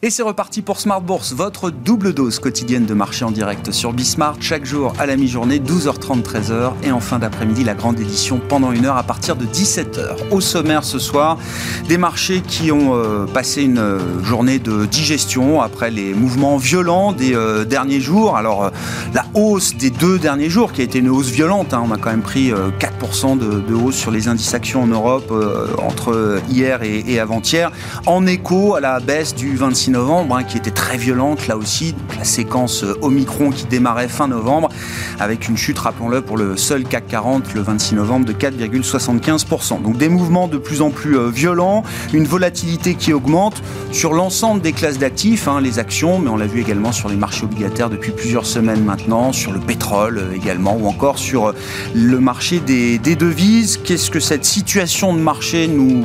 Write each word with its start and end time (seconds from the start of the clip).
Et 0.00 0.10
c'est 0.10 0.22
reparti 0.22 0.62
pour 0.62 0.78
Smart 0.78 1.00
Bourse, 1.00 1.32
votre 1.32 1.70
double 1.70 2.14
dose 2.14 2.38
quotidienne 2.38 2.86
de 2.86 2.94
marché 2.94 3.24
en 3.24 3.32
direct 3.32 3.72
sur 3.72 3.92
Bismart, 3.92 4.36
chaque 4.38 4.64
jour 4.64 4.92
à 4.96 5.06
la 5.06 5.16
mi-journée, 5.16 5.58
12h30, 5.58 6.22
13h, 6.22 6.70
et 6.84 6.92
en 6.92 7.00
fin 7.00 7.18
d'après-midi, 7.18 7.64
la 7.64 7.74
grande 7.74 7.98
édition 7.98 8.38
pendant 8.48 8.70
une 8.70 8.86
heure 8.86 8.96
à 8.96 9.02
partir 9.02 9.34
de 9.34 9.44
17h. 9.44 10.30
Au 10.30 10.40
sommaire 10.40 10.84
ce 10.84 11.00
soir, 11.00 11.36
des 11.88 11.98
marchés 11.98 12.42
qui 12.42 12.70
ont 12.70 12.94
euh, 12.94 13.26
passé 13.26 13.62
une 13.62 13.80
euh, 13.80 14.22
journée 14.22 14.60
de 14.60 14.86
digestion 14.86 15.60
après 15.60 15.90
les 15.90 16.14
mouvements 16.14 16.58
violents 16.58 17.12
des 17.12 17.34
euh, 17.34 17.64
derniers 17.64 18.00
jours. 18.00 18.36
Alors, 18.36 18.70
la 19.14 19.24
hausse 19.34 19.74
des 19.74 19.90
deux 19.90 20.20
derniers 20.20 20.48
jours, 20.48 20.72
qui 20.72 20.80
a 20.80 20.84
été 20.84 21.00
une 21.00 21.08
hausse 21.08 21.30
violente, 21.30 21.74
hein, 21.74 21.82
on 21.84 21.90
a 21.90 21.98
quand 21.98 22.10
même 22.10 22.22
pris 22.22 22.52
4% 22.52 23.36
de, 23.36 23.74
hausse 23.74 23.96
sur 23.96 24.12
les 24.12 24.28
indices 24.28 24.54
actions 24.54 24.84
en 24.84 24.86
Europe 24.86 25.32
entre 25.78 26.40
hier 26.48 26.84
et, 26.84 27.02
et 27.04 27.18
avant-hier, 27.18 27.72
en 28.06 28.26
écho 28.28 28.76
à 28.76 28.80
la 28.80 29.00
baisse 29.00 29.34
du 29.34 29.56
26 29.56 29.87
novembre, 29.90 30.36
hein, 30.36 30.44
qui 30.44 30.56
était 30.56 30.70
très 30.70 30.96
violente 30.96 31.46
là 31.46 31.56
aussi. 31.56 31.94
la 32.16 32.24
séquence 32.24 32.84
euh, 32.84 32.94
Omicron 33.02 33.50
qui 33.50 33.64
démarrait 33.64 34.08
fin 34.08 34.28
novembre, 34.28 34.68
avec 35.18 35.48
une 35.48 35.56
chute, 35.56 35.78
rappelons-le, 35.78 36.22
pour 36.22 36.36
le 36.36 36.56
seul 36.56 36.84
CAC 36.84 37.06
40 37.08 37.54
le 37.54 37.62
26 37.62 37.94
novembre 37.94 38.26
de 38.26 38.32
4,75%. 38.32 39.82
Donc 39.82 39.96
des 39.96 40.08
mouvements 40.08 40.48
de 40.48 40.58
plus 40.58 40.82
en 40.82 40.90
plus 40.90 41.18
euh, 41.18 41.28
violents, 41.28 41.82
une 42.12 42.24
volatilité 42.24 42.94
qui 42.94 43.12
augmente 43.12 43.62
sur 43.92 44.12
l'ensemble 44.12 44.60
des 44.60 44.72
classes 44.72 44.98
d'actifs, 44.98 45.48
hein, 45.48 45.60
les 45.60 45.78
actions, 45.78 46.18
mais 46.18 46.28
on 46.30 46.36
l'a 46.36 46.46
vu 46.46 46.60
également 46.60 46.92
sur 46.92 47.08
les 47.08 47.16
marchés 47.16 47.44
obligataires 47.44 47.90
depuis 47.90 48.12
plusieurs 48.12 48.46
semaines 48.46 48.84
maintenant, 48.84 49.32
sur 49.32 49.52
le 49.52 49.60
pétrole 49.60 50.18
euh, 50.18 50.34
également, 50.34 50.76
ou 50.76 50.86
encore 50.86 51.18
sur 51.18 51.52
le 51.94 52.20
marché 52.20 52.60
des, 52.60 52.98
des 52.98 53.16
devises. 53.16 53.78
Qu'est-ce 53.82 54.10
que 54.10 54.20
cette 54.20 54.44
situation 54.44 55.14
de 55.14 55.20
marché 55.20 55.68
nous 55.68 56.04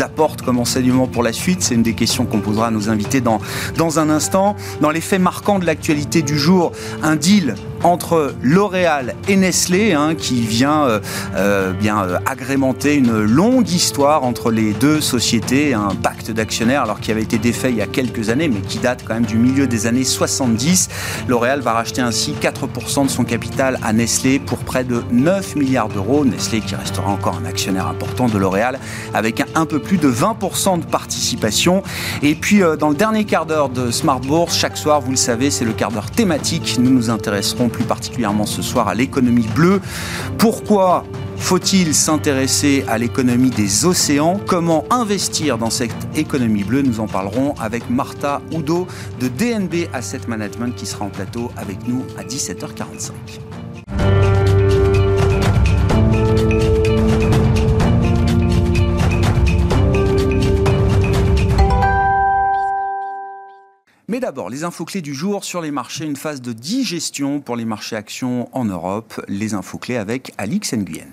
apporte 0.00 0.42
comme 0.42 0.58
enseignement 0.58 1.06
pour 1.06 1.22
la 1.22 1.32
suite? 1.32 1.62
C'est 1.62 1.74
une 1.74 1.82
des 1.82 1.94
questions 1.94 2.24
qu'on 2.24 2.40
posera 2.40 2.68
à 2.68 2.70
nos 2.70 2.88
invités 2.88 3.11
dans, 3.20 3.40
dans 3.76 3.98
un 3.98 4.10
instant. 4.10 4.56
Dans 4.80 4.90
les 4.90 5.00
faits 5.00 5.20
marquants 5.20 5.58
de 5.58 5.66
l'actualité 5.66 6.22
du 6.22 6.38
jour, 6.38 6.72
un 7.02 7.16
deal 7.16 7.54
entre 7.84 8.34
L'Oréal 8.42 9.14
et 9.28 9.36
Nestlé, 9.36 9.92
hein, 9.92 10.14
qui 10.14 10.42
vient 10.42 10.84
euh, 10.84 11.00
euh, 11.36 11.72
bien 11.72 12.04
euh, 12.04 12.18
agrémenter 12.26 12.94
une 12.94 13.22
longue 13.22 13.68
histoire 13.68 14.24
entre 14.24 14.50
les 14.50 14.72
deux 14.72 15.00
sociétés, 15.00 15.74
un 15.74 15.94
pacte 15.94 16.30
d'actionnaires, 16.30 16.82
alors 16.82 17.00
qui 17.00 17.10
avait 17.10 17.22
été 17.22 17.38
défait 17.38 17.70
il 17.70 17.76
y 17.76 17.82
a 17.82 17.86
quelques 17.86 18.30
années, 18.30 18.48
mais 18.48 18.60
qui 18.60 18.78
date 18.78 19.04
quand 19.06 19.14
même 19.14 19.26
du 19.26 19.36
milieu 19.36 19.66
des 19.66 19.86
années 19.86 20.04
70. 20.04 20.88
L'Oréal 21.28 21.60
va 21.60 21.72
racheter 21.72 22.02
ainsi 22.02 22.34
4% 22.40 23.06
de 23.06 23.10
son 23.10 23.24
capital 23.24 23.78
à 23.82 23.92
Nestlé 23.92 24.38
pour 24.38 24.58
près 24.58 24.84
de 24.84 25.02
9 25.10 25.56
milliards 25.56 25.88
d'euros. 25.88 26.24
Nestlé 26.24 26.60
qui 26.60 26.74
restera 26.74 27.10
encore 27.10 27.38
un 27.42 27.46
actionnaire 27.46 27.88
important 27.88 28.28
de 28.28 28.38
L'Oréal 28.38 28.78
avec 29.14 29.40
un, 29.40 29.46
un, 29.54 29.66
peu 29.66 29.80
plus 29.80 29.98
de 29.98 30.10
20% 30.10 30.80
de 30.80 30.84
participation. 30.84 31.82
Et 32.22 32.34
puis 32.34 32.62
dans 32.78 32.90
le 32.90 32.94
dernier 32.94 33.24
quart 33.24 33.46
d'heure 33.46 33.68
de 33.68 33.90
Smart 33.90 34.20
Bourse, 34.20 34.56
chaque 34.56 34.76
soir, 34.76 35.00
vous 35.00 35.10
le 35.10 35.16
savez, 35.16 35.50
c'est 35.50 35.64
le 35.64 35.72
quart 35.72 35.90
d'heure 35.90 36.10
thématique. 36.10 36.76
Nous 36.78 36.90
nous 36.90 37.10
intéresserons 37.10 37.68
plus 37.72 37.84
particulièrement 37.84 38.46
ce 38.46 38.62
soir 38.62 38.88
à 38.88 38.94
l'économie 38.94 39.48
bleue. 39.54 39.80
Pourquoi 40.38 41.04
faut-il 41.36 41.94
s'intéresser 41.94 42.84
à 42.86 42.98
l'économie 42.98 43.50
des 43.50 43.84
océans? 43.84 44.38
Comment 44.46 44.84
investir 44.90 45.58
dans 45.58 45.70
cette 45.70 45.90
économie 46.14 46.62
bleue? 46.62 46.82
Nous 46.82 47.00
en 47.00 47.08
parlerons 47.08 47.54
avec 47.58 47.90
Martha 47.90 48.40
Oudot 48.52 48.86
de 49.18 49.28
DNB 49.28 49.88
Asset 49.92 50.20
Management 50.28 50.74
qui 50.76 50.86
sera 50.86 51.04
en 51.04 51.10
plateau 51.10 51.50
avec 51.56 51.88
nous 51.88 52.04
à 52.16 52.22
17h45. 52.22 53.10
D'abord, 64.32 64.48
les 64.48 64.64
infos 64.64 64.86
clés 64.86 65.02
du 65.02 65.12
jour 65.12 65.44
sur 65.44 65.60
les 65.60 65.70
marchés, 65.70 66.06
une 66.06 66.16
phase 66.16 66.40
de 66.40 66.54
digestion 66.54 67.42
pour 67.42 67.54
les 67.54 67.66
marchés 67.66 67.96
actions 67.96 68.48
en 68.56 68.64
Europe. 68.64 69.22
Les 69.28 69.52
infos 69.52 69.76
clés 69.76 69.98
avec 69.98 70.32
Alix 70.38 70.72
Nguyen. 70.72 71.12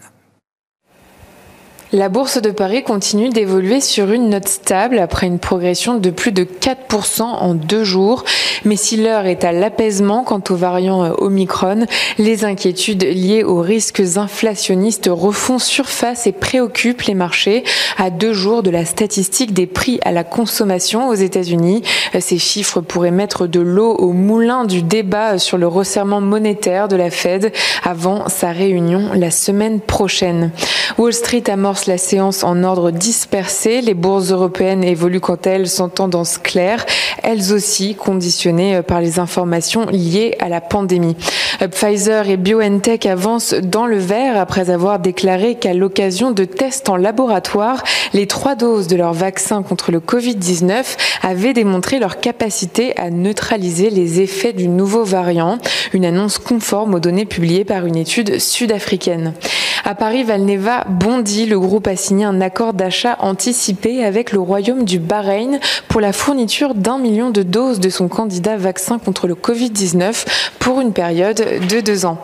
La 1.92 2.08
bourse 2.08 2.40
de 2.40 2.52
Paris 2.52 2.84
continue 2.84 3.30
d'évoluer 3.30 3.82
sur 3.82 4.12
une 4.12 4.30
note 4.30 4.48
stable 4.48 5.00
après 5.00 5.26
une 5.26 5.40
progression 5.40 5.96
de 5.98 6.12
plus 6.12 6.32
de 6.32 6.44
4% 6.44 7.24
en 7.24 7.56
deux 7.56 7.84
jours. 7.84 8.26
Mais 8.64 8.76
si 8.76 8.96
l'heure 8.96 9.26
est 9.26 9.44
à 9.44 9.52
l'apaisement 9.52 10.24
quant 10.24 10.44
aux 10.52 10.56
variants 10.56 11.04
euh, 11.04 11.14
Omicron, 11.18 11.88
les 12.20 12.46
inquiétudes 12.46 13.04
liées 13.04 13.44
aux 13.44 13.62
risques 13.62 14.04
inflationnistes 14.18 15.10
refont 15.12 15.58
surface 15.58 16.28
et 16.28 16.32
préoccupent 16.32 17.02
les 17.04 17.16
marchés 17.16 17.64
à 17.98 18.12
deux 18.12 18.34
jours 18.34 18.62
de 18.62 18.70
la 18.70 18.86
statistique 18.86 19.54
des 19.54 19.66
prix 19.66 20.00
à 20.04 20.12
la 20.12 20.24
consommation 20.24 21.08
aux 21.08 21.16
États-Unis. 21.16 21.82
Euh, 22.14 22.20
ces 22.22 22.38
chiffres 22.38 22.82
pourraient 22.82 23.10
mettre 23.10 23.48
de 23.48 23.62
l'eau 23.62 23.96
au 23.96 24.14
moulin 24.14 24.66
du 24.66 24.84
débat 24.84 25.40
sur 25.40 25.58
le 25.58 25.66
resserrement 25.66 26.22
monétaire 26.22 26.88
de 26.88 26.96
la 26.96 27.10
Fed 27.10 27.52
avant 27.84 28.30
sa 28.30 28.52
réunion 28.52 29.10
la 29.16 29.32
semaine 29.32 29.80
prochaine. 29.80 30.52
Wall 31.00 31.14
Street 31.14 31.50
amorce 31.50 31.79
la 31.88 31.98
séance 31.98 32.44
en 32.44 32.64
ordre 32.64 32.92
dispersé. 32.92 33.82
Les 33.82 33.94
bourses 33.94 34.32
européennes 34.32 34.84
évoluent 34.84 35.20
quant 35.20 35.36
à 35.36 35.50
elles 35.50 35.68
sans 35.70 35.90
tendance 35.90 36.38
claire, 36.38 36.86
elles 37.24 37.54
aussi 37.54 37.96
conditionnées 37.96 38.78
euh, 38.78 38.82
par 38.82 39.02
les 39.02 39.20
informations 39.20 39.86
liées 39.86 40.36
à 40.40 40.50
la 40.50 40.62
pandémie. 40.62 41.16
Euh, 41.62 41.68
Pfizer 41.68 42.30
et 42.30 42.38
BioNTech 42.38 43.06
avancent 43.06 43.54
dans 43.54 43.86
le 43.86 43.98
vert 43.98 44.38
après 44.38 44.70
avoir 44.70 45.00
déclaré 45.00 45.56
qu'à 45.56 45.74
l'occasion 45.74 46.32
de 46.32 46.46
tests 46.46 46.90
en 46.90 46.96
laboratoire, 46.96 47.84
les 48.14 48.28
trois 48.28 48.56
doses 48.56 48.88
de 48.88 48.96
leur 48.96 49.14
vaccin 49.14 49.64
contre 49.64 49.92
le 49.92 50.00
Covid-19 50.00 50.84
avaient 51.22 51.54
démontré 51.54 52.00
leur 52.00 52.20
capacité 52.20 52.98
à 52.98 53.10
neutraliser 53.10 53.90
les 53.90 54.22
effets 54.22 54.54
du 54.54 54.68
nouveau 54.68 55.04
variant, 55.04 55.60
une 55.94 56.06
annonce 56.06 56.38
conforme 56.40 56.96
aux 56.96 57.00
données 57.00 57.26
publiées 57.26 57.66
par 57.66 57.86
une 57.86 57.96
étude 57.96 58.40
sud-africaine. 58.40 59.34
À 59.86 59.96
Paris, 59.96 60.24
Valneva 60.24 60.84
bondit. 60.88 61.46
Le 61.46 61.60
groupe 61.60 61.69
a 61.78 61.96
signé 61.96 62.26
un 62.26 62.42
accord 62.42 62.74
d'achat 62.74 63.18
anticipé 63.20 64.04
avec 64.04 64.32
le 64.32 64.40
Royaume 64.40 64.84
du 64.84 65.00
Bahreïn 65.00 65.60
pour 65.88 66.02
la 66.02 66.14
fourniture 66.14 66.74
d'un 66.74 66.98
million 66.98 67.30
de 67.30 67.44
doses 67.44 67.80
de 67.80 67.90
son 67.90 68.08
candidat 68.08 68.58
vaccin 68.58 68.98
contre 68.98 69.28
le 69.28 69.36
Covid-19 69.36 70.26
pour 70.60 70.82
une 70.82 70.94
période 70.94 71.44
de 71.70 71.80
deux 71.80 72.06
ans. 72.06 72.18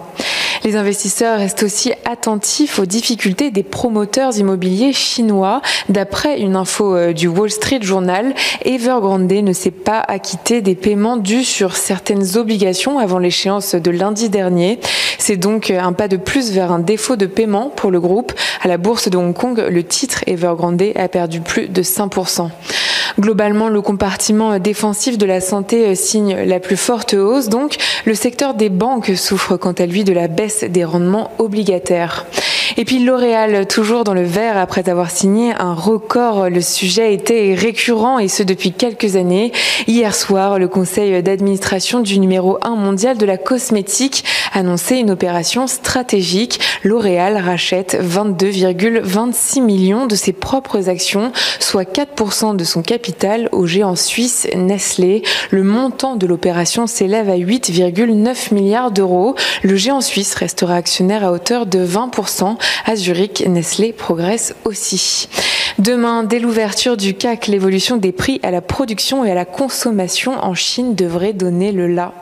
Les 0.63 0.75
investisseurs 0.75 1.37
restent 1.37 1.61
aussi 1.61 1.93
attentifs 2.05 2.79
aux 2.79 2.87
difficultés 2.87 3.51
des 3.51 3.61
promoteurs 3.61 4.35
immobiliers 4.35 4.93
chinois. 4.93 5.61
D'après 5.89 6.39
une 6.39 6.55
info 6.55 6.95
euh, 6.95 7.13
du 7.13 7.27
Wall 7.27 7.51
Street 7.51 7.81
Journal, 7.83 8.33
Evergrande 8.63 9.31
ne 9.31 9.53
s'est 9.53 9.69
pas 9.69 9.99
acquitté 9.99 10.61
des 10.61 10.73
paiements 10.73 11.17
dus 11.17 11.43
sur 11.43 11.75
certaines 11.75 12.35
obligations 12.35 12.97
avant 12.97 13.19
l'échéance 13.19 13.75
de 13.75 13.91
lundi 13.91 14.29
dernier. 14.29 14.79
C'est 15.27 15.37
donc 15.37 15.71
un 15.71 15.91
pas 15.91 16.07
de 16.07 16.17
plus 16.17 16.51
vers 16.51 16.71
un 16.71 16.77
défaut 16.77 17.15
de 17.15 17.25
paiement 17.25 17.71
pour 17.75 17.89
le 17.89 17.99
groupe. 17.99 18.31
À 18.61 18.67
la 18.67 18.77
bourse 18.77 19.09
de 19.09 19.17
Hong 19.17 19.33
Kong, 19.33 19.59
le 19.71 19.83
titre 19.83 20.23
Evergrande 20.27 20.83
a 20.95 21.07
perdu 21.07 21.41
plus 21.41 21.67
de 21.67 21.81
5%. 21.81 22.51
Globalement, 23.19 23.69
le 23.69 23.81
compartiment 23.81 24.59
défensif 24.59 25.17
de 25.17 25.25
la 25.25 25.41
santé 25.41 25.95
signe 25.95 26.35
la 26.45 26.59
plus 26.59 26.77
forte 26.77 27.15
hausse. 27.15 27.49
Donc, 27.49 27.77
le 28.05 28.13
secteur 28.13 28.53
des 28.53 28.69
banques 28.69 29.13
souffre 29.15 29.57
quant 29.57 29.71
à 29.71 29.87
lui 29.87 30.03
de 30.03 30.13
la 30.13 30.27
baisse 30.27 30.63
des 30.63 30.83
rendements 30.83 31.31
obligataires. 31.39 32.27
Et 32.77 32.83
puis 32.83 32.99
L'Oréal, 32.99 33.67
toujours 33.67 34.03
dans 34.03 34.13
le 34.13 34.23
vert 34.23 34.57
après 34.57 34.89
avoir 34.89 35.09
signé 35.09 35.53
un 35.57 35.73
record. 35.73 36.49
Le 36.49 36.59
sujet 36.59 37.13
était 37.13 37.55
récurrent 37.57 38.19
et 38.19 38.27
ce 38.27 38.43
depuis 38.43 38.73
quelques 38.73 39.15
années. 39.15 39.53
Hier 39.87 40.13
soir, 40.13 40.59
le 40.59 40.67
conseil 40.67 41.23
d'administration 41.23 42.01
du 42.01 42.19
numéro 42.19 42.57
1 42.63 42.75
mondial 42.75 43.17
de 43.17 43.25
la 43.25 43.37
cosmétique 43.37 44.25
annonçait 44.53 44.99
une 44.99 45.11
opération 45.11 45.67
stratégique. 45.67 46.59
L'Oréal 46.83 47.37
rachète 47.37 47.97
22,26 48.01 49.61
millions 49.61 50.05
de 50.05 50.15
ses 50.15 50.33
propres 50.33 50.89
actions, 50.89 51.31
soit 51.59 51.89
4% 51.89 52.57
de 52.57 52.63
son 52.65 52.81
capital 52.81 53.47
au 53.53 53.65
géant 53.67 53.95
suisse 53.95 54.47
Nestlé. 54.53 55.23
Le 55.49 55.63
montant 55.63 56.17
de 56.17 56.27
l'opération 56.27 56.87
s'élève 56.87 57.29
à 57.29 57.37
8,9 57.37 58.53
milliards 58.53 58.91
d'euros. 58.91 59.35
Le 59.63 59.77
géant 59.77 60.01
suisse 60.01 60.35
restera 60.35 60.75
actionnaire 60.75 61.23
à 61.23 61.31
hauteur 61.31 61.65
de 61.67 61.85
20%. 61.85 62.57
À 62.85 62.95
Zurich, 62.95 63.45
Nestlé 63.47 63.93
progresse 63.93 64.55
aussi. 64.65 65.27
Demain, 65.79 66.23
dès 66.23 66.39
l'ouverture 66.39 66.97
du 66.97 67.13
CAC, 67.13 67.47
l'évolution 67.47 67.97
des 67.97 68.11
prix 68.11 68.39
à 68.43 68.51
la 68.51 68.61
production 68.61 69.25
et 69.25 69.31
à 69.31 69.35
la 69.35 69.45
consommation 69.45 70.33
en 70.33 70.53
Chine 70.53 70.95
devrait 70.95 71.33
donner 71.33 71.71
le 71.71 71.87
là. 71.87 72.13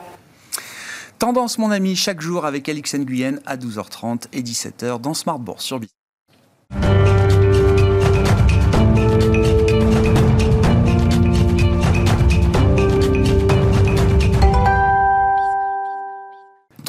Tendance, 1.18 1.58
mon 1.58 1.70
ami, 1.70 1.96
chaque 1.96 2.20
jour 2.20 2.44
avec 2.44 2.68
Alix 2.68 2.94
Nguyen 2.94 3.38
à 3.46 3.56
12h30 3.56 4.24
et 4.32 4.42
17h 4.42 5.00
dans 5.00 5.14
Smart 5.14 5.38
Bourse 5.38 5.64
sur. 5.64 5.80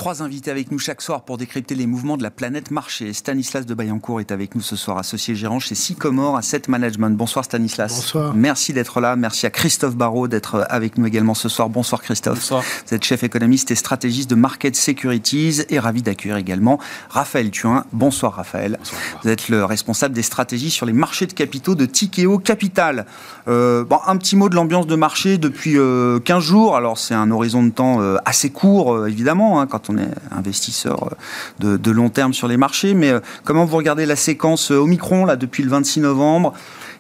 Trois 0.06 0.22
invités 0.22 0.52
avec 0.52 0.72
nous 0.72 0.78
chaque 0.78 1.02
soir 1.02 1.26
pour 1.26 1.40
décrypter 1.40 1.74
les 1.74 1.88
mouvements 1.88 2.16
de 2.16 2.22
la 2.22 2.30
planète 2.30 2.70
marché. 2.70 3.12
Stanislas 3.12 3.66
de 3.66 3.74
Bayancourt 3.74 4.20
est 4.20 4.32
avec 4.32 4.54
nous 4.54 4.62
ce 4.62 4.76
soir, 4.76 5.00
associé 5.00 5.34
gérant 5.34 5.60
chez 5.60 5.74
Sycomore 5.74 6.38
Asset 6.38 6.62
Management. 6.68 7.18
Bonsoir 7.18 7.44
Stanislas. 7.44 7.92
Bonsoir. 7.92 8.36
Merci 8.36 8.72
d'être 8.72 9.02
là. 9.02 9.16
Merci 9.16 9.48
à 9.48 9.50
Christophe 9.50 9.96
Barraud 9.96 10.28
d'être 10.28 10.64
avec 10.70 11.00
nous 11.00 11.08
également 11.08 11.34
ce 11.34 11.50
soir. 11.50 11.70
Bonsoir 11.70 12.04
Christophe. 12.04 12.36
Bonsoir. 12.36 12.64
Vous 12.86 12.94
êtes 12.94 13.04
chef 13.04 13.24
économiste 13.24 13.72
et 13.72 13.76
stratégiste 13.76 14.30
de 14.30 14.36
Market 14.36 14.76
Securities 14.76 15.64
et 15.70 15.80
ravi 15.80 16.04
d'accueillir 16.04 16.38
également 16.38 16.80
Raphaël 17.10 17.50
Thuin. 17.50 17.84
Bonsoir 17.92 18.34
Raphaël. 18.34 18.78
Bonsoir. 18.78 19.02
Vous 19.24 19.30
êtes 19.32 19.50
le 19.50 19.66
responsable 19.66 20.14
des 20.14 20.22
stratégies 20.22 20.70
sur 20.70 20.86
les 20.86 20.94
marchés 20.94 21.26
de 21.26 21.34
capitaux 21.34 21.74
de 21.74 21.88
Tikeo 21.88 22.38
Capital. 22.38 23.08
Euh, 23.48 23.84
bon, 23.84 23.98
un 24.06 24.18
petit 24.18 24.36
mot 24.36 24.50
de 24.50 24.56
l'ambiance 24.56 24.86
de 24.86 24.96
marché 24.96 25.40
depuis 25.40 25.80
euh, 25.80 26.20
15 26.20 26.44
jours. 26.44 26.76
Alors 26.76 27.00
c'est 27.00 27.16
un 27.16 27.32
horizon 27.32 27.64
de 27.64 27.72
temps 27.72 28.02
euh, 28.02 28.18
assez 28.26 28.52
court 28.52 28.94
euh, 28.94 29.08
évidemment 29.08 29.60
hein, 29.60 29.66
quand 29.66 29.90
on 29.90 29.95
est 30.00 30.12
investisseur 30.32 31.16
de, 31.60 31.78
de, 31.78 31.92
long 31.92 32.10
terme 32.10 32.34
sur 32.34 32.48
les 32.48 32.58
marchés. 32.58 32.94
Mais 32.94 33.12
euh, 33.12 33.20
comment 33.44 33.66
vous 33.66 33.78
regardez 33.78 34.06
la 34.06 34.16
séquence 34.16 34.72
euh, 34.72 34.78
Omicron 34.78 35.26
là 35.26 35.36
depuis 35.36 35.64
le 35.64 35.70
26 35.70 36.02
novembre? 36.02 36.54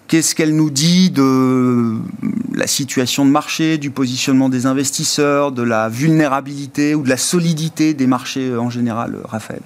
Qu'est-ce 0.08 0.36
qu'elle 0.36 0.56
nous 0.56 0.70
dit 0.70 1.10
de 1.10 1.96
la 2.54 2.68
situation 2.68 3.26
de 3.26 3.32
marché, 3.32 3.80
du 3.80 3.90
positionnement 3.90 4.50
des 4.50 4.68
investisseurs, 4.68 5.52
de 5.52 5.64
la 5.64 5.90
vulnérabilité 5.90 6.94
ou 6.94 7.02
de 7.02 7.10
la 7.10 7.18
solidité 7.18 7.96
des 7.96 8.06
marchés 8.06 8.50
euh, 8.50 8.60
en 8.60 8.70
général, 8.70 9.18
Raphaël? 9.26 9.62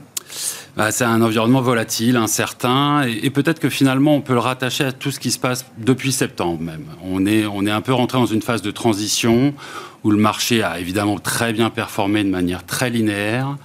Bah, 0.80 0.94
c'est 0.94 1.04
un 1.04 1.22
environnement 1.22 1.60
volatile, 1.60 2.16
incertain, 2.16 3.06
et, 3.06 3.26
et 3.26 3.30
peut-être 3.32 3.60
que 3.60 3.68
finalement 3.68 4.16
on 4.16 4.22
peut 4.22 4.32
le 4.32 4.40
rattacher 4.40 4.86
à 4.86 4.94
tout 4.94 5.12
ce 5.12 5.20
qui 5.20 5.30
se 5.30 5.38
passe 5.38 5.66
depuis 5.78 6.14
septembre 6.14 6.62
même. 6.62 6.86
On 7.04 7.26
est, 7.26 7.46
on 7.46 7.66
est 7.66 7.72
un 7.72 7.82
peu 7.82 7.92
rentré 7.92 8.18
dans 8.18 8.26
une 8.26 8.42
phase 8.42 8.62
de 8.62 8.72
transition 8.72 9.54
où 10.06 10.12
le 10.12 10.18
marché 10.18 10.64
a 10.64 10.80
évidemment 10.80 11.20
très 11.20 11.52
bien 11.52 11.70
performé 11.70 12.24
de 12.24 12.30
manière 12.30 12.66
très 12.66 12.90
linéaire. 12.90 13.58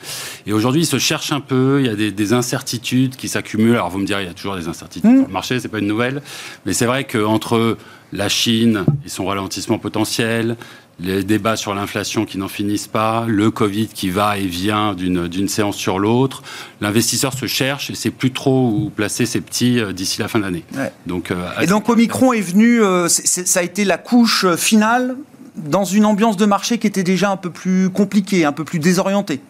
Et 0.45 0.53
aujourd'hui, 0.53 0.83
il 0.83 0.87
se 0.87 0.99
cherche 0.99 1.31
un 1.31 1.39
peu, 1.39 1.77
il 1.79 1.87
y 1.87 1.89
a 1.89 1.95
des, 1.95 2.11
des 2.11 2.33
incertitudes 2.33 3.15
qui 3.15 3.29
s'accumulent. 3.29 3.77
Alors 3.77 3.91
vous 3.91 4.01
me 4.01 4.07
direz, 4.07 4.25
il 4.25 4.27
y 4.27 4.31
a 4.31 4.35
toujours 4.35 4.57
des 4.57 4.67
incertitudes 4.67 5.09
mmh. 5.09 5.19
sur 5.19 5.27
le 5.29 5.33
marché, 5.33 5.61
c'est 5.61 5.69
pas 5.69 5.79
une 5.79 5.87
nouvelle. 5.87 6.21
Mais 6.67 6.73
c'est 6.73 6.87
vrai 6.87 7.05
qu'entre 7.05 7.79
la 8.13 8.29
Chine 8.29 8.85
et 9.07 9.09
son 9.09 9.27
ralentissement 9.27 9.79
potentiel, 9.79 10.57
les 11.01 11.25
débats 11.25 11.57
sur 11.57 11.75
l'inflation 11.75 12.25
qui 12.25 12.39
n'en 12.39 12.49
finissent 12.49 12.87
pas, 12.87 13.25
le 13.27 13.51
Covid 13.51 13.89
qui 13.89 14.11
va 14.11 14.39
et 14.39 14.47
vient 14.47 14.95
d'une 14.95 15.49
séance 15.49 15.77
sur 15.77 15.99
l'autre. 15.99 16.43
L'investisseur 16.81 17.33
se 17.33 17.47
cherche 17.47 17.91
et 17.91 17.95
sait 17.95 18.11
plus 18.11 18.33
trop 18.33 18.69
où 18.69 18.91
placer 18.91 19.27
ses 19.27 19.41
petits 19.41 19.81
d'ici 19.93 20.21
la 20.21 20.29
fin 20.29 20.39
de 20.39 20.45
l'année. 20.45 20.65
Ouais. 20.75 20.93
Donc, 21.07 21.31
euh, 21.31 21.49
et 21.61 21.67
donc 21.67 21.89
Omicron 21.89 22.33
est 22.33 22.41
venu, 22.41 22.83
euh, 22.83 23.09
c 23.09 23.23
est, 23.23 23.27
c 23.27 23.41
est, 23.41 23.45
ça 23.47 23.61
a 23.61 23.63
été 23.63 23.85
la 23.85 23.99
couche 23.99 24.47
finale 24.57 25.17
dans 25.57 25.85
une 25.85 26.05
ambiance 26.05 26.37
de 26.37 26.47
marché 26.47 26.79
qui 26.79 26.87
était 26.87 27.03
déjà 27.03 27.31
un 27.31 27.37
peu 27.37 27.51
plus 27.51 27.91
compliquée, 27.91 28.45
un 28.45 28.53
peu 28.53 28.65
plus 28.65 28.79
désorientée. 28.79 29.41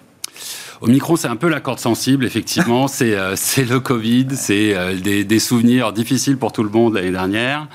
Omicron, 0.81 1.17
c'est 1.17 1.29
un 1.29 1.37
peu 1.37 1.49
la 1.49 1.61
corde 1.61 1.79
sensible, 1.79 2.25
effectivement. 2.25 2.88
c'est 2.88 3.15
euh, 3.15 3.35
le 3.59 3.79
Covid, 3.79 4.29
c'est 4.32 4.75
euh, 4.75 4.94
des, 4.94 5.25
des, 5.25 5.38
souvenirs 5.38 5.93
difficiles 5.93 6.37
pour 6.37 6.53
tout 6.53 6.62
le 6.62 6.71
monde 6.71 6.94
l'année 6.94 7.11
dernière. 7.11 7.69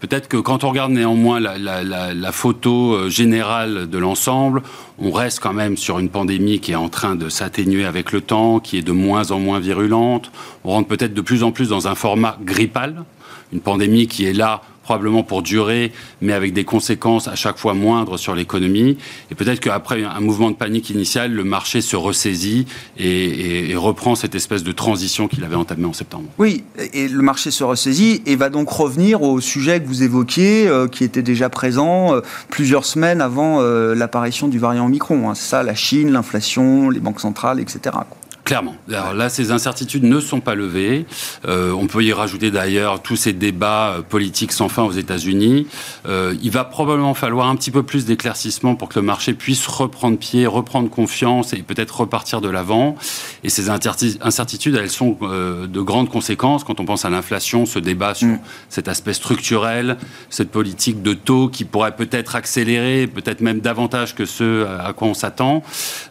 Peut-être 0.00 0.28
que 0.28 0.36
quand 0.36 0.64
on 0.64 0.70
regarde 0.70 0.92
néanmoins 0.92 1.40
la, 1.40 1.58
la, 1.58 1.82
la, 1.82 2.14
la 2.14 2.32
photo 2.32 2.94
euh, 2.94 3.08
générale 3.08 3.88
de 3.88 3.98
l'ensemble, 3.98 4.62
on 4.98 5.10
reste 5.10 5.40
quand 5.40 5.52
même 5.52 5.76
sur 5.76 5.98
une 5.98 6.08
pandémie 6.08 6.60
qui 6.60 6.72
est 6.72 6.76
en 6.76 6.88
train 6.88 7.16
de 7.16 7.28
s'atténuer 7.28 7.84
avec 7.84 8.12
le 8.12 8.20
temps, 8.20 8.60
qui 8.60 8.78
est 8.78 8.82
de 8.82 8.92
moins 8.92 9.30
en 9.30 9.38
moins 9.38 9.60
virulente. 9.60 10.30
On 10.64 10.70
rentre 10.70 10.88
peut-être 10.88 11.14
de 11.14 11.20
plus 11.20 11.42
en 11.42 11.52
plus 11.52 11.68
dans 11.68 11.88
un 11.88 11.94
format 11.94 12.38
grippal, 12.42 13.04
une 13.52 13.60
pandémie 13.60 14.06
qui 14.06 14.24
est 14.24 14.32
là 14.32 14.62
probablement 14.86 15.24
pour 15.24 15.42
durer, 15.42 15.90
mais 16.20 16.32
avec 16.32 16.52
des 16.52 16.62
conséquences 16.62 17.26
à 17.26 17.34
chaque 17.34 17.58
fois 17.58 17.74
moindres 17.74 18.20
sur 18.20 18.36
l'économie. 18.36 18.98
Et 19.32 19.34
peut-être 19.34 19.58
qu'après 19.58 20.04
un 20.04 20.20
mouvement 20.20 20.52
de 20.52 20.54
panique 20.54 20.90
initial, 20.90 21.32
le 21.32 21.42
marché 21.42 21.80
se 21.80 21.96
ressaisit 21.96 22.66
et, 22.96 23.74
reprend 23.74 24.14
cette 24.14 24.36
espèce 24.36 24.62
de 24.62 24.70
transition 24.70 25.26
qu'il 25.26 25.42
avait 25.42 25.56
entamée 25.56 25.86
en 25.86 25.92
septembre. 25.92 26.28
Oui, 26.38 26.62
et 26.92 27.08
le 27.08 27.20
marché 27.20 27.50
se 27.50 27.64
ressaisit 27.64 28.22
et 28.26 28.36
va 28.36 28.48
donc 28.48 28.70
revenir 28.70 29.22
au 29.22 29.40
sujet 29.40 29.80
que 29.80 29.88
vous 29.88 30.04
évoquiez, 30.04 30.68
euh, 30.68 30.86
qui 30.86 31.02
était 31.02 31.22
déjà 31.22 31.48
présent 31.48 32.14
euh, 32.14 32.20
plusieurs 32.48 32.84
semaines 32.84 33.20
avant 33.20 33.60
euh, 33.60 33.94
l'apparition 33.94 34.46
du 34.46 34.60
variant 34.60 34.86
Omicron. 34.86 35.28
Hein. 35.28 35.34
C'est 35.34 35.48
ça, 35.48 35.62
la 35.64 35.74
Chine, 35.74 36.12
l'inflation, 36.12 36.90
les 36.90 37.00
banques 37.00 37.20
centrales, 37.20 37.58
etc. 37.58 37.96
Clairement. 38.46 38.76
Alors 38.88 39.12
là, 39.12 39.28
ces 39.28 39.50
incertitudes 39.50 40.04
ne 40.04 40.20
sont 40.20 40.38
pas 40.38 40.54
levées. 40.54 41.04
Euh, 41.48 41.72
on 41.72 41.88
peut 41.88 42.04
y 42.04 42.12
rajouter 42.12 42.52
d'ailleurs 42.52 43.02
tous 43.02 43.16
ces 43.16 43.32
débats 43.32 43.96
politiques 44.08 44.52
sans 44.52 44.68
fin 44.68 44.84
aux 44.84 44.92
États-Unis. 44.92 45.66
Euh, 46.06 46.32
il 46.40 46.52
va 46.52 46.62
probablement 46.62 47.14
falloir 47.14 47.48
un 47.48 47.56
petit 47.56 47.72
peu 47.72 47.82
plus 47.82 48.04
d'éclaircissement 48.04 48.76
pour 48.76 48.88
que 48.88 49.00
le 49.00 49.04
marché 49.04 49.34
puisse 49.34 49.66
reprendre 49.66 50.16
pied, 50.16 50.46
reprendre 50.46 50.88
confiance 50.88 51.54
et 51.54 51.56
peut-être 51.56 52.02
repartir 52.02 52.40
de 52.40 52.48
l'avant. 52.48 52.94
Et 53.42 53.48
ces 53.48 53.68
incertitudes, 53.68 54.76
elles 54.76 54.90
sont 54.90 55.18
euh, 55.22 55.66
de 55.66 55.80
grandes 55.80 56.08
conséquences 56.08 56.62
quand 56.62 56.78
on 56.78 56.84
pense 56.84 57.04
à 57.04 57.10
l'inflation, 57.10 57.66
ce 57.66 57.80
débat 57.80 58.14
sur 58.14 58.28
mmh. 58.28 58.38
cet 58.68 58.86
aspect 58.86 59.14
structurel, 59.14 59.96
cette 60.30 60.52
politique 60.52 61.02
de 61.02 61.14
taux 61.14 61.48
qui 61.48 61.64
pourrait 61.64 61.96
peut-être 61.96 62.36
accélérer, 62.36 63.08
peut-être 63.08 63.40
même 63.40 63.58
davantage 63.58 64.14
que 64.14 64.24
ce 64.24 64.64
à 64.66 64.92
quoi 64.92 65.08
on 65.08 65.14
s'attend. 65.14 65.64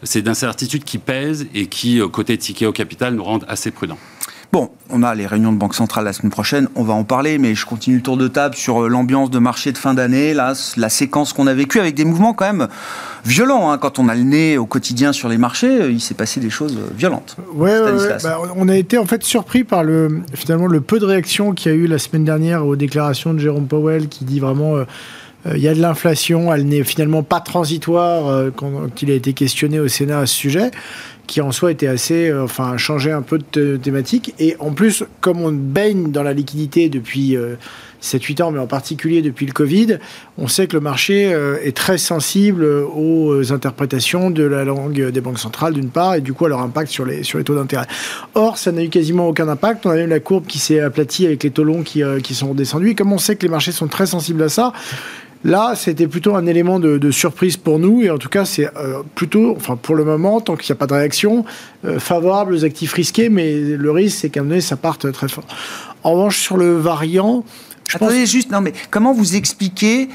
C'est 0.03 0.21
d'incertitudes 0.21 0.83
qui 0.83 0.97
pèsent 0.97 1.47
et 1.53 1.67
qui 1.67 2.01
côté 2.11 2.24
Tikeo 2.33 2.71
Capital 2.71 3.15
nous 3.15 3.23
rendent 3.23 3.45
assez 3.47 3.71
prudents. 3.71 3.97
Bon, 4.51 4.69
on 4.89 5.03
a 5.03 5.13
les 5.15 5.27
réunions 5.27 5.51
de 5.51 5.57
Banque 5.57 5.75
Centrale 5.75 6.05
la 6.05 6.13
semaine 6.13 6.31
prochaine, 6.31 6.69
on 6.75 6.83
va 6.83 6.93
en 6.93 7.03
parler, 7.03 7.37
mais 7.39 7.55
je 7.55 7.65
continue 7.65 7.97
le 7.97 8.01
tour 8.01 8.15
de 8.15 8.29
table 8.29 8.55
sur 8.55 8.87
l'ambiance 8.87 9.29
de 9.29 9.39
marché 9.39 9.73
de 9.73 9.77
fin 9.77 9.93
d'année, 9.93 10.33
là, 10.33 10.53
la 10.77 10.87
séquence 10.87 11.33
qu'on 11.33 11.47
a 11.47 11.53
vécue 11.53 11.79
avec 11.79 11.93
des 11.93 12.05
mouvements 12.05 12.33
quand 12.33 12.45
même 12.45 12.69
violents. 13.25 13.69
Hein. 13.69 13.77
Quand 13.77 13.99
on 13.99 14.07
a 14.07 14.15
le 14.15 14.23
nez 14.23 14.57
au 14.57 14.65
quotidien 14.65 15.11
sur 15.11 15.27
les 15.27 15.37
marchés, 15.37 15.89
il 15.89 15.99
s'est 15.99 16.13
passé 16.13 16.39
des 16.39 16.49
choses 16.49 16.77
violentes. 16.95 17.35
Oui, 17.53 17.69
ouais, 17.69 17.91
ouais, 17.91 18.17
bah, 18.23 18.39
on 18.55 18.69
a 18.69 18.77
été 18.77 18.97
en 18.97 19.05
fait 19.05 19.23
surpris 19.23 19.65
par 19.65 19.83
le, 19.83 20.21
finalement 20.33 20.67
le 20.67 20.79
peu 20.79 20.99
de 20.99 21.05
réactions 21.05 21.51
qu'il 21.51 21.71
y 21.73 21.75
a 21.75 21.77
eu 21.77 21.87
la 21.87 21.97
semaine 21.97 22.23
dernière 22.23 22.65
aux 22.65 22.77
déclarations 22.77 23.33
de 23.33 23.39
Jérôme 23.39 23.67
Powell 23.67 24.07
qui 24.07 24.23
dit 24.23 24.39
vraiment... 24.39 24.77
Euh, 24.77 24.85
il 25.53 25.61
y 25.61 25.67
a 25.67 25.75
de 25.75 25.81
l'inflation, 25.81 26.51
elle 26.53 26.65
n'est 26.65 26.83
finalement 26.83 27.21
pas 27.21 27.39
transitoire 27.39 28.27
euh, 28.27 28.49
quand 28.55 29.01
il 29.01 29.11
a 29.11 29.13
été 29.13 29.33
questionné 29.33 29.79
au 29.79 29.87
Sénat 29.87 30.19
à 30.19 30.25
ce 30.25 30.33
sujet, 30.33 30.71
qui 31.27 31.41
en 31.41 31.51
soi 31.51 31.71
était 31.71 31.87
assez, 31.87 32.29
euh, 32.29 32.43
enfin, 32.43 32.77
changé 32.77 33.11
un 33.11 33.21
peu 33.21 33.39
de 33.53 33.77
thématique. 33.77 34.33
Et 34.39 34.55
en 34.59 34.71
plus, 34.71 35.03
comme 35.21 35.41
on 35.41 35.51
baigne 35.51 36.11
dans 36.11 36.23
la 36.23 36.33
liquidité 36.33 36.89
depuis 36.89 37.35
euh, 37.35 37.55
7-8 38.05 38.43
ans, 38.43 38.51
mais 38.51 38.59
en 38.59 38.67
particulier 38.67 39.21
depuis 39.21 39.45
le 39.45 39.51
Covid, 39.51 39.97
on 40.37 40.47
sait 40.47 40.67
que 40.67 40.73
le 40.73 40.79
marché 40.79 41.33
euh, 41.33 41.57
est 41.63 41.75
très 41.75 41.97
sensible 41.97 42.65
aux 42.65 43.51
interprétations 43.51 44.29
de 44.29 44.43
la 44.43 44.63
langue 44.63 45.09
des 45.09 45.21
banques 45.21 45.39
centrales, 45.39 45.73
d'une 45.73 45.89
part, 45.89 46.15
et 46.15 46.21
du 46.21 46.33
coup 46.33 46.45
à 46.45 46.49
leur 46.49 46.61
impact 46.61 46.91
sur 46.91 47.05
les, 47.05 47.23
sur 47.23 47.37
les 47.37 47.43
taux 47.43 47.55
d'intérêt. 47.55 47.87
Or, 48.35 48.57
ça 48.57 48.71
n'a 48.71 48.83
eu 48.83 48.89
quasiment 48.89 49.27
aucun 49.27 49.47
impact. 49.47 49.85
On 49.85 49.89
a 49.89 49.95
même 49.95 50.09
la 50.09 50.19
courbe 50.19 50.45
qui 50.45 50.59
s'est 50.59 50.79
aplatie 50.79 51.25
avec 51.25 51.43
les 51.43 51.51
taux 51.51 51.63
longs 51.63 51.83
qui, 51.83 52.03
euh, 52.03 52.19
qui 52.19 52.35
sont 52.35 52.53
descendus. 52.53 52.91
Et 52.91 52.95
comme 52.95 53.11
on 53.11 53.17
sait 53.17 53.35
que 53.35 53.43
les 53.43 53.49
marchés 53.49 53.71
sont 53.71 53.87
très 53.87 54.05
sensibles 54.05 54.43
à 54.43 54.49
ça, 54.49 54.71
Là, 55.45 55.75
c'était 55.75 56.07
plutôt 56.07 56.35
un 56.35 56.47
élément 56.47 56.79
de, 56.79 57.11
surprise 57.11 57.55
pour 57.55 57.77
nous, 57.77 58.01
et 58.01 58.09
en 58.09 58.17
tout 58.17 58.29
cas, 58.29 58.45
c'est 58.45 58.65
euh, 58.77 59.03
plutôt, 59.13 59.53
enfin 59.55 59.75
pour 59.75 59.93
le 59.93 60.03
moment, 60.03 60.41
tant 60.41 60.55
qu'il 60.55 60.73
n'y 60.73 60.77
a 60.77 60.79
pas 60.79 60.87
de 60.87 60.95
réaction, 60.95 61.45
euh, 61.85 61.99
favorable 61.99 62.55
aux 62.55 62.65
actifs 62.65 62.93
risqués, 62.93 63.29
mais 63.29 63.53
le 63.53 63.91
risque, 63.91 64.17
c'est 64.21 64.29
qu'à 64.31 64.39
un 64.39 64.43
moment 64.43 64.53
donné, 64.53 64.61
ça 64.61 64.75
parte 64.75 65.11
très 65.11 65.27
fort. 65.27 65.45
En 66.01 66.13
revanche, 66.13 66.39
sur 66.39 66.57
le 66.57 66.75
variant, 66.75 67.45
je 67.87 67.97
Attendez, 67.97 68.21
pense... 68.21 68.29
juste, 68.29 68.51
non 68.51 68.59
mais 68.59 68.73
comment 68.89 69.13
vous 69.13 69.35
expliquez 69.35 70.09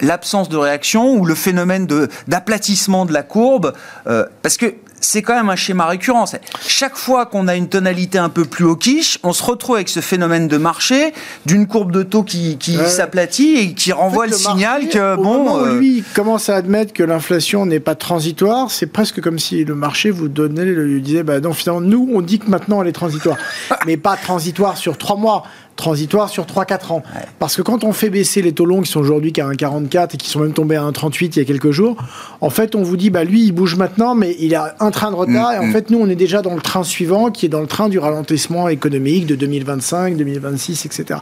l'absence 0.00 0.48
de 0.48 0.56
réaction 0.56 1.14
ou 1.14 1.24
le 1.24 1.36
phénomène 1.36 1.86
d'aplatissement 2.26 3.04
de, 3.04 3.10
de, 3.10 3.14
la 3.14 3.22
courbe 3.22 3.72
euh, 4.08 4.26
Parce 4.42 4.56
que 4.56 4.74
c'est 5.06 5.22
quand 5.22 5.36
même 5.36 5.48
un 5.48 5.56
schéma 5.56 5.86
récurrent. 5.86 6.24
Chaque 6.66 6.96
fois 6.96 7.26
qu'on 7.26 7.46
a 7.46 7.54
une 7.54 7.68
tonalité 7.68 8.18
un 8.18 8.28
peu 8.28 8.44
plus 8.44 8.64
au 8.64 8.74
quiche, 8.74 9.18
on 9.22 9.32
se 9.32 9.42
retrouve 9.42 9.76
avec 9.76 9.88
ce 9.88 10.00
phénomène 10.00 10.48
de 10.48 10.56
marché, 10.56 11.12
d'une 11.46 11.68
courbe 11.68 11.92
de 11.92 12.02
taux 12.02 12.24
qui, 12.24 12.58
qui 12.58 12.76
ouais. 12.76 12.88
s'aplatit 12.88 13.56
et 13.56 13.74
qui 13.74 13.92
renvoie 13.92 14.24
en 14.24 14.28
fait, 14.28 14.32
le, 14.32 14.36
le, 14.36 14.38
signal 14.38 14.88
que, 14.88 15.16
bon. 15.16 15.64
Euh... 15.64 15.78
lui 15.78 16.02
commence 16.14 16.48
à 16.48 16.56
admettre 16.56 16.92
que 16.92 17.04
l'inflation 17.04 17.66
n'est 17.66 17.78
pas 17.78 17.94
transitoire, 17.94 18.70
c'est 18.72 18.86
presque 18.86 19.20
comme 19.20 19.38
si 19.38 19.64
le 19.64 19.76
marché 19.76 20.10
vous 20.10 20.28
donnait, 20.28 20.64
lui 20.64 21.00
disait, 21.00 21.22
bah 21.22 21.38
non, 21.38 21.52
finalement, 21.52 21.80
nous, 21.80 22.10
on 22.12 22.20
dit 22.20 22.40
que 22.40 22.50
maintenant 22.50 22.82
elle 22.82 22.88
est 22.88 22.92
transitoire. 22.92 23.36
mais 23.86 23.96
pas 23.96 24.16
transitoire 24.16 24.76
sur 24.76 24.98
trois 24.98 25.16
mois 25.16 25.44
transitoire 25.76 26.28
sur 26.28 26.44
3-4 26.44 26.92
ans. 26.92 27.02
Ouais. 27.14 27.22
Parce 27.38 27.56
que 27.56 27.62
quand 27.62 27.84
on 27.84 27.92
fait 27.92 28.10
baisser 28.10 28.42
les 28.42 28.52
taux 28.52 28.64
longs 28.64 28.82
qui 28.82 28.90
sont 28.90 29.00
aujourd'hui 29.00 29.32
qu'à 29.32 29.46
1,44 29.46 30.14
et 30.14 30.16
qui 30.16 30.28
sont 30.28 30.40
même 30.40 30.52
tombés 30.52 30.76
à 30.76 30.82
1,38 30.82 31.26
il 31.26 31.36
y 31.36 31.40
a 31.40 31.44
quelques 31.44 31.70
jours, 31.70 31.96
en 32.40 32.50
fait, 32.50 32.74
on 32.74 32.82
vous 32.82 32.96
dit, 32.96 33.10
bah 33.10 33.24
lui, 33.24 33.44
il 33.44 33.52
bouge 33.52 33.76
maintenant, 33.76 34.14
mais 34.14 34.36
il 34.40 34.54
a 34.54 34.74
un 34.80 34.90
train 34.90 35.10
de 35.10 35.16
retard. 35.16 35.50
Mmh, 35.50 35.54
et 35.54 35.58
en 35.58 35.66
mmh. 35.66 35.72
fait, 35.72 35.90
nous, 35.90 35.98
on 35.98 36.08
est 36.08 36.16
déjà 36.16 36.42
dans 36.42 36.54
le 36.54 36.60
train 36.60 36.82
suivant, 36.82 37.30
qui 37.30 37.46
est 37.46 37.48
dans 37.48 37.60
le 37.60 37.66
train 37.66 37.88
du 37.88 37.98
ralentissement 37.98 38.68
économique 38.68 39.26
de 39.26 39.34
2025, 39.34 40.16
2026, 40.16 40.86
etc. 40.86 41.20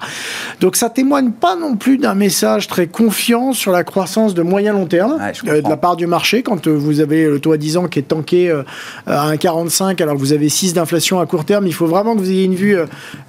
Donc, 0.61 0.77
ça 0.77 0.89
témoigne 0.89 1.33
pas 1.33 1.57
non 1.57 1.77
plus 1.77 1.99
d'un 1.99 2.15
message 2.15 2.69
très 2.69 2.87
confiant 2.87 3.53
sur 3.53 3.73
la 3.73 3.85
croissance 3.85 4.35
de 4.35 4.43
moyen-long 4.43 4.87
terme 4.87 5.19
ouais, 5.21 5.33
euh, 5.51 5.63
de 5.63 5.69
la 5.69 5.77
part 5.77 5.97
du 5.97 6.07
marché. 6.07 6.43
Quand 6.43 6.67
euh, 6.67 6.71
vous 6.71 7.01
avez 7.01 7.27
le 7.27 7.41
taux 7.41 7.53
à 7.53 7.57
10 7.57 7.77
ans 7.77 7.87
qui 7.89 7.99
est 7.99 8.03
tanké 8.03 8.51
euh, 8.51 8.63
à 9.07 9.33
1,45 9.33 10.03
alors 10.03 10.15
que 10.15 10.21
vous 10.21 10.33
avez 10.33 10.49
6 10.49 10.75
d'inflation 10.75 11.21
à 11.21 11.27
court 11.27 11.45
terme, 11.45 11.67
il 11.67 11.75
faut 11.75 11.87
vraiment 11.87 12.15
que 12.15 12.21
vous 12.21 12.31
ayez 12.31 12.45
une 12.45 12.55
vue 12.55 12.77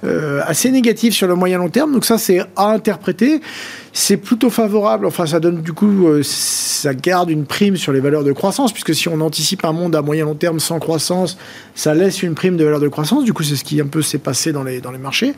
euh, 0.04 0.40
assez 0.46 0.70
négative 0.70 1.12
sur 1.16 1.26
le 1.26 1.34
moyen 1.34 1.58
long 1.58 1.68
terme. 1.68 1.92
Donc 1.92 2.04
ça, 2.04 2.18
c'est 2.18 2.40
à 2.54 2.66
interpréter. 2.66 3.40
C'est 3.98 4.18
plutôt 4.18 4.50
favorable. 4.50 5.06
Enfin, 5.06 5.24
ça 5.24 5.40
donne 5.40 5.62
du 5.62 5.72
coup, 5.72 6.06
euh, 6.06 6.20
ça 6.22 6.92
garde 6.92 7.30
une 7.30 7.46
prime 7.46 7.78
sur 7.78 7.94
les 7.94 8.00
valeurs 8.00 8.24
de 8.24 8.32
croissance, 8.32 8.70
puisque 8.70 8.94
si 8.94 9.08
on 9.08 9.22
anticipe 9.22 9.64
un 9.64 9.72
monde 9.72 9.96
à 9.96 10.02
moyen 10.02 10.26
long 10.26 10.34
terme 10.34 10.60
sans 10.60 10.78
croissance, 10.78 11.38
ça 11.74 11.94
laisse 11.94 12.22
une 12.22 12.34
prime 12.34 12.58
de 12.58 12.64
valeur 12.64 12.78
de 12.78 12.88
croissance. 12.88 13.24
Du 13.24 13.32
coup, 13.32 13.42
c'est 13.42 13.56
ce 13.56 13.64
qui 13.64 13.80
un 13.80 13.86
peu 13.86 14.02
s'est 14.02 14.18
passé 14.18 14.52
dans 14.52 14.64
les, 14.64 14.82
marchés. 15.00 15.32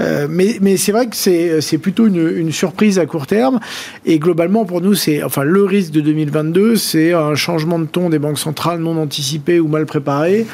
Euh, 0.00 0.26
mais 0.28 0.58
mais 0.60 0.76
c'est 0.76 0.92
vrai 0.92 1.06
que 1.06 1.16
c'est 1.16 1.78
plutôt 1.78 2.06
une, 2.06 2.28
une, 2.36 2.52
surprise 2.52 2.98
à 2.98 3.06
court 3.06 3.26
terme. 3.26 3.58
Et 4.04 4.18
globalement, 4.18 4.66
pour 4.66 4.82
nous, 4.82 4.94
c'est 4.94 5.22
enfin 5.22 5.42
le 5.42 5.64
risque 5.64 5.92
de 5.92 6.02
2022, 6.02 6.76
c'est 6.76 7.14
un 7.14 7.34
changement 7.34 7.78
de 7.78 7.86
ton 7.86 8.10
des 8.10 8.18
banques 8.18 8.38
centrales 8.38 8.80
non 8.80 8.98
anticipé 8.98 9.60
ou 9.60 9.68
mal 9.68 9.86
préparé, 9.86 10.46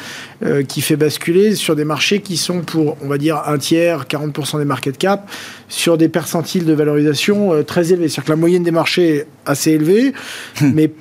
euh, 0.43 0.63
qui 0.63 0.79
fait 0.79 0.95
basculer 0.95 1.55
sur 1.55 1.75
des 1.75 1.85
marchés 1.85 2.21
qui 2.21 2.37
sont 2.37 2.61
pour, 2.61 2.97
on 3.03 3.07
va 3.07 3.17
dire, 3.17 3.43
un 3.45 3.57
tiers, 3.57 4.05
40% 4.05 4.57
des 4.57 4.65
market 4.65 4.97
cap, 4.97 5.29
sur 5.67 5.97
des 5.97 6.07
percentiles 6.07 6.65
de 6.65 6.73
valorisation 6.73 7.40
euh, 7.49 7.63
très 7.63 7.91
élevés. 7.91 8.07
C'est-à-dire 8.07 8.25
que 8.25 8.31
la 8.31 8.37
moyenne 8.37 8.63
des 8.63 8.71
marchés 8.71 9.15
est 9.15 9.27
assez 9.45 9.71
élevée, 9.71 10.13
mais 10.61 10.91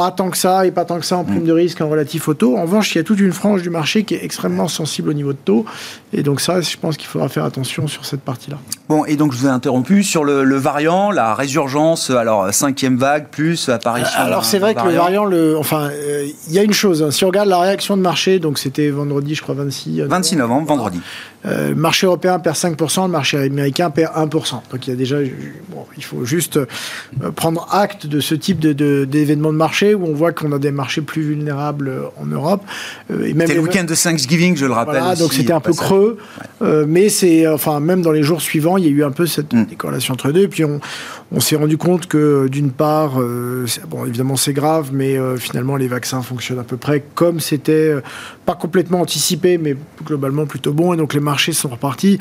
pas 0.00 0.10
tant 0.10 0.30
que 0.30 0.38
ça 0.38 0.64
et 0.64 0.70
pas 0.70 0.86
tant 0.86 0.98
que 0.98 1.04
ça 1.04 1.18
en 1.18 1.24
prime 1.24 1.44
de 1.44 1.52
risque 1.52 1.78
en 1.82 1.90
relatif 1.90 2.26
au 2.26 2.32
taux. 2.32 2.56
En 2.56 2.62
revanche, 2.62 2.94
il 2.94 2.96
y 2.96 3.00
a 3.02 3.04
toute 3.04 3.20
une 3.20 3.34
frange 3.34 3.60
du 3.60 3.68
marché 3.68 4.02
qui 4.02 4.14
est 4.14 4.24
extrêmement 4.24 4.66
sensible 4.66 5.10
au 5.10 5.12
niveau 5.12 5.34
de 5.34 5.38
taux. 5.44 5.66
Et 6.14 6.22
donc 6.22 6.40
ça, 6.40 6.62
je 6.62 6.74
pense 6.78 6.96
qu'il 6.96 7.06
faudra 7.06 7.28
faire 7.28 7.44
attention 7.44 7.86
sur 7.86 8.06
cette 8.06 8.22
partie-là. 8.22 8.56
Bon, 8.88 9.04
et 9.04 9.16
donc 9.16 9.34
je 9.34 9.36
vous 9.36 9.46
ai 9.46 9.50
interrompu 9.50 10.02
sur 10.02 10.24
le, 10.24 10.56
variant, 10.56 11.10
la 11.10 11.34
résurgence, 11.34 12.08
alors 12.08 12.50
cinquième 12.54 12.96
vague 12.96 13.28
plus 13.28 13.68
apparition. 13.68 14.18
Alors 14.18 14.46
c'est 14.46 14.58
vrai 14.58 14.74
que 14.74 14.82
le 14.86 14.94
variant, 14.94 15.26
le, 15.26 15.58
enfin, 15.58 15.90
euh, 15.90 16.26
il 16.48 16.54
y 16.54 16.58
a 16.58 16.62
une 16.62 16.72
chose. 16.72 17.02
Hein. 17.02 17.10
si 17.10 17.26
on 17.26 17.28
regarde 17.28 17.50
la 17.50 17.58
réaction 17.58 17.98
de 17.98 18.02
marché, 18.02 18.38
donc 18.38 18.58
c'était 18.58 18.88
vendredi, 18.88 19.34
je 19.34 19.42
crois 19.42 19.54
26. 19.54 20.00
26 20.00 20.36
novembre, 20.36 20.66
vendredi. 20.66 21.00
Euh, 21.46 21.70
le 21.70 21.74
marché 21.74 22.06
européen 22.06 22.38
perd 22.38 22.56
5%, 22.56 23.04
le 23.04 23.08
marché 23.08 23.38
américain 23.38 23.90
perd 23.90 24.12
1%. 24.14 24.60
Donc 24.70 24.86
il 24.86 24.90
y 24.90 24.92
a 24.92 24.96
déjà, 24.96 25.16
bon, 25.70 25.86
il 25.96 26.04
faut 26.04 26.24
juste 26.24 26.58
euh, 26.58 26.66
prendre 27.34 27.66
acte 27.70 28.06
de 28.06 28.20
ce 28.20 28.34
type 28.34 28.58
de, 28.58 29.04
d'événements 29.04 29.52
de, 29.52 29.58
marché 29.58 29.94
où 29.94 30.04
on 30.04 30.12
voit 30.12 30.32
qu'on 30.32 30.52
a 30.52 30.58
des 30.58 30.70
marchés 30.70 31.00
plus 31.00 31.22
vulnérables 31.22 31.88
euh, 31.88 32.02
en 32.18 32.26
Europe. 32.26 32.62
C'était 33.08 33.54
le 33.54 33.60
week-end 33.60 33.84
de 33.84 33.94
Thanksgiving, 33.94 34.56
je 34.56 34.66
le 34.66 34.72
rappelle. 34.72 35.00
Voilà, 35.00 35.16
donc 35.16 35.32
c'était 35.32 35.52
un 35.52 35.60
peu 35.60 35.72
creux, 35.72 36.18
mais 36.60 37.08
c'est, 37.08 37.46
enfin, 37.48 37.80
même 37.80 38.02
dans 38.02 38.12
les 38.12 38.22
jours 38.22 38.42
suivants, 38.42 38.76
il 38.76 38.84
y 38.84 38.88
a 38.88 38.90
eu 38.90 39.04
un 39.04 39.10
peu 39.10 39.26
cette 39.26 39.52
mm. 39.52 39.64
décorrélation 39.64 40.14
entre 40.14 40.32
deux. 40.32 40.42
Et 40.42 40.48
puis 40.48 40.64
on, 40.64 40.80
on 41.32 41.40
s'est 41.40 41.56
rendu 41.56 41.78
compte 41.78 42.06
que 42.06 42.48
d'une 42.48 42.70
part, 42.70 43.18
bon, 43.88 44.04
évidemment 44.04 44.36
c'est 44.36 44.52
grave, 44.52 44.90
mais 44.92 45.16
finalement 45.38 45.76
les 45.76 45.88
vaccins 45.88 46.22
fonctionnent 46.22 46.58
à 46.58 46.64
peu 46.64 46.76
près 46.76 47.02
comme 47.14 47.40
c'était 47.40 47.94
pas 48.44 48.54
complètement 48.54 49.00
anticipé, 49.00 49.58
mais 49.58 49.76
globalement 50.04 50.46
plutôt 50.46 50.72
bon. 50.72 50.92
Et 50.92 50.96
donc 50.96 51.14
les 51.14 51.20
marchés 51.30 51.52
sont 51.52 51.68
repartis. 51.68 52.18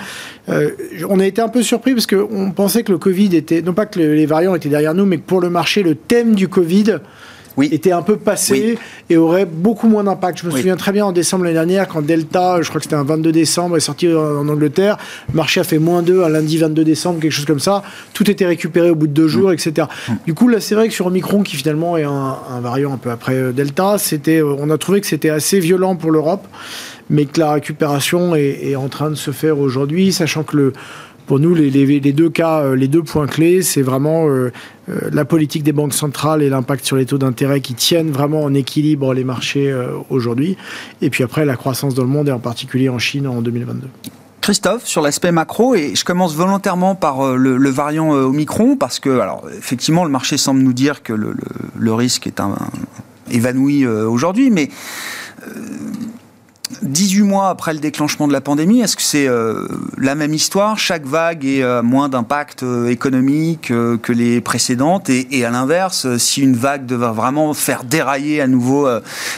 Euh, 0.50 0.72
on 1.10 1.20
a 1.20 1.26
été 1.26 1.42
un 1.42 1.50
peu 1.50 1.64
surpris 1.64 1.94
parce 1.94 2.08
qu'on 2.08 2.52
pensait 2.52 2.84
que 2.84 2.92
le 2.92 2.98
Covid 2.98 3.36
était, 3.36 3.62
non 3.62 3.74
pas 3.74 3.86
que 3.86 4.00
les 4.00 4.26
variants 4.26 4.56
étaient 4.56 4.70
derrière 4.70 4.94
nous, 4.94 5.06
mais 5.06 5.18
que 5.18 5.26
pour 5.26 5.42
le 5.42 5.50
marché, 5.50 5.84
le 5.84 5.96
thème 5.96 6.36
du 6.36 6.48
Covid 6.48 7.00
oui. 7.58 7.70
était 7.72 7.92
un 7.92 8.02
peu 8.02 8.18
passé 8.18 8.78
et 9.10 9.18
aurait 9.18 9.46
beaucoup 9.46 9.88
moins 9.88 10.04
d'impact. 10.04 10.40
Je 10.40 10.46
me 10.46 10.52
souviens 10.52 10.78
très 10.78 10.92
bien 10.92 11.06
en 11.06 11.12
décembre 11.12 11.44
l'année 11.44 11.56
dernière, 11.56 11.88
quand 11.88 12.02
Delta, 12.02 12.62
je 12.62 12.70
crois 12.70 12.80
que 12.80 12.86
c'était 12.86 12.96
un 12.96 13.04
22 13.04 13.32
décembre, 13.32 13.78
est 13.78 13.82
sorti 13.82 14.08
en, 14.14 14.48
Angleterre, 14.48 14.98
le 15.30 15.36
marché 15.36 15.60
a 15.60 15.64
fait 15.64 15.80
moins 15.80 16.02
2 16.02 16.24
un 16.24 16.30
lundi 16.30 16.58
22 16.58 16.84
décembre, 16.84 17.20
quelque 17.20 17.32
chose 17.32 17.46
comme 17.46 17.60
ça. 17.60 17.84
Tout 18.14 18.30
était 18.30 18.46
récupéré 18.46 18.90
au 18.90 18.96
bout 18.96 19.08
de 19.08 19.14
deux 19.14 19.28
jours, 19.28 19.52
etc. 19.52 19.88
Mm. 20.08 20.14
Du 20.26 20.34
coup, 20.34 20.48
là, 20.48 20.60
c'est 20.60 20.76
vrai 20.76 20.88
que 20.88 20.94
sur 20.94 21.08
Omicron, 21.08 21.44
qui 21.44 21.56
finalement 21.56 21.98
est 21.98 22.04
un, 22.04 22.38
variant 22.62 22.94
un 22.94 22.98
peu 22.98 23.12
après 23.12 23.36
euh, 23.36 23.52
Delta, 23.52 23.98
c'était, 23.98 24.42
euh, 24.42 24.56
on 24.60 24.70
a 24.70 24.78
trouvé 24.78 25.02
que 25.02 25.08
c'était 25.08 25.30
assez 25.30 25.60
violent 25.60 25.96
pour 25.96 26.12
l'Europe 26.12 26.48
mais 27.10 27.26
que 27.26 27.40
la 27.40 27.54
récupération 27.54 28.36
est, 28.36 28.76
en 28.76 28.88
train 28.88 29.10
de 29.10 29.16
se 29.16 29.32
faire 29.32 29.60
aujourd'hui, 29.60 30.14
sachant 30.14 30.44
que 30.44 30.58
le, 30.58 30.74
pour 31.30 31.40
nous, 31.40 31.54
les, 31.54 32.00
deux 32.12 32.30
cas, 32.32 32.62
euh, 32.62 32.76
les 32.76 32.88
deux 32.88 33.04
points 33.04 33.28
clés, 33.28 33.62
c'est 33.62 33.84
vraiment 33.84 34.28
euh, 34.28 34.52
euh, 34.90 35.10
la 35.14 35.26
politique 35.26 35.62
des 35.62 35.74
banques 35.74 35.94
centrales 35.94 36.42
et 36.42 36.50
l'impact 36.50 36.84
sur 36.84 36.96
les 36.96 37.06
taux 37.06 37.20
d'intérêt 37.20 37.62
qui 37.62 37.76
tiennent 37.76 38.10
vraiment 38.10 38.44
en 38.44 38.56
équilibre 38.56 39.14
les 39.14 39.24
marchés 39.24 39.72
aujourd'hui. 40.10 40.58
Et 41.04 41.12
puis 41.12 41.24
après, 41.24 41.46
la 41.46 41.56
croissance 41.56 41.94
dans 41.94 42.02
le 42.02 42.10
monde 42.10 42.30
et 42.30 42.32
en 42.32 42.40
particulier 42.40 42.90
en 42.90 42.98
Chine 42.98 43.28
en 43.28 43.44
2022. 43.44 43.88
Christophe, 44.42 44.88
sur 44.88 45.04
l'aspect 45.04 45.32
macro, 45.32 45.76
et 45.76 45.94
je 45.94 46.04
commence 46.04 46.34
volontairement 46.34 46.96
par 46.96 47.36
le, 47.36 47.70
variant 47.70 48.10
Omicron, 48.10 48.76
parce 48.76 49.00
que, 49.00 49.20
alors, 49.20 49.44
effectivement, 49.56 50.06
le 50.06 50.10
marché 50.10 50.38
semble 50.38 50.62
nous 50.62 50.74
dire 50.74 51.04
que 51.04 51.14
le, 51.14 51.94
risque 51.94 52.26
est 52.26 52.42
évanoui 53.30 53.86
aujourd'hui, 53.86 54.50
mais 54.50 54.70
18 56.84 57.24
mois 57.24 57.50
après 57.50 57.74
le 57.74 57.80
déclenchement 57.80 58.28
de 58.28 58.34
la 58.34 58.42
pandémie, 58.42 58.82
est-ce 58.82 58.96
que 58.96 59.02
c'est 59.02 59.28
euh, 59.28 59.68
la 59.98 60.14
même 60.14 60.34
histoire? 60.34 60.78
Chaque 60.78 61.06
vague 61.06 61.44
est 61.44 61.64
euh, 61.64 61.82
moins 61.82 62.10
d'impact 62.10 62.62
euh, 62.62 62.90
économique 62.90 63.68
que 63.70 64.12
les 64.12 64.40
précédentes? 64.40 65.10
Et, 65.10 65.46
à 65.46 65.50
l'inverse, 65.50 66.18
si 66.18 66.42
une 66.42 66.56
vague 66.56 66.86
devait 66.86 67.12
vraiment 67.12 67.54
faire 67.54 67.84
dérailler 67.84 68.42
à 68.42 68.48
nouveau 68.48 68.88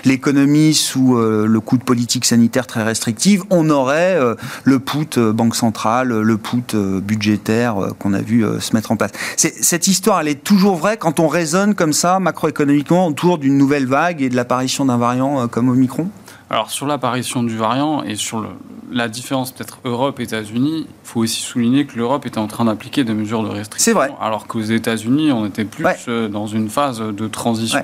l'économie 0.03 0.73
sous 0.73 1.15
le 1.15 1.59
coup 1.59 1.77
de 1.77 1.83
politique 1.83 2.25
sanitaire 2.25 2.67
très 2.67 2.83
restrictive, 2.83 3.43
on 3.49 3.69
aurait 3.69 4.19
le 4.63 4.79
put 4.79 5.19
banque 5.19 5.55
centrale, 5.55 6.09
le 6.09 6.37
put 6.37 6.75
budgétaire 6.75 7.75
qu'on 7.99 8.13
a 8.13 8.21
vu 8.21 8.43
se 8.59 8.75
mettre 8.75 8.91
en 8.91 8.97
place. 8.97 9.11
Cette 9.37 9.87
histoire, 9.87 10.21
elle 10.21 10.27
est 10.27 10.43
toujours 10.43 10.75
vraie 10.75 10.97
quand 10.97 11.19
on 11.19 11.27
raisonne 11.27 11.75
comme 11.75 11.93
ça 11.93 12.19
macroéconomiquement 12.19 13.07
autour 13.07 13.37
d'une 13.37 13.57
nouvelle 13.57 13.85
vague 13.85 14.21
et 14.21 14.29
de 14.29 14.35
l'apparition 14.35 14.85
d'un 14.85 14.97
variant 14.97 15.47
comme 15.47 15.69
Omicron? 15.69 16.09
Alors 16.51 16.69
sur 16.69 16.85
l'apparition 16.85 17.43
du 17.43 17.55
variant 17.55 18.03
et 18.03 18.15
sur 18.15 18.45
la 18.91 19.07
différence 19.07 19.53
peut-être 19.53 19.79
Europe-États-Unis, 19.85 20.85
il 20.85 21.07
faut 21.07 21.21
aussi 21.21 21.41
souligner 21.41 21.85
que 21.85 21.95
l'Europe 21.97 22.25
était 22.25 22.39
en 22.39 22.47
train 22.47 22.65
d'appliquer 22.65 23.05
des 23.05 23.13
mesures 23.13 23.41
de 23.41 23.47
restriction. 23.47 23.85
C'est 23.85 23.93
vrai. 23.93 24.11
Alors 24.19 24.47
qu'aux 24.47 24.59
États-Unis, 24.59 25.31
on 25.31 25.45
était 25.45 25.63
plus 25.63 25.85
euh, 26.09 26.27
dans 26.27 26.47
une 26.47 26.69
phase 26.69 26.99
de 26.99 27.27
transition. 27.29 27.81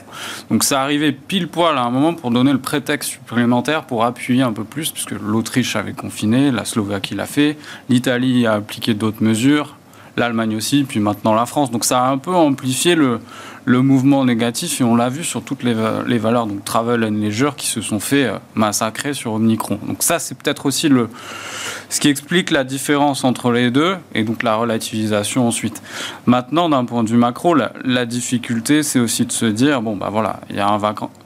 Donc 0.51 0.65
ça 0.65 0.81
arrivait 0.81 1.13
pile 1.13 1.47
poil 1.47 1.77
à 1.77 1.83
un 1.83 1.89
moment 1.89 2.13
pour 2.13 2.29
donner 2.29 2.51
le 2.51 2.59
prétexte 2.59 3.11
supplémentaire 3.11 3.85
pour 3.85 4.03
appuyer 4.03 4.43
un 4.43 4.51
peu 4.51 4.65
plus, 4.65 4.91
puisque 4.91 5.11
l'Autriche 5.11 5.77
avait 5.77 5.93
confiné, 5.93 6.51
la 6.51 6.65
Slovaquie 6.65 7.15
l'a 7.15 7.25
fait, 7.25 7.57
l'Italie 7.87 8.45
a 8.47 8.53
appliqué 8.55 8.93
d'autres 8.93 9.23
mesures, 9.23 9.77
l'Allemagne 10.17 10.57
aussi, 10.57 10.83
puis 10.83 10.99
maintenant 10.99 11.33
la 11.33 11.45
France. 11.45 11.71
Donc 11.71 11.85
ça 11.85 12.03
a 12.03 12.09
un 12.09 12.17
peu 12.17 12.35
amplifié 12.35 12.95
le, 12.95 13.21
le 13.67 13.81
mouvement 13.81 14.23
négatif 14.23 14.79
et 14.79 14.85
on 14.85 14.95
l'a 14.95 15.09
vu 15.09 15.25
sur 15.25 15.43
toutes 15.43 15.61
les, 15.61 15.73
valeurs, 15.73 16.47
donc 16.47 16.63
travel 16.63 17.03
and 17.03 17.21
leisure, 17.21 17.57
qui 17.57 17.67
se 17.67 17.81
sont 17.81 17.99
fait 17.99 18.23
euh, 18.23 18.37
massacrer 18.55 19.13
sur 19.13 19.33
Omicron. 19.33 19.77
Donc 19.85 20.03
ça, 20.03 20.19
c'est 20.19 20.37
peut-être 20.37 20.65
aussi 20.65 20.87
le, 20.87 21.09
ce 21.89 21.99
qui 21.99 22.07
explique 22.07 22.49
la 22.49 22.63
différence 22.63 23.25
entre 23.25 23.51
les 23.51 23.69
deux 23.69 23.97
et 24.15 24.23
donc 24.23 24.41
la 24.41 24.55
relativisation 24.55 25.45
ensuite. 25.45 25.83
Maintenant, 26.25 26.69
d'un 26.69 26.85
point 26.85 27.03
de 27.03 27.09
vue 27.09 27.17
macro, 27.17 27.55
la, 27.55 28.05
difficulté, 28.05 28.83
c'est 28.83 28.99
aussi 28.99 29.25
de 29.25 29.33
se 29.33 29.45
dire, 29.45 29.81
bon, 29.81 29.97
bah 29.97 30.07
voilà, 30.09 30.39
il 30.49 30.55
y, 30.55 30.61
a 30.61 30.69
un 30.69 30.79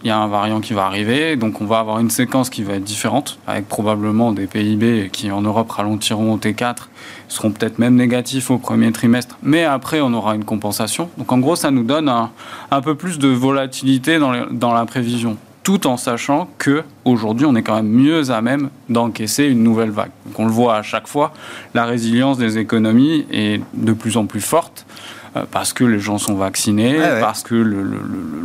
y 0.03 0.09
a 0.09 0.17
un 0.17 0.27
variant 0.27 0.61
qui 0.61 0.73
va 0.73 0.85
arriver, 0.85 1.35
donc 1.35 1.61
on 1.61 1.65
va 1.65 1.77
avoir 1.77 1.99
une 1.99 2.09
séquence 2.09 2.49
qui 2.49 2.63
va 2.63 2.73
être 2.73 2.83
différente, 2.83 3.37
avec 3.45 3.67
probablement 3.67 4.31
des 4.31 4.47
PIB 4.47 5.11
qui 5.13 5.29
en 5.29 5.43
Europe 5.43 5.69
ralentiront 5.69 6.33
au 6.33 6.37
T4 6.37 6.87
seront 7.31 7.51
peut-être 7.51 7.79
même 7.79 7.95
négatifs 7.95 8.51
au 8.51 8.57
premier 8.57 8.91
trimestre, 8.91 9.37
mais 9.41 9.63
après 9.63 10.01
on 10.01 10.13
aura 10.13 10.35
une 10.35 10.43
compensation. 10.43 11.09
Donc 11.17 11.31
en 11.31 11.39
gros, 11.39 11.55
ça 11.55 11.71
nous 11.71 11.83
donne 11.83 12.09
un, 12.09 12.31
un 12.71 12.81
peu 12.81 12.95
plus 12.95 13.19
de 13.19 13.29
volatilité 13.29 14.19
dans, 14.19 14.47
dans 14.51 14.73
la 14.73 14.85
prévision 14.85 15.37
tout 15.63 15.85
en 15.85 15.95
sachant 15.95 16.49
que 16.57 16.83
aujourd'hui 17.05 17.45
on 17.45 17.55
est 17.55 17.61
quand 17.61 17.75
même 17.75 17.91
mieux 17.91 18.31
à 18.31 18.41
même 18.41 18.69
d'encaisser 18.89 19.45
une 19.45 19.61
nouvelle 19.61 19.91
vague. 19.91 20.09
Donc 20.25 20.39
on 20.39 20.45
le 20.45 20.51
voit 20.51 20.75
à 20.75 20.81
chaque 20.81 21.07
fois, 21.07 21.33
la 21.73 21.85
résilience 21.85 22.37
des 22.37 22.57
économies 22.57 23.27
est 23.31 23.61
de 23.75 23.93
plus 23.93 24.17
en 24.17 24.25
plus 24.25 24.41
forte 24.41 24.87
euh, 25.35 25.43
parce 25.51 25.71
que 25.71 25.83
les 25.83 25.99
gens 25.99 26.17
sont 26.17 26.33
vaccinés, 26.33 26.97
parce 27.19 27.43
que 27.43 27.53
le, 27.53 27.83
le, 27.83 27.99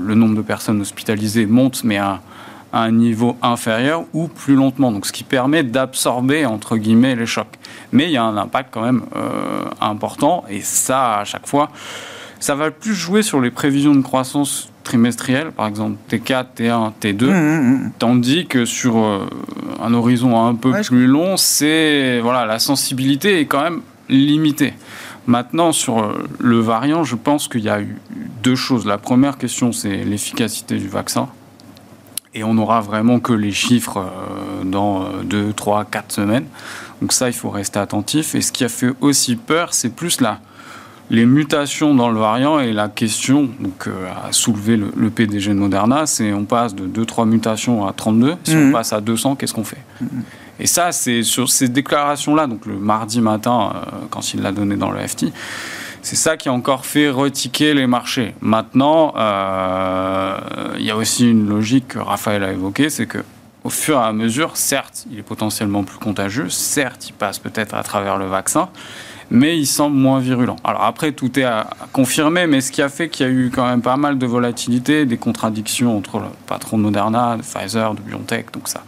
le, 0.05 0.15
nombre 0.15 0.37
de 0.37 0.43
personnes 0.43 0.81
hospitalisées 0.81 1.47
monte, 1.47 1.85
mais 1.85 1.97
à, 1.97 2.21
à 2.77 2.83
un 2.83 2.93
niveau 2.93 3.37
inférieur 3.41 4.05
ou 4.13 4.29
plus 4.29 4.55
lentement. 4.55 4.93
Donc, 4.93 5.07
ce 5.07 5.13
qui 5.13 5.25
permet 5.25 5.63
d'absorber, 5.63 6.45
entre 6.45 6.77
guillemets, 6.77 7.17
les 7.17 7.27
chocs. 7.27 7.57
Mais 7.93 8.05
il 8.05 8.11
y 8.11 8.19
a 8.19 8.25
un 8.25 8.37
impact 8.37 8.69
quand 8.73 8.83
même 8.83 9.03
euh, 9.17 9.65
important, 9.81 10.45
et 10.51 10.61
ça, 10.61 11.21
à 11.21 11.25
chaque 11.25 11.47
fois, 11.47 11.71
ça 12.39 12.55
va 12.55 12.71
plus 12.71 12.95
jouer 12.95 13.23
sur 13.23 13.41
les 13.41 13.51
prévisions 13.51 13.95
de 13.95 14.03
croissance 14.03 14.71
trimestrielle, 14.85 15.53
par 15.53 15.67
exemple 15.67 15.97
T4, 16.11 16.47
T1, 16.57 16.93
T2, 17.01 17.91
tandis 17.99 18.47
que 18.47 18.67
sur 18.67 18.99
euh, 18.99 19.27
un 19.83 19.95
horizon 19.95 20.47
un 20.47 20.55
peu 20.55 20.73
plus 20.83 21.07
long, 21.07 21.37
c'est 21.37 22.21
voilà, 22.21 22.45
la 22.45 22.59
sensibilité 22.59 23.41
est 23.41 23.47
quand 23.47 23.63
même 23.63 23.81
limitée. 24.09 24.75
Maintenant, 25.27 25.73
sur 25.73 25.99
euh, 25.99 26.25
le 26.39 26.61
variant, 26.61 27.03
je 27.03 27.17
pense 27.17 27.49
qu'il 27.49 27.63
y 27.63 27.69
a 27.69 27.81
eu 27.81 27.97
deux 28.45 28.55
choses. 28.55 28.87
La 28.87 28.99
première 28.99 29.39
question, 29.39 29.73
c'est 29.73 30.05
l'efficacité 30.05 30.77
du 30.77 30.89
vaccin 30.89 31.29
et 32.37 32.45
on 32.45 32.55
n'aura 32.55 32.81
vraiment 32.81 33.19
que 33.19 33.33
les 33.33 33.51
chiffres 33.51 33.99
euh, 33.99 34.65
dans 34.65 35.09
2, 35.25 35.53
3, 35.55 35.87
4 35.87 36.13
semaines. 36.13 36.47
Donc 37.01 37.13
ça, 37.13 37.29
il 37.29 37.33
faut 37.33 37.51
rester 37.51 37.79
attentif. 37.79 38.35
Et 38.35 38.43
ce 38.43 38.53
qui 38.53 38.63
a 38.65 38.69
fait 38.69 38.93
aussi 39.01 39.37
peur, 39.37 39.75
c'est 39.75 39.89
plus 39.89 40.21
la, 40.21 40.39
les 41.11 41.27
mutations 41.27 41.95
dans 41.95 42.11
le 42.11 42.19
variant 42.19 42.59
et 42.59 42.73
la 42.73 42.89
question 42.89 43.49
donc, 43.61 43.87
euh, 43.87 44.09
a 44.29 44.33
soulevé 44.33 44.77
le, 44.77 45.11
PDG 45.11 45.51
de 45.51 45.59
Moderna, 45.59 46.07
c'est 46.07 46.33
on 46.33 46.45
passe 46.45 46.75
de 46.75 46.87
2-3 46.87 47.27
mutations 47.27 47.87
à 47.87 47.93
32. 47.93 48.35
Si 48.45 48.55
on 48.55 48.67
mhm. 48.67 48.73
passe 48.73 48.93
à 48.93 49.01
200, 49.01 49.37
qu'est-ce 49.37 49.55
qu'on 49.55 49.65
fait? 49.65 49.83
Mhm. 50.01 50.23
Et 50.59 50.67
ça, 50.67 50.91
c'est 50.91 51.23
sur 51.23 51.51
ces 51.51 51.69
déclarations-là, 51.69 52.47
donc 52.47 52.67
le 52.67 52.77
mardi 52.77 53.21
matin, 53.21 53.73
euh, 53.75 53.91
quand 54.11 54.35
il 54.35 54.43
l'a 54.43 54.53
donné 54.53 54.77
dans 54.77 54.91
le 54.91 54.99
FT, 55.07 55.27
c'est 56.07 56.15
ça 56.15 56.37
qui 56.37 56.49
a 56.49 56.53
encore 56.53 56.87
fait 56.87 57.11
retiquer 57.11 57.75
les 57.75 57.89
marchés. 57.89 58.37
Maintenant, 58.41 59.13
euh, 59.17 60.39
il 60.79 60.85
y 60.85 60.91
a 60.93 60.97
aussi 60.97 61.29
une 61.29 61.49
logique 61.49 61.89
que 61.89 61.99
Raphaël 61.99 62.45
a 62.45 62.53
évoquée, 62.53 62.91
c'est 62.91 63.07
que 63.07 63.19
au 63.65 63.71
fur 63.71 63.97
et 63.97 64.05
à 64.05 64.13
mesure, 64.13 64.57
certes, 64.57 65.05
il 65.11 65.19
est 65.19 65.25
potentiellement 65.25 65.83
plus 65.83 65.99
contagieux, 65.99 66.49
certes, 66.49 67.09
il 67.09 67.13
passe 67.13 67.41
peut-être 67.41 67.75
à 67.75 67.83
travers 67.83 68.19
le 68.19 68.27
vaccin, 68.27 68.69
mais 69.33 69.59
il 69.59 69.67
semble 69.67 69.97
moins 69.97 70.21
virulent. 70.21 70.55
Alors 70.63 70.85
après, 70.85 71.11
tout 71.11 71.41
est 71.41 71.45
à 71.45 71.67
confirmer, 71.93 72.47
mais 72.47 72.61
ce 72.61 72.71
qui 72.71 72.83
a 72.83 72.89
fait 72.89 73.09
qu'il 73.09 73.27
y 73.27 73.29
a 73.29 73.33
eu 73.33 73.51
quand 73.53 73.67
même 73.67 73.83
pas 73.83 73.97
mal 73.97 74.17
de 74.17 74.27
volatilité, 74.27 75.07
des 75.07 75.17
contradictions 75.17 75.99
entre 75.99 76.21
le 76.21 76.27
patron 76.47 76.79
de 76.79 76.85
Moderna, 76.85 77.37
de 77.37 77.43
Pfizer, 77.43 77.95
de 77.95 78.01
BioNTech, 78.03 78.53
donc 78.53 78.69
ça, 78.69 78.85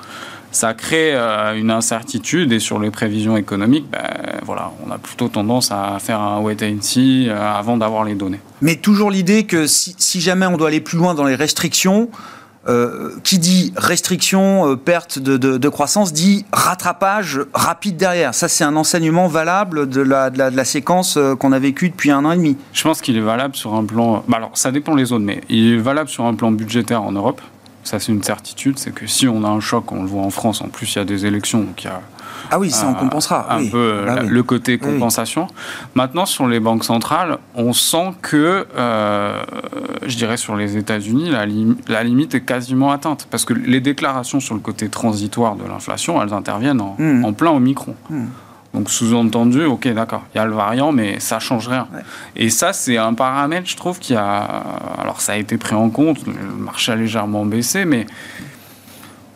ça 0.58 0.74
crée 0.74 1.14
euh, 1.14 1.54
une 1.54 1.70
incertitude 1.70 2.52
et 2.52 2.58
sur 2.58 2.80
les 2.80 2.90
prévisions 2.90 3.36
économiques, 3.36 3.86
ben, 3.92 4.02
voilà, 4.44 4.72
on 4.84 4.90
a 4.90 4.98
plutôt 4.98 5.28
tendance 5.28 5.70
à 5.70 5.98
faire 6.00 6.20
un 6.20 6.40
wait 6.40 6.56
and 6.64 6.78
see 6.80 7.28
euh, 7.28 7.52
avant 7.52 7.76
d'avoir 7.76 8.02
les 8.02 8.16
données. 8.16 8.40
Mais 8.60 8.74
toujours 8.74 9.12
l'idée 9.12 9.44
que 9.44 9.68
si, 9.68 10.20
jamais 10.20 10.46
on 10.46 10.56
doit 10.56 10.68
aller 10.68 10.80
plus 10.80 10.98
loin 10.98 11.14
dans 11.14 11.24
les 11.24 11.36
restrictions, 11.36 12.10
euh, 12.68 13.12
qui 13.22 13.38
dit 13.38 13.72
restriction, 13.76 14.76
perte 14.76 15.20
de, 15.20 15.68
croissance, 15.68 16.12
dit 16.12 16.44
rattrapage 16.52 17.40
rapide 17.54 17.96
derrière. 17.96 18.34
Ça, 18.34 18.48
c'est 18.48 18.64
un 18.64 18.74
enseignement 18.74 19.28
valable 19.28 19.88
de 19.88 20.00
la, 20.00 20.28
de 20.28 20.38
la, 20.38 20.64
séquence 20.64 21.16
qu'on 21.38 21.52
a 21.52 21.58
vécue 21.60 21.88
depuis 21.88 22.10
un 22.10 22.24
an 22.24 22.32
et 22.32 22.36
demi. 22.36 22.56
Je 22.72 22.82
pense 22.82 23.00
qu'il 23.00 23.16
est 23.16 23.20
valable 23.20 23.54
sur 23.54 23.74
un 23.74 23.84
plan. 23.84 24.24
Bah 24.26 24.38
alors, 24.38 24.50
ça 24.54 24.72
dépend 24.72 24.96
les 24.96 25.04
zones, 25.04 25.24
mais 25.24 25.40
il 25.48 25.74
est 25.74 25.78
valable 25.78 26.08
sur 26.08 26.24
un 26.24 26.34
plan 26.34 26.50
budgétaire 26.50 27.04
en 27.04 27.12
Europe. 27.12 27.40
Ça, 27.88 27.98
c'est 27.98 28.12
une 28.12 28.22
certitude, 28.22 28.78
c'est 28.78 28.92
que 28.92 29.06
si 29.06 29.26
on 29.28 29.44
a 29.44 29.48
un 29.48 29.60
choc, 29.60 29.92
on 29.92 30.02
le 30.02 30.08
voit 30.08 30.20
en 30.20 30.28
France, 30.28 30.60
en 30.60 30.68
plus, 30.68 30.94
il 30.94 30.98
y 30.98 31.00
a 31.00 31.06
des 31.06 31.24
élections, 31.24 31.60
donc 31.60 31.84
il 31.84 31.86
y 31.86 31.90
a 31.90 32.02
ah 32.50 32.58
oui, 32.58 32.70
ça 32.70 32.86
on 32.86 32.94
compensera. 32.94 33.52
Un 33.52 33.66
peu 33.66 34.04
bah 34.06 34.22
le 34.22 34.42
côté 34.42 34.78
compensation. 34.78 35.48
Maintenant, 35.94 36.26
sur 36.26 36.46
les 36.46 36.60
banques 36.60 36.84
centrales, 36.84 37.38
on 37.54 37.72
sent 37.72 38.12
que, 38.22 38.66
euh, 38.76 39.42
je 40.06 40.16
dirais 40.16 40.36
sur 40.36 40.54
les 40.54 40.76
États-Unis, 40.76 41.30
la, 41.30 41.46
la, 41.88 42.04
limite 42.04 42.34
est 42.34 42.40
quasiment 42.42 42.90
atteinte. 42.90 43.26
Parce 43.30 43.44
que 43.44 43.54
les 43.54 43.80
déclarations 43.80 44.40
sur 44.40 44.54
le 44.54 44.60
côté 44.60 44.88
transitoire 44.88 45.56
de 45.56 45.64
l'inflation, 45.64 46.22
elles 46.22 46.32
interviennent 46.32 46.80
en, 46.80 46.96
hmm. 46.98 47.34
plein 47.34 47.50
au 47.50 47.60
micron. 47.60 47.94
Hmm. 48.10 48.26
Donc 48.74 48.90
sous-entendu, 48.90 49.64
ok, 49.64 49.88
d'accord, 49.88 50.24
il 50.34 50.38
y 50.38 50.40
a 50.40 50.44
le 50.44 50.52
variant, 50.52 50.92
mais 50.92 51.20
ça 51.20 51.38
change 51.38 51.68
rien. 51.68 51.88
Et 52.36 52.50
ça, 52.50 52.72
c'est 52.72 52.98
un 52.98 53.14
paramètre, 53.14 53.66
je 53.68 53.76
trouve, 53.76 53.98
qui 53.98 54.14
a. 54.14 54.38
Alors 55.00 55.20
ça 55.20 55.32
a 55.32 55.36
été 55.36 55.56
pris 55.56 55.74
en 55.74 55.88
compte, 55.88 56.26
le 56.26 56.34
marché 56.56 56.92
a 56.92 56.96
légèrement 56.96 57.46
baissé, 57.46 57.86
mais 57.86 58.06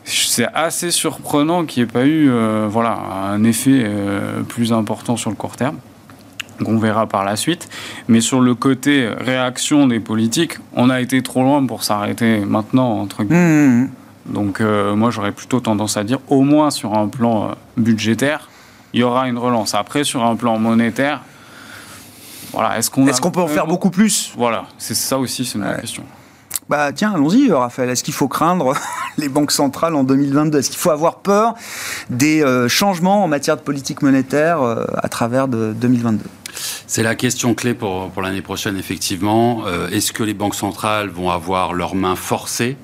c'est 0.05 0.49
assez 0.53 0.91
surprenant 0.91 1.65
qu'il 1.65 1.83
n'y 1.83 1.89
ait 1.89 1.93
pas 1.93 2.05
eu 2.05 2.29
euh, 2.31 2.67
voilà, 2.71 2.99
un 3.31 3.43
effet 3.45 3.83
euh, 3.85 4.43
plus 4.43 4.73
important 4.73 5.17
sur 5.17 5.31
le 5.31 5.37
court 5.37 5.57
terme. 5.57 5.77
Donc 6.59 6.69
on 6.69 6.79
verra 6.79 7.07
par 7.07 7.25
la 7.25 7.37
suite. 7.37 7.69
Mais 8.09 8.21
sur 8.21 8.41
le 8.41 8.55
côté 8.55 9.09
réaction 9.09 9.87
des 9.87 10.01
politiques, 10.01 10.59
on 10.75 10.91
a 10.91 11.01
été 11.01 11.23
trop 11.23 11.43
loin 11.43 11.65
pour 11.67 11.85
s'arrêter 11.85 12.41
maintenant, 12.41 13.01
entre 13.01 13.25
guillemets. 13.25 13.67
Mmh, 13.67 13.71
mmh, 13.71 13.83
mmh. 13.83 13.91
Donc 14.35 14.61
euh, 14.61 14.95
moi 14.95 15.11
j'aurais 15.11 15.33
plutôt 15.33 15.61
tendance 15.61 15.97
à 15.97 16.05
dire, 16.05 16.19
au 16.29 16.43
moins 16.43 16.71
sur 16.71 16.95
un 16.95 17.09
plan 17.09 17.53
budgétaire, 17.77 18.49
il 18.93 19.01
y 19.01 19.03
aura 19.03 19.29
une 19.29 19.39
relance. 19.39 19.75
Après, 19.75 20.05
sur 20.05 20.25
un 20.25 20.37
plan 20.37 20.59
monétaire, 20.59 21.23
voilà, 22.53 22.79
est-ce 22.79 22.91
qu'on 22.91 23.31
peut 23.31 23.41
en 23.41 23.49
faire 23.49 23.67
beaucoup 23.67 23.91
plus? 23.91 24.33
Voilà, 24.37 24.65
c'est 24.79 24.95
ça 24.95 25.19
aussi, 25.19 25.45
c'est 25.45 25.59
ma 25.59 25.75
question. 25.75 26.05
Bah 26.69 26.93
tiens, 26.93 27.13
allons-y, 27.15 27.51
Raphaël. 27.51 27.91
Est-ce 27.91 28.05
qu'il 28.05 28.15
faut 28.15 28.29
craindre 28.29 28.75
les 29.19 29.29
banques 29.29 29.53
centrales 29.53 29.95
en 29.95 30.05
2022 30.05 30.59
Est-ce 30.59 30.71
qu'il 30.71 30.79
faut 30.79 30.91
avoir 30.91 31.17
peur 31.17 31.55
des 32.09 32.43
euh, 32.43 32.69
changements 32.69 33.25
en 33.25 33.29
matière 33.29 33.57
de 33.57 33.63
politique 33.63 34.03
monétaire 34.03 34.63
euh, 34.63 34.85
à 34.97 35.09
travers 35.09 35.49
de 35.49 35.73
2022 35.73 36.25
c'est 36.87 37.03
la 37.03 37.15
question 37.15 37.55
clé 37.55 37.73
pour, 37.73 38.11
pour 38.11 38.21
l'année 38.21 38.43
prochaine, 38.43 38.77
effectivement. 38.77 39.63
Euh, 39.67 39.89
est-ce 39.89 40.13
que 40.13 40.23
les 40.23 40.35
banques 40.35 40.55
centrales 40.55 41.09
vont 41.09 41.31
avoir 41.31 41.73
leurs 41.73 41.95
mains 41.95 42.17
forcées? 42.17 42.77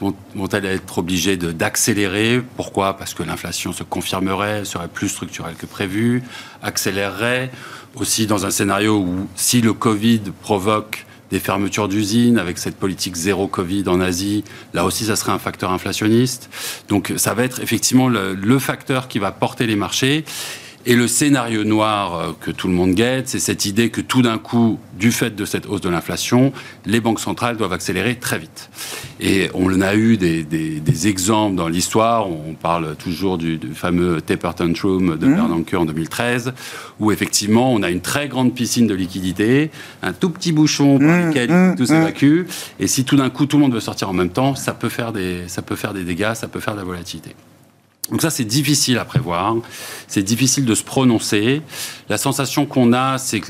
Vont-elles 0.00 0.64
être 0.66 0.98
obligées 0.98 1.36
d'accélérer? 1.36 2.42
Pourquoi? 2.56 2.96
Parce 2.96 3.14
que 3.14 3.22
l'inflation 3.22 3.72
se 3.72 3.82
confirmerait, 3.82 4.64
serait 4.64 4.88
plus 4.88 5.08
structurelle 5.08 5.54
que 5.56 5.66
prévu, 5.66 6.22
accélérerait 6.62 7.50
aussi 7.96 8.26
dans 8.26 8.46
un 8.46 8.50
scénario 8.50 8.98
où 8.98 9.28
si 9.34 9.60
le 9.60 9.72
Covid 9.72 10.20
provoque 10.42 11.04
des 11.30 11.40
fermetures 11.40 11.88
d'usines 11.88 12.38
avec 12.38 12.58
cette 12.58 12.76
politique 12.76 13.14
zéro 13.14 13.48
Covid 13.48 13.84
en 13.88 14.00
Asie, 14.00 14.44
là 14.72 14.84
aussi 14.84 15.04
ça 15.04 15.16
serait 15.16 15.32
un 15.32 15.38
facteur 15.38 15.72
inflationniste. 15.72 16.48
Donc 16.88 17.12
ça 17.16 17.34
va 17.34 17.44
être 17.44 17.60
effectivement 17.60 18.08
le, 18.08 18.34
le 18.34 18.58
facteur 18.58 19.08
qui 19.08 19.18
va 19.18 19.30
porter 19.30 19.66
les 19.66 19.76
marchés. 19.76 20.24
Et 20.88 20.96
le 20.96 21.06
scénario 21.06 21.64
noir 21.64 22.14
euh, 22.14 22.32
que 22.40 22.50
tout 22.50 22.66
le 22.66 22.72
monde 22.72 22.94
guette, 22.94 23.28
c'est 23.28 23.40
cette 23.40 23.66
idée 23.66 23.90
que 23.90 24.00
tout 24.00 24.22
d'un 24.22 24.38
coup, 24.38 24.78
du 24.98 25.12
fait 25.12 25.36
de 25.36 25.44
cette 25.44 25.66
hausse 25.66 25.82
de 25.82 25.90
l'inflation, 25.90 26.50
les 26.86 27.02
banques 27.02 27.20
centrales 27.20 27.58
doivent 27.58 27.74
accélérer 27.74 28.14
très 28.14 28.38
vite. 28.38 28.70
Et 29.20 29.50
on 29.52 29.82
a 29.82 29.94
eu 29.94 30.16
des, 30.16 31.06
exemples 31.06 31.56
dans 31.56 31.68
l'histoire. 31.68 32.30
On 32.30 32.54
parle 32.54 32.96
toujours 32.96 33.36
du, 33.36 33.60
fameux 33.74 34.22
taper 34.22 34.54
tantrum 34.56 35.18
de 35.18 35.26
mmh. 35.26 35.34
Bernanke 35.34 35.74
en 35.74 35.84
2013, 35.84 36.54
où 37.00 37.12
effectivement 37.12 37.70
on 37.70 37.82
a 37.82 37.90
une 37.90 38.00
très 38.00 38.26
grande 38.26 38.54
piscine 38.54 38.86
de 38.86 38.94
liquidité, 38.94 39.70
un 40.02 40.14
tout 40.14 40.30
petit 40.30 40.52
bouchon 40.52 40.98
par 40.98 41.06
mmh. 41.06 41.26
lequel 41.26 41.50
mmh. 41.50 41.76
tout 41.76 41.84
s'évacue. 41.84 42.44
Et 42.80 42.86
si 42.86 43.04
tout 43.04 43.16
d'un 43.16 43.28
coup 43.28 43.44
tout 43.44 43.58
le 43.58 43.64
monde 43.64 43.74
veut 43.74 43.80
sortir 43.80 44.08
en 44.08 44.14
même 44.14 44.30
temps, 44.30 44.54
ça 44.54 44.72
peut 44.72 44.88
faire 44.88 45.12
des, 45.12 45.42
ça 45.48 45.60
peut 45.60 45.76
faire 45.76 45.92
des 45.92 46.04
dégâts, 46.04 46.32
ça 46.32 46.48
peut 46.48 46.60
faire 46.60 46.72
de 46.72 46.78
la 46.78 46.84
volatilité. 46.84 47.34
Donc 48.10 48.22
ça, 48.22 48.30
c'est 48.30 48.44
difficile 48.44 48.96
à 48.96 49.04
prévoir, 49.04 49.56
c'est 50.06 50.22
difficile 50.22 50.64
de 50.64 50.74
se 50.74 50.82
prononcer. 50.82 51.60
La 52.08 52.16
sensation 52.16 52.64
qu'on 52.64 52.94
a, 52.94 53.18
c'est 53.18 53.42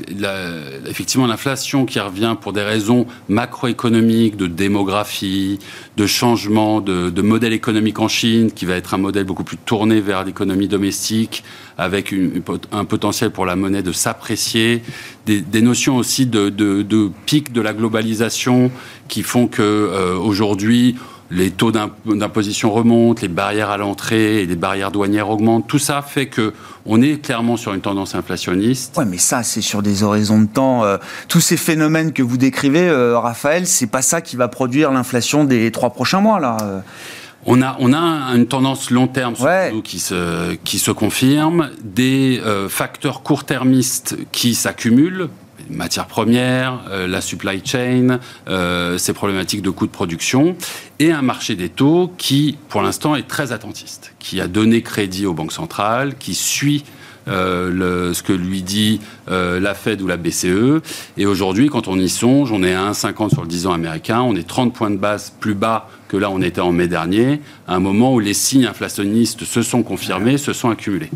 effectivement 0.85 1.27
l'inflation 1.27 1.85
qui 1.85 1.97
revient 1.99 2.35
pour 2.39 2.51
des 2.51 2.63
raisons 2.63 3.05
macroéconomiques, 3.29 4.35
de 4.35 4.47
démographie, 4.47 5.59
de 5.95 6.05
changement 6.05 6.81
de, 6.81 7.21
modèle 7.21 7.53
économique 7.53 7.99
en 7.99 8.09
Chine, 8.09 8.51
qui 8.51 8.65
va 8.65 8.75
être 8.75 8.93
un 8.93 8.97
modèle 8.97 9.23
beaucoup 9.23 9.45
plus 9.45 9.55
tourné 9.55 10.01
vers 10.01 10.25
l'économie 10.25 10.67
domestique, 10.67 11.43
avec 11.77 12.13
un 12.73 12.83
potentiel 12.83 13.31
pour 13.31 13.45
la 13.45 13.55
monnaie 13.55 13.83
de 13.83 13.93
s'apprécier, 13.93 14.83
des, 15.25 15.61
notions 15.61 15.95
aussi 15.95 16.25
de, 16.25 16.49
de, 16.49 17.11
pic 17.25 17.53
de 17.53 17.61
la 17.61 17.73
globalisation 17.73 18.71
qui 19.07 19.23
font 19.23 19.47
que 19.47 19.61
euh, 19.61 20.17
aujourd'hui 20.17 20.95
les 21.31 21.51
taux 21.51 21.71
d'imposition 21.71 22.71
remontent, 22.71 23.21
les 23.21 23.27
barrières 23.27 23.69
à 23.69 23.77
l'entrée 23.77 24.41
et 24.41 24.45
les 24.45 24.55
barrières 24.55 24.91
douanières 24.91 25.29
augmentent. 25.29 25.67
Tout 25.67 25.79
ça 25.79 26.01
fait 26.01 26.27
que 26.27 26.53
on 26.85 27.01
est 27.01 27.23
clairement 27.23 27.55
sur 27.55 27.73
une 27.73 27.81
tendance 27.81 28.15
inflationniste. 28.15 28.97
Ouais, 28.97 29.05
mais 29.05 29.19
ça, 29.19 29.43
c'est 29.43 29.61
sur 29.61 29.83
des 29.83 30.01
horizons 30.01 30.41
de 30.41 30.47
temps. 30.47 30.83
Euh, 30.83 30.97
tous 31.27 31.39
ces 31.39 31.57
phénomènes 31.57 32.13
que 32.13 32.23
vous 32.23 32.37
décrivez, 32.37 32.87
euh, 32.87 33.19
Raphaël, 33.19 33.67
c'est 33.67 33.87
pas 33.87 34.01
ça 34.01 34.21
qui 34.21 34.35
va 34.35 34.47
produire 34.47 34.91
l'inflation 34.91 35.43
des 35.43 35.71
trois 35.71 35.91
prochains 35.91 36.21
mois, 36.21 36.39
là. 36.39 36.57
Euh. 36.61 36.79
On 37.45 37.61
a, 37.61 37.77
on 37.79 37.93
a 37.93 37.99
une 38.35 38.47
tendance 38.47 38.91
long 38.91 39.07
terme 39.07 39.33
qui, 39.81 39.99
se, 39.99 40.55
qui 40.55 40.77
se 40.77 40.91
confirme, 40.91 41.69
des 41.81 42.41
facteurs 42.67 43.23
court-termistes 43.23 44.17
qui 44.33 44.53
s'accumulent 44.53 45.29
matières 45.69 46.07
premières, 46.07 46.81
euh, 46.89 47.07
la 47.07 47.21
supply 47.21 47.61
chain, 47.63 48.19
euh, 48.47 48.97
ces 48.97 49.13
problématiques 49.13 49.61
de 49.61 49.69
coûts 49.69 49.87
de 49.87 49.91
production, 49.91 50.55
et 50.99 51.11
un 51.11 51.21
marché 51.21 51.55
des 51.55 51.69
taux 51.69 52.11
qui, 52.17 52.57
pour 52.69 52.81
l'instant, 52.81 53.15
est 53.15 53.27
très 53.27 53.51
attentiste, 53.51 54.13
qui 54.19 54.41
a 54.41 54.47
donné 54.47 54.81
crédit 54.81 55.25
aux 55.25 55.33
banques 55.33 55.53
centrales, 55.53 56.15
qui 56.17 56.33
suit 56.33 56.83
euh, 57.27 58.13
ce 58.13 58.23
que 58.23 58.33
lui 58.33 58.63
dit 58.63 59.01
la 59.27 59.75
Fed 59.75 60.01
ou 60.01 60.07
la 60.07 60.17
BCE. 60.17 60.81
Et 61.17 61.27
aujourd'hui, 61.27 61.67
quand 61.67 61.87
on 61.87 61.99
y 61.99 62.09
songe, 62.09 62.51
on 62.51 62.63
est 62.63 62.73
à 62.73 62.91
1,50 62.91 63.29
sur 63.29 63.41
le 63.43 63.47
10 63.47 63.67
ans 63.67 63.73
américain, 63.73 64.21
on 64.21 64.35
est 64.35 64.47
30 64.47 64.73
points 64.73 64.89
de 64.89 64.97
base 64.97 65.31
plus 65.39 65.53
bas 65.53 65.87
que 66.07 66.17
là 66.17 66.31
on 66.31 66.41
était 66.41 66.61
en 66.61 66.71
mai 66.71 66.87
dernier, 66.87 67.39
à 67.67 67.75
un 67.75 67.79
moment 67.79 68.15
où 68.15 68.19
les 68.19 68.33
signes 68.33 68.65
inflationnistes 68.65 69.45
se 69.45 69.61
sont 69.61 69.83
confirmés, 69.83 70.39
se 70.39 70.53
sont 70.53 70.71
accumulés. 70.71 71.11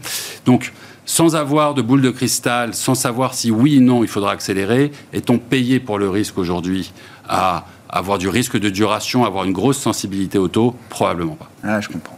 Donc, 0.46 0.72
sans 1.06 1.36
avoir 1.36 1.74
de 1.74 1.82
boule 1.82 2.02
de 2.02 2.10
cristal, 2.10 2.74
sans 2.74 2.96
savoir 2.96 3.34
si 3.34 3.52
oui 3.52 3.78
ou 3.78 3.82
non 3.82 4.04
il 4.04 4.08
faudra 4.08 4.32
accélérer, 4.32 4.92
est-on 5.12 5.38
payé 5.38 5.80
pour 5.80 5.98
le 5.98 6.10
risque 6.10 6.38
aujourd'hui 6.38 6.94
à 7.28 7.66
avoir 7.90 8.18
du 8.18 8.30
risque 8.30 8.58
de 8.58 8.70
duration, 8.70 9.26
avoir 9.26 9.46
une 9.46 9.54
grosse 9.54 9.78
sensibilité 9.78 10.38
au 10.38 10.48
taux? 10.48 10.76
Probablement 10.90 11.36
pas. 11.36 11.50
Ah, 11.64 11.80
je 11.80 11.90
comprends. 11.90 12.18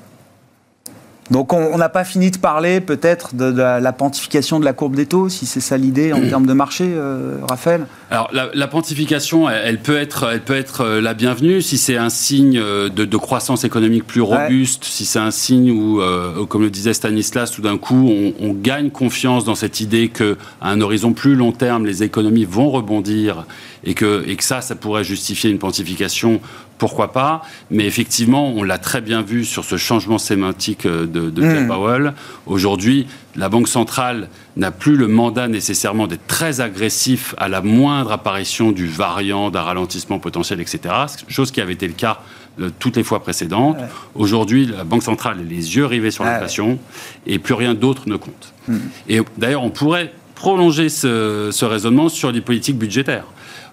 Donc 1.32 1.54
on 1.54 1.78
n'a 1.78 1.90
pas 1.90 2.04
fini 2.04 2.30
de 2.30 2.38
parler 2.38 2.82
peut-être 2.82 3.36
de, 3.36 3.46
la, 3.46 3.94
pontification 3.94 4.60
de 4.60 4.66
la 4.66 4.74
courbe 4.74 4.96
des 4.96 5.08
taux, 5.08 5.28
si 5.28 5.48
c'est 5.48 5.60
ça 5.60 5.76
l'idée 5.76 6.14
en 6.14 6.22
termes 6.30 6.46
de 6.46 6.54
marché, 6.54 6.86
euh, 6.88 7.38
Raphaël? 7.50 7.88
Alors 8.12 8.30
la, 8.32 8.50
la, 8.54 8.68
pontification, 8.68 9.50
elle, 9.50 9.80
peut 9.80 9.98
être, 9.98 10.30
elle 10.32 10.42
peut 10.42 10.56
être 10.56 10.82
euh, 10.82 11.02
la 11.02 11.16
bienvenue 11.16 11.64
si 11.64 11.80
c'est 11.80 11.98
un 11.98 12.12
signe 12.12 12.60
euh, 12.60 12.90
de, 12.90 13.18
croissance 13.18 13.64
économique 13.64 14.06
plus 14.06 14.22
robuste, 14.22 14.84
si 14.84 15.06
c'est 15.06 15.20
un 15.20 15.32
signe 15.32 15.72
où, 15.72 16.00
comme 16.48 16.62
le 16.62 16.70
disait 16.70 16.94
Stanislas, 16.94 17.50
tout 17.50 17.62
d'un 17.62 17.78
coup 17.78 18.12
on, 18.40 18.54
gagne 18.54 18.90
confiance 18.90 19.46
dans 19.46 19.56
cette 19.56 19.80
idée 19.80 20.10
qu'à 20.10 20.36
un 20.62 20.82
horizon 20.82 21.14
plus 21.14 21.36
long 21.36 21.52
terme, 21.52 21.86
les 21.86 22.04
économies 22.04 22.46
vont 22.46 22.70
rebondir 22.70 23.46
et 23.86 23.94
que, 23.94 24.24
et 24.28 24.36
que 24.36 24.44
ça, 24.44 24.62
ça 24.62 24.76
pourrait 24.76 25.04
justifier 25.04 25.50
une 25.50 25.60
pontification 25.60 26.42
pourquoi 26.78 27.14
pas 27.14 27.42
Mais 27.72 27.86
effectivement, 27.86 28.50
on 28.50 28.64
l'a 28.64 28.78
très 28.78 29.02
bien 29.02 29.22
vu 29.22 29.46
sur 29.46 29.64
ce 29.64 29.78
changement 29.78 30.18
sémantique 30.18 30.86
euh, 30.86 31.06
de, 31.06 31.30
de 31.30 31.42
Pierre 31.42 31.62
hmm. 31.62 31.68
Powell. 31.68 32.14
Aujourd'hui, 32.46 33.08
la 33.36 33.50
Banque 33.50 33.68
centrale 33.68 34.30
n'a 34.58 34.72
plus 34.72 34.96
le 34.98 35.08
mandat 35.08 35.48
nécessairement 35.48 36.08
d'être 36.08 36.28
très 36.28 36.62
agressif 36.62 37.34
à 37.38 37.48
la 37.48 37.62
moindre 37.62 38.12
apparition 38.12 38.72
du 38.72 38.88
variant, 38.88 39.52
d'un 39.52 39.62
ralentissement 39.62 40.20
potentiel, 40.20 40.60
etc. 40.60 40.94
Chose 41.28 41.52
qui 41.52 41.62
avait 41.62 41.74
été 41.74 41.88
le 41.88 41.94
cas 41.94 42.20
euh, 42.60 42.70
toutes 42.80 42.98
les 42.98 43.04
fois 43.04 43.22
précédentes. 43.22 43.78
Aujourd'hui, 44.14 44.66
la 44.66 44.84
Banque 44.84 45.04
centrale 45.04 45.40
a 45.40 45.44
les 45.44 45.76
yeux 45.78 45.86
rivés 45.86 46.12
sur 46.12 46.24
l'inflation 46.24 46.78
et 47.26 47.40
plus 47.40 47.54
rien 47.54 47.74
d'autre 47.74 48.04
ne 48.08 48.18
compte. 48.18 48.54
Hmm. 48.68 48.80
Et 49.08 49.22
d'ailleurs, 49.38 49.64
on 49.64 49.70
pourrait 49.70 50.14
prolonger 50.36 50.90
ce, 50.90 51.50
ce 51.54 51.64
raisonnement 51.64 52.10
sur 52.10 52.32
les 52.32 52.42
politiques 52.42 52.78
budgétaires. 52.78 53.26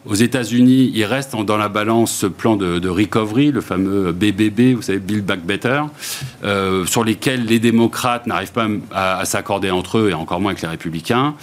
Aux 0.05 0.15
États-Unis, 0.15 0.91
il 0.95 1.05
reste 1.05 1.37
dans 1.37 1.57
la 1.57 1.69
balance 1.69 2.13
ce 2.13 2.27
plan 2.27 2.57
de, 2.57 2.89
recovery, 2.89 3.53
le 3.53 3.61
fameux 3.61 4.11
BBB, 4.11 4.75
vous 4.75 4.83
savez, 4.83 4.99
Build 4.99 5.25
Back 5.25 5.45
Better, 5.45 5.83
euh, 6.43 6.85
sur 6.87 7.05
lesquels 7.05 7.45
les 7.45 7.61
démocrates 7.61 8.27
n'arrivent 8.27 8.53
pas 8.53 8.67
à, 8.93 9.25
s'accorder 9.25 9.71
entre 9.71 9.99
eux 9.99 10.11
et 10.11 10.15
encore 10.15 10.41
moins 10.41 10.51
avec 10.51 10.63
les 10.63 10.69
républicains. 10.69 11.35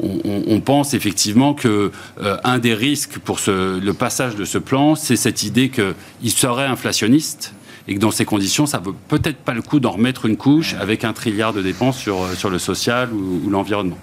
On, 0.00 0.58
pense 0.60 0.94
effectivement 0.94 1.54
que 1.54 1.92
euh, 2.20 2.36
un 2.42 2.58
des 2.58 2.74
risques 2.74 3.18
pour 3.20 3.38
le 3.46 3.92
passage 3.92 4.34
de 4.34 4.44
ce 4.44 4.58
plan, 4.58 4.96
c'est 4.96 5.14
cette 5.14 5.44
idée 5.44 5.70
qu'il 5.70 6.30
serait 6.32 6.66
inflationniste 6.66 7.54
et 7.86 7.94
que 7.94 8.00
dans 8.00 8.10
ces 8.10 8.24
conditions, 8.24 8.66
ça 8.66 8.78
vaut 8.78 8.96
peut-être 9.06 9.38
pas 9.38 9.54
le 9.54 9.62
coup 9.62 9.78
d'en 9.78 9.92
remettre 9.92 10.26
une 10.26 10.36
couche 10.36 10.74
avec 10.74 11.04
un 11.04 11.12
trilliard 11.12 11.52
de 11.52 11.62
dépenses 11.62 11.98
sur, 11.98 12.26
sur 12.36 12.50
le 12.50 12.58
social 12.58 13.10
ou 13.12 13.48
l'environnement. 13.48 13.98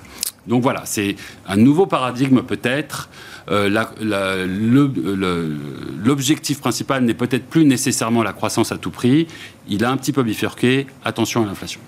Donc 0.47 0.63
voilà, 0.63 0.81
c'est 0.85 1.15
un 1.47 1.57
nouveau 1.57 1.85
paradigme 1.85 2.41
peut-être 2.41 3.09
euh, 3.09 3.38
l'objectif 6.03 6.59
principal 6.59 7.03
n'est 7.03 7.13
peut-être 7.13 7.45
plus 7.45 7.65
nécessairement 7.65 8.23
la 8.23 8.33
croissance 8.33 8.71
à 8.71 8.77
tout 8.77 8.91
prix. 8.91 9.27
Il 9.67 9.83
a 9.83 9.91
un 9.91 9.97
petit 9.97 10.11
peu 10.11 10.23
bifurqué. 10.23 10.87
Attention 11.03 11.43
à 11.43 11.45
l'inflation. 11.45 11.79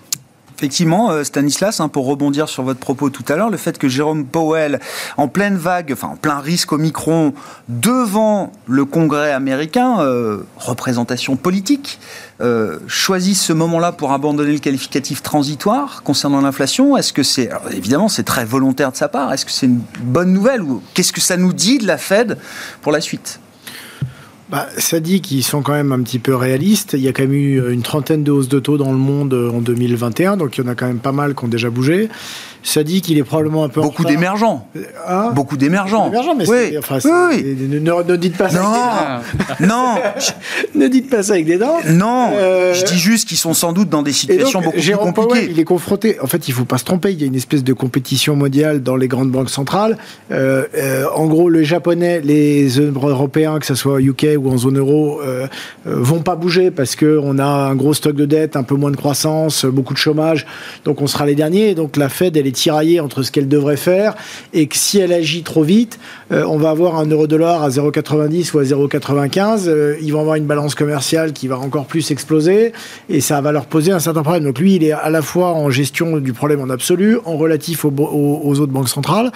Effectivement, 0.62 1.10
euh, 1.10 1.24
Stanislas, 1.24 1.80
hein, 1.80 1.88
pour 1.88 2.06
rebondir 2.06 2.48
sur 2.48 2.62
votre 2.62 2.80
propos 2.80 3.10
tout 3.10 3.24
à 3.30 3.36
l'heure, 3.36 3.50
le 3.50 3.58
fait 3.58 3.80
que 3.80 3.88
Jérôme 3.88 4.26
Powell, 4.26 4.80
en 5.18 5.28
pleine 5.28 5.58
vague, 5.58 5.90
enfin 5.92 6.10
en 6.10 6.16
plein 6.16 6.38
risque 6.38 6.72
au 6.72 6.78
micron, 6.78 7.34
devant 7.68 8.52
le 8.68 8.86
Congrès 8.86 9.32
américain, 9.32 10.02
euh, 10.02 10.44
représentation 10.58 11.36
politique, 11.36 12.00
euh, 12.42 12.78
choisisse 12.86 13.42
ce 13.42 13.54
moment-là 13.54 13.92
pour 13.92 14.12
abandonner 14.12 14.54
le 14.54 14.60
qualificatif 14.60 15.24
transitoire 15.24 16.04
concernant 16.04 16.42
l'inflation, 16.42 16.96
est-ce 16.96 17.12
que 17.12 17.24
c'est, 17.24 17.50
évidemment, 17.72 18.08
c'est 18.08 18.22
très 18.22 18.46
volontaire 18.46 18.92
de 18.92 18.98
sa 18.98 19.08
part, 19.08 19.34
est-ce 19.34 19.48
que 19.48 19.52
c'est 19.52 19.66
une 19.66 19.82
bonne 20.04 20.32
nouvelle 20.32 20.62
ou 20.62 20.84
qu'est-ce 20.94 21.12
que 21.12 21.22
ça 21.22 21.38
nous 21.38 21.54
dit 21.54 21.80
de 21.80 21.88
la 21.88 21.98
Fed 21.98 22.38
pour 22.84 22.92
la 22.92 23.02
suite? 23.02 23.40
Bah, 24.52 24.68
ça 24.78 25.00
dit 25.00 25.22
qu'ils 25.22 25.44
sont 25.44 25.62
quand 25.62 25.72
même 25.72 25.94
un 25.94 26.02
petit 26.02 26.20
peu 26.20 26.36
réalistes. 26.36 26.94
Il 26.94 27.00
y 27.00 27.08
a 27.08 27.14
quand 27.14 27.24
même 27.24 27.34
eu 27.34 27.72
une 27.72 27.84
trentaine 27.84 28.24
de 28.24 28.32
hausses 28.32 28.50
de 28.50 28.60
taux 28.60 28.78
dans 28.78 28.92
le 28.92 28.98
monde 28.98 29.34
en 29.34 29.62
2021, 29.62 30.36
donc 30.36 30.58
il 30.58 30.64
y 30.64 30.68
en 30.68 30.70
a 30.70 30.76
quand 30.76 30.88
même 30.88 31.00
pas 31.00 31.14
mal 31.14 31.36
qui 31.36 31.46
ont 31.46 31.48
déjà 31.48 31.70
bougé 31.70 32.10
ça 32.64 32.84
dit 32.84 33.02
qu'il 33.02 33.18
est 33.18 33.24
probablement 33.24 33.64
un 33.64 33.70
peu 33.70 33.82
beaucoup 33.82 34.06
d'émergents. 34.06 34.68
Hein 35.08 35.32
beaucoup 35.34 35.58
d'émergents. 35.58 36.12
mais 36.38 36.48
oui. 36.50 36.78
Enfin, 36.78 37.00
oui. 37.30 37.56
Ne, 37.70 37.80
ne, 37.80 38.16
dites 38.16 38.38
pas 38.38 38.50
non. 38.52 38.62
ça. 38.62 39.22
non, 39.60 39.96
ne 40.76 40.88
dites 40.88 41.10
pas 41.10 41.24
ça 41.24 41.34
avec 41.34 41.46
des 41.46 41.58
dents. 41.58 41.78
Non, 41.88 42.30
euh, 42.34 42.74
je 42.74 42.86
dis 42.86 42.98
juste 42.98 43.28
qu'ils 43.28 43.38
sont 43.38 43.54
sans 43.54 43.74
doute 43.74 43.90
dans 43.90 44.04
des 44.04 44.12
situations 44.12 44.62
beaucoup 44.62 44.80
plus 44.80 44.96
compliquées. 44.96 45.48
il 45.50 45.60
est 45.60 45.64
confronté. 45.64 46.20
En 46.22 46.28
fait, 46.28 46.48
il 46.48 46.54
faut 46.54 46.66
pas 46.66 46.78
se 46.78 46.86
tromper. 46.86 47.12
Il 47.12 47.20
y 47.20 47.24
a 47.24 47.28
une 47.28 47.36
espèce 47.36 47.64
de 47.64 47.74
compétition 47.74 48.36
mondiale 48.36 48.84
dans 48.84 48.96
les 48.96 49.08
grandes 49.08 49.32
banques 49.32 49.50
centrales. 49.50 49.98
Euh, 50.32 50.66
euh, 50.76 51.06
en 51.16 51.28
gros, 51.28 51.50
les 51.50 51.66
Japonais, 51.66 52.22
les 52.22 52.80
Européens, 52.80 53.60
que 53.60 53.66
ce 53.66 53.76
soit 53.76 53.94
au 53.94 54.00
UK 54.00 54.28
ou 54.38 54.50
en 54.52 54.58
zone 54.58 54.78
euro, 54.78 55.22
vont 55.86 56.22
pas 56.22 56.36
bouger 56.36 56.72
parce 56.72 56.96
que 56.96 57.20
on 57.24 57.40
a 57.40 57.46
un 57.46 57.76
gros 57.76 57.94
stock 57.94 58.16
de 58.16 58.26
dette, 58.26 58.56
un 58.56 58.64
peu 58.64 58.76
moins 58.76 58.92
de 58.92 58.96
croissance, 58.96 59.66
beaucoup 59.66 59.94
de 59.94 60.00
chômage. 60.00 60.46
Donc, 60.86 61.02
on 61.02 61.08
sera 61.08 61.26
les 61.26 61.36
derniers. 61.36 61.76
Donc, 61.76 61.98
la 61.98 62.10
Fed, 62.10 62.38
elle 62.38 62.48
est 62.48 62.51
tirailler 62.52 63.00
entre 63.00 63.24
ce 63.24 63.32
qu'elle 63.32 63.48
devrait 63.48 63.78
faire 63.78 64.16
et 64.54 64.68
que 64.68 64.76
si 64.76 65.00
elle 65.00 65.14
agit 65.14 65.44
trop 65.44 65.64
vite, 65.64 66.00
euh, 66.32 66.44
on 66.46 66.58
va 66.58 66.70
avoir 66.70 66.98
un 66.98 67.06
euro-dollar 67.06 67.64
à 67.64 67.70
0,90 67.70 68.54
ou 68.54 68.60
à 68.60 68.64
0,95. 68.64 69.68
Euh, 69.68 69.96
ils 70.02 70.14
vont 70.14 70.22
avoir 70.22 70.36
une 70.36 70.46
balance 70.46 70.76
commerciale 70.76 71.34
qui 71.34 71.48
va 71.48 71.58
encore 71.58 71.86
plus 71.86 72.12
exploser 72.12 72.74
et 73.10 73.22
ça 73.22 73.42
va 73.42 73.52
leur 73.52 73.66
poser 73.66 73.92
un 73.92 74.00
certain 74.00 74.22
problème. 74.24 74.44
Donc 74.44 74.60
lui, 74.60 74.76
il 74.76 74.84
est 74.84 74.92
à 74.92 75.10
la 75.10 75.22
fois 75.22 75.54
en 75.54 75.70
gestion 75.70 76.18
du 76.18 76.34
problème 76.34 76.62
en 76.62 76.70
absolu, 76.70 77.18
en 77.26 77.38
relatif 77.38 77.86
aux, 77.86 77.92
autres 77.92 78.72
banques 78.72 78.90
centrales. 78.90 79.32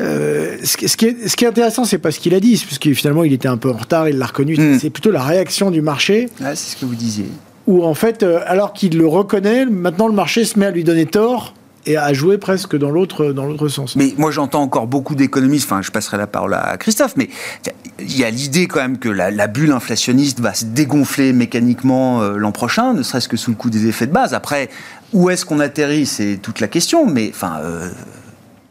Euh, 0.00 0.56
ce, 0.64 0.76
qui 0.76 0.84
est, 0.84 1.28
ce, 1.28 1.36
qui 1.36 1.44
est, 1.44 1.48
intéressant, 1.48 1.84
c'est 1.84 1.98
pas 1.98 2.10
ce 2.10 2.18
qu'il 2.18 2.34
a 2.34 2.40
dit, 2.40 2.60
puisque 2.66 2.92
finalement 2.94 3.22
il 3.22 3.32
était 3.32 3.48
un 3.48 3.56
peu 3.56 3.70
en 3.70 3.76
retard, 3.76 4.08
il 4.08 4.18
l'a 4.18 4.26
reconnu. 4.26 4.56
Hmm. 4.56 4.78
C'est 4.78 4.90
plutôt 4.90 5.10
la 5.10 5.22
réaction 5.22 5.70
du 5.70 5.82
marché. 5.82 6.28
c'est 6.38 6.56
ce 6.56 6.76
que 6.76 6.84
vous 6.84 6.96
disiez. 6.96 7.26
Où 7.66 7.84
en 7.84 7.94
fait, 7.94 8.24
alors 8.46 8.72
qu'il 8.72 8.98
le 8.98 9.06
reconnaît, 9.06 9.64
maintenant 9.66 10.06
le 10.06 10.14
marché 10.14 10.44
se 10.44 10.58
met 10.58 10.66
à 10.66 10.70
lui 10.70 10.84
donner 10.84 11.06
tort 11.06 11.54
et 11.86 11.96
à 11.96 12.12
jouer 12.12 12.38
presque 12.38 12.76
dans 12.76 12.90
l'autre 12.90 13.32
dans 13.32 13.46
l'autre 13.46 13.68
sens. 13.68 13.96
Mais 13.96 14.14
moi 14.16 14.30
j'entends 14.30 14.62
encore 14.62 14.86
beaucoup 14.86 15.14
d'économistes, 15.14 15.70
enfin 15.70 15.82
je 15.82 15.90
passerai 15.90 16.16
la 16.16 16.26
parole 16.26 16.54
à 16.54 16.76
Christophe, 16.76 17.14
mais 17.16 17.28
il 17.98 18.18
y 18.18 18.24
a 18.24 18.30
l'idée 18.30 18.66
quand 18.66 18.80
même 18.80 18.98
que 18.98 19.08
la, 19.08 19.46
bulle 19.46 19.72
inflationniste 19.72 20.40
va 20.40 20.54
se 20.54 20.64
dégonfler 20.64 21.32
mécaniquement 21.32 22.22
euh, 22.22 22.36
l'an 22.36 22.52
prochain, 22.52 22.94
ne 22.94 23.02
serait-ce 23.02 23.28
que 23.28 23.36
sous 23.36 23.50
le 23.50 23.56
coup 23.56 23.70
des 23.70 23.86
effets 23.86 24.06
de 24.06 24.12
base. 24.12 24.34
Après, 24.34 24.68
où 25.12 25.30
est-ce 25.30 25.44
qu'on 25.44 25.60
atterrit, 25.60 26.06
c'est 26.06 26.38
toute 26.40 26.60
la 26.60 26.68
question, 26.68 27.06
mais 27.06 27.30
enfin... 27.32 27.58
Euh, 27.62 27.90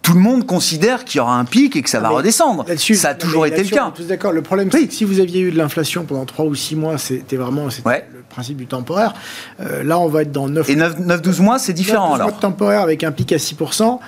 tout 0.04 0.14
le 0.14 0.20
monde 0.20 0.46
considère 0.46 1.06
qu'il 1.06 1.20
y 1.20 1.22
aura 1.22 1.40
un 1.40 1.46
pic 1.46 1.76
et 1.78 1.82
que 1.82 1.90
ça 1.90 2.00
ah, 2.00 2.02
va 2.02 2.10
redescendre. 2.10 2.66
Ça 2.78 3.10
a 3.10 3.16
toujours 3.16 3.46
été 3.46 3.64
le 3.64 3.70
cas. 3.70 3.92
D'accord. 4.02 4.34
Le 4.34 4.42
problème, 4.42 4.70
c'est 4.70 4.86
que 4.86 4.94
si 4.94 5.06
vous 5.06 5.22
aviez 5.22 5.42
eu 5.42 5.52
de 5.52 5.58
l'inflation 5.58 6.04
pendant 6.04 6.26
3 6.26 6.46
ou 6.46 6.54
6 6.54 6.76
mois, 6.76 6.98
c'était 6.98 7.38
vraiment 7.38 7.66
le 7.66 8.24
principe 8.30 8.58
du 8.58 8.68
temporaire. 8.68 9.14
Euh, 9.62 9.82
là, 9.84 9.98
on 9.98 10.08
va 10.08 10.24
être 10.24 10.32
dans 10.32 10.50
9... 10.50 10.70
Et 10.70 10.76
9-12 10.76 11.42
mois, 11.42 11.58
c'est 11.58 11.74
différent 11.74 12.10
9, 12.10 12.16
alors 12.16 12.28
mois 12.28 12.36
de 12.36 12.42
temporaire 12.42 12.82
avec 12.82 13.04
un 13.04 13.14
pic 13.14 13.32
à 13.32 13.38
6%. 13.38 14.00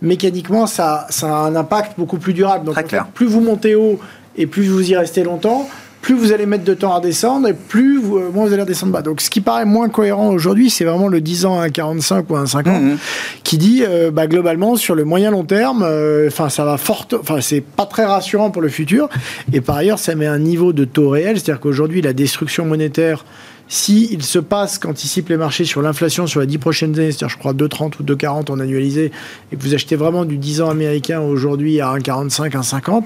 Mécaniquement, 0.00 0.66
ça, 0.66 1.06
ça 1.10 1.26
a 1.26 1.38
un 1.40 1.54
impact 1.54 1.98
beaucoup 1.98 2.18
plus 2.18 2.32
durable. 2.32 2.64
Donc, 2.64 2.76
plus 3.14 3.26
vous 3.26 3.40
montez 3.40 3.74
haut 3.74 4.00
et 4.36 4.46
plus 4.46 4.68
vous 4.68 4.90
y 4.90 4.96
restez 4.96 5.22
longtemps, 5.22 5.68
plus 6.02 6.14
vous 6.14 6.32
allez 6.32 6.46
mettre 6.46 6.64
de 6.64 6.74
temps 6.74 6.94
à 6.94 7.00
descendre 7.00 7.48
et 7.48 7.54
plus 7.54 7.98
vous, 7.98 8.18
euh, 8.18 8.30
moins 8.34 8.44
vous 8.44 8.52
allez 8.52 8.64
descendre 8.64 8.92
bas. 8.92 9.02
Donc 9.02 9.20
ce 9.20 9.30
qui 9.30 9.40
paraît 9.40 9.64
moins 9.64 9.88
cohérent 9.88 10.30
aujourd'hui, 10.30 10.68
c'est 10.68 10.84
vraiment 10.84 11.08
le 11.08 11.20
10 11.20 11.46
ans 11.46 11.60
à 11.60 11.70
45 11.70 12.28
ou 12.28 12.36
à 12.36 12.44
50 12.44 12.82
mhm. 12.82 12.98
qui 13.44 13.56
dit 13.56 13.84
euh, 13.86 14.10
bah, 14.10 14.26
globalement 14.26 14.74
sur 14.76 14.96
le 14.96 15.04
moyen 15.04 15.30
long 15.30 15.44
terme, 15.44 15.84
euh, 15.84 16.26
enfin 16.26 16.48
ça 16.48 16.64
va 16.64 16.76
forte, 16.76 17.14
enfin 17.14 17.40
c'est 17.40 17.60
pas 17.60 17.86
très 17.86 18.04
rassurant 18.04 18.50
pour 18.50 18.60
le 18.60 18.68
futur. 18.68 19.08
Et 19.52 19.60
par 19.60 19.76
ailleurs, 19.76 20.00
ça 20.00 20.16
met 20.16 20.26
un 20.26 20.40
niveau 20.40 20.72
de 20.72 20.84
taux 20.84 21.08
réel, 21.08 21.38
c'est-à-dire 21.38 21.60
qu'aujourd'hui 21.60 22.02
la 22.02 22.12
destruction 22.12 22.66
monétaire 22.66 23.24
si 23.68 24.08
il 24.12 24.22
se 24.22 24.38
passe, 24.38 24.78
qu'anticipent 24.78 25.30
les 25.30 25.38
marchés 25.38 25.64
sur 25.64 25.80
l'inflation 25.80 26.26
sur 26.26 26.40
les 26.40 26.46
10 26.46 26.58
prochaines 26.58 26.94
années, 26.98 27.10
c'est-à-dire 27.10 27.30
je 27.30 27.38
crois 27.38 27.54
2,30 27.54 27.94
ou 28.00 28.02
2,40 28.02 28.50
en 28.50 28.60
annualisé, 28.60 29.12
et 29.50 29.56
que 29.56 29.62
vous 29.62 29.72
achetez 29.72 29.96
vraiment 29.96 30.26
du 30.26 30.36
10 30.36 30.60
ans 30.60 30.68
américain 30.68 31.22
aujourd'hui 31.22 31.80
à 31.80 31.86
1,45, 31.94 32.50
1,50, 32.50 33.04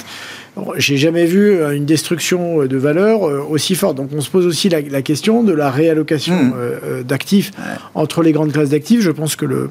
j'ai 0.76 0.96
jamais 0.96 1.26
vu 1.26 1.50
euh, 1.50 1.76
une 1.76 1.84
destruction 1.84 2.62
euh, 2.62 2.68
de 2.68 2.76
valeur 2.76 3.28
euh, 3.28 3.40
aussi 3.48 3.74
forte. 3.74 3.96
Donc 3.96 4.10
on 4.14 4.20
se 4.20 4.30
pose 4.30 4.46
aussi 4.46 4.68
la, 4.68 5.02
question 5.02 5.42
de 5.42 5.52
la 5.52 5.70
réallocation 5.70 6.34
mmh. 6.34 7.02
d'actifs 7.04 7.52
entre 7.94 8.22
les 8.22 8.32
grandes 8.32 8.52
classes 8.52 8.70
d'actifs. 8.70 9.02
Je 9.02 9.10
pense 9.10 9.36
que 9.36 9.44
le, 9.44 9.70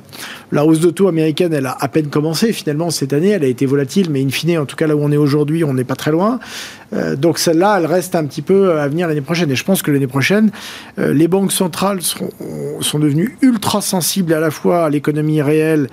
la 0.52 0.65
hausse 0.65 0.80
de 0.80 0.89
taux 0.89 1.08
américaine, 1.08 1.54
elle 1.54 1.65
a 1.65 1.76
à 1.80 1.88
peine 1.88 2.08
commencé 2.08 2.54
finalement 2.54 2.89
cette 2.91 3.13
année. 3.13 3.30
Elle 3.30 3.43
a 3.43 3.48
été 3.48 3.65
volatile, 3.65 4.10
mais 4.10 4.24
in 4.24 4.30
fine, 4.30 4.58
en 4.60 4.65
tout 4.65 4.76
cas 4.76 4.88
là 4.88 4.95
où 4.95 5.04
on 5.04 5.12
est 5.12 5.17
aujourd'hui, 5.17 5.63
on 5.63 5.74
n'est 5.74 5.84
pas 5.84 5.95
très 5.95 6.12
loin. 6.12 6.39
donc 7.17 7.39
celle-là, 7.39 7.78
elle 7.80 7.86
reste 7.86 8.15
un 8.15 8.26
petit 8.26 8.41
peu 8.41 8.80
à 8.80 8.88
venir 8.88 9.08
l'année 9.08 9.21
prochaine. 9.21 9.52
Et 9.52 9.56
je 9.56 9.63
pense 9.63 9.82
que 9.82 9.91
l'année 9.91 10.08
prochaine, 10.08 10.52
les 10.98 11.28
banques 11.28 11.52
centrales 11.52 12.02
seront, 12.02 12.30
sont 12.82 13.00
devenues 13.00 13.38
ultra 13.41 13.82
sensibles 13.82 14.34
à 14.34 14.39
la 14.39 14.52
fois 14.52 14.86
à 14.86 14.89
l'économie 14.89 15.41
réelle 15.41 15.88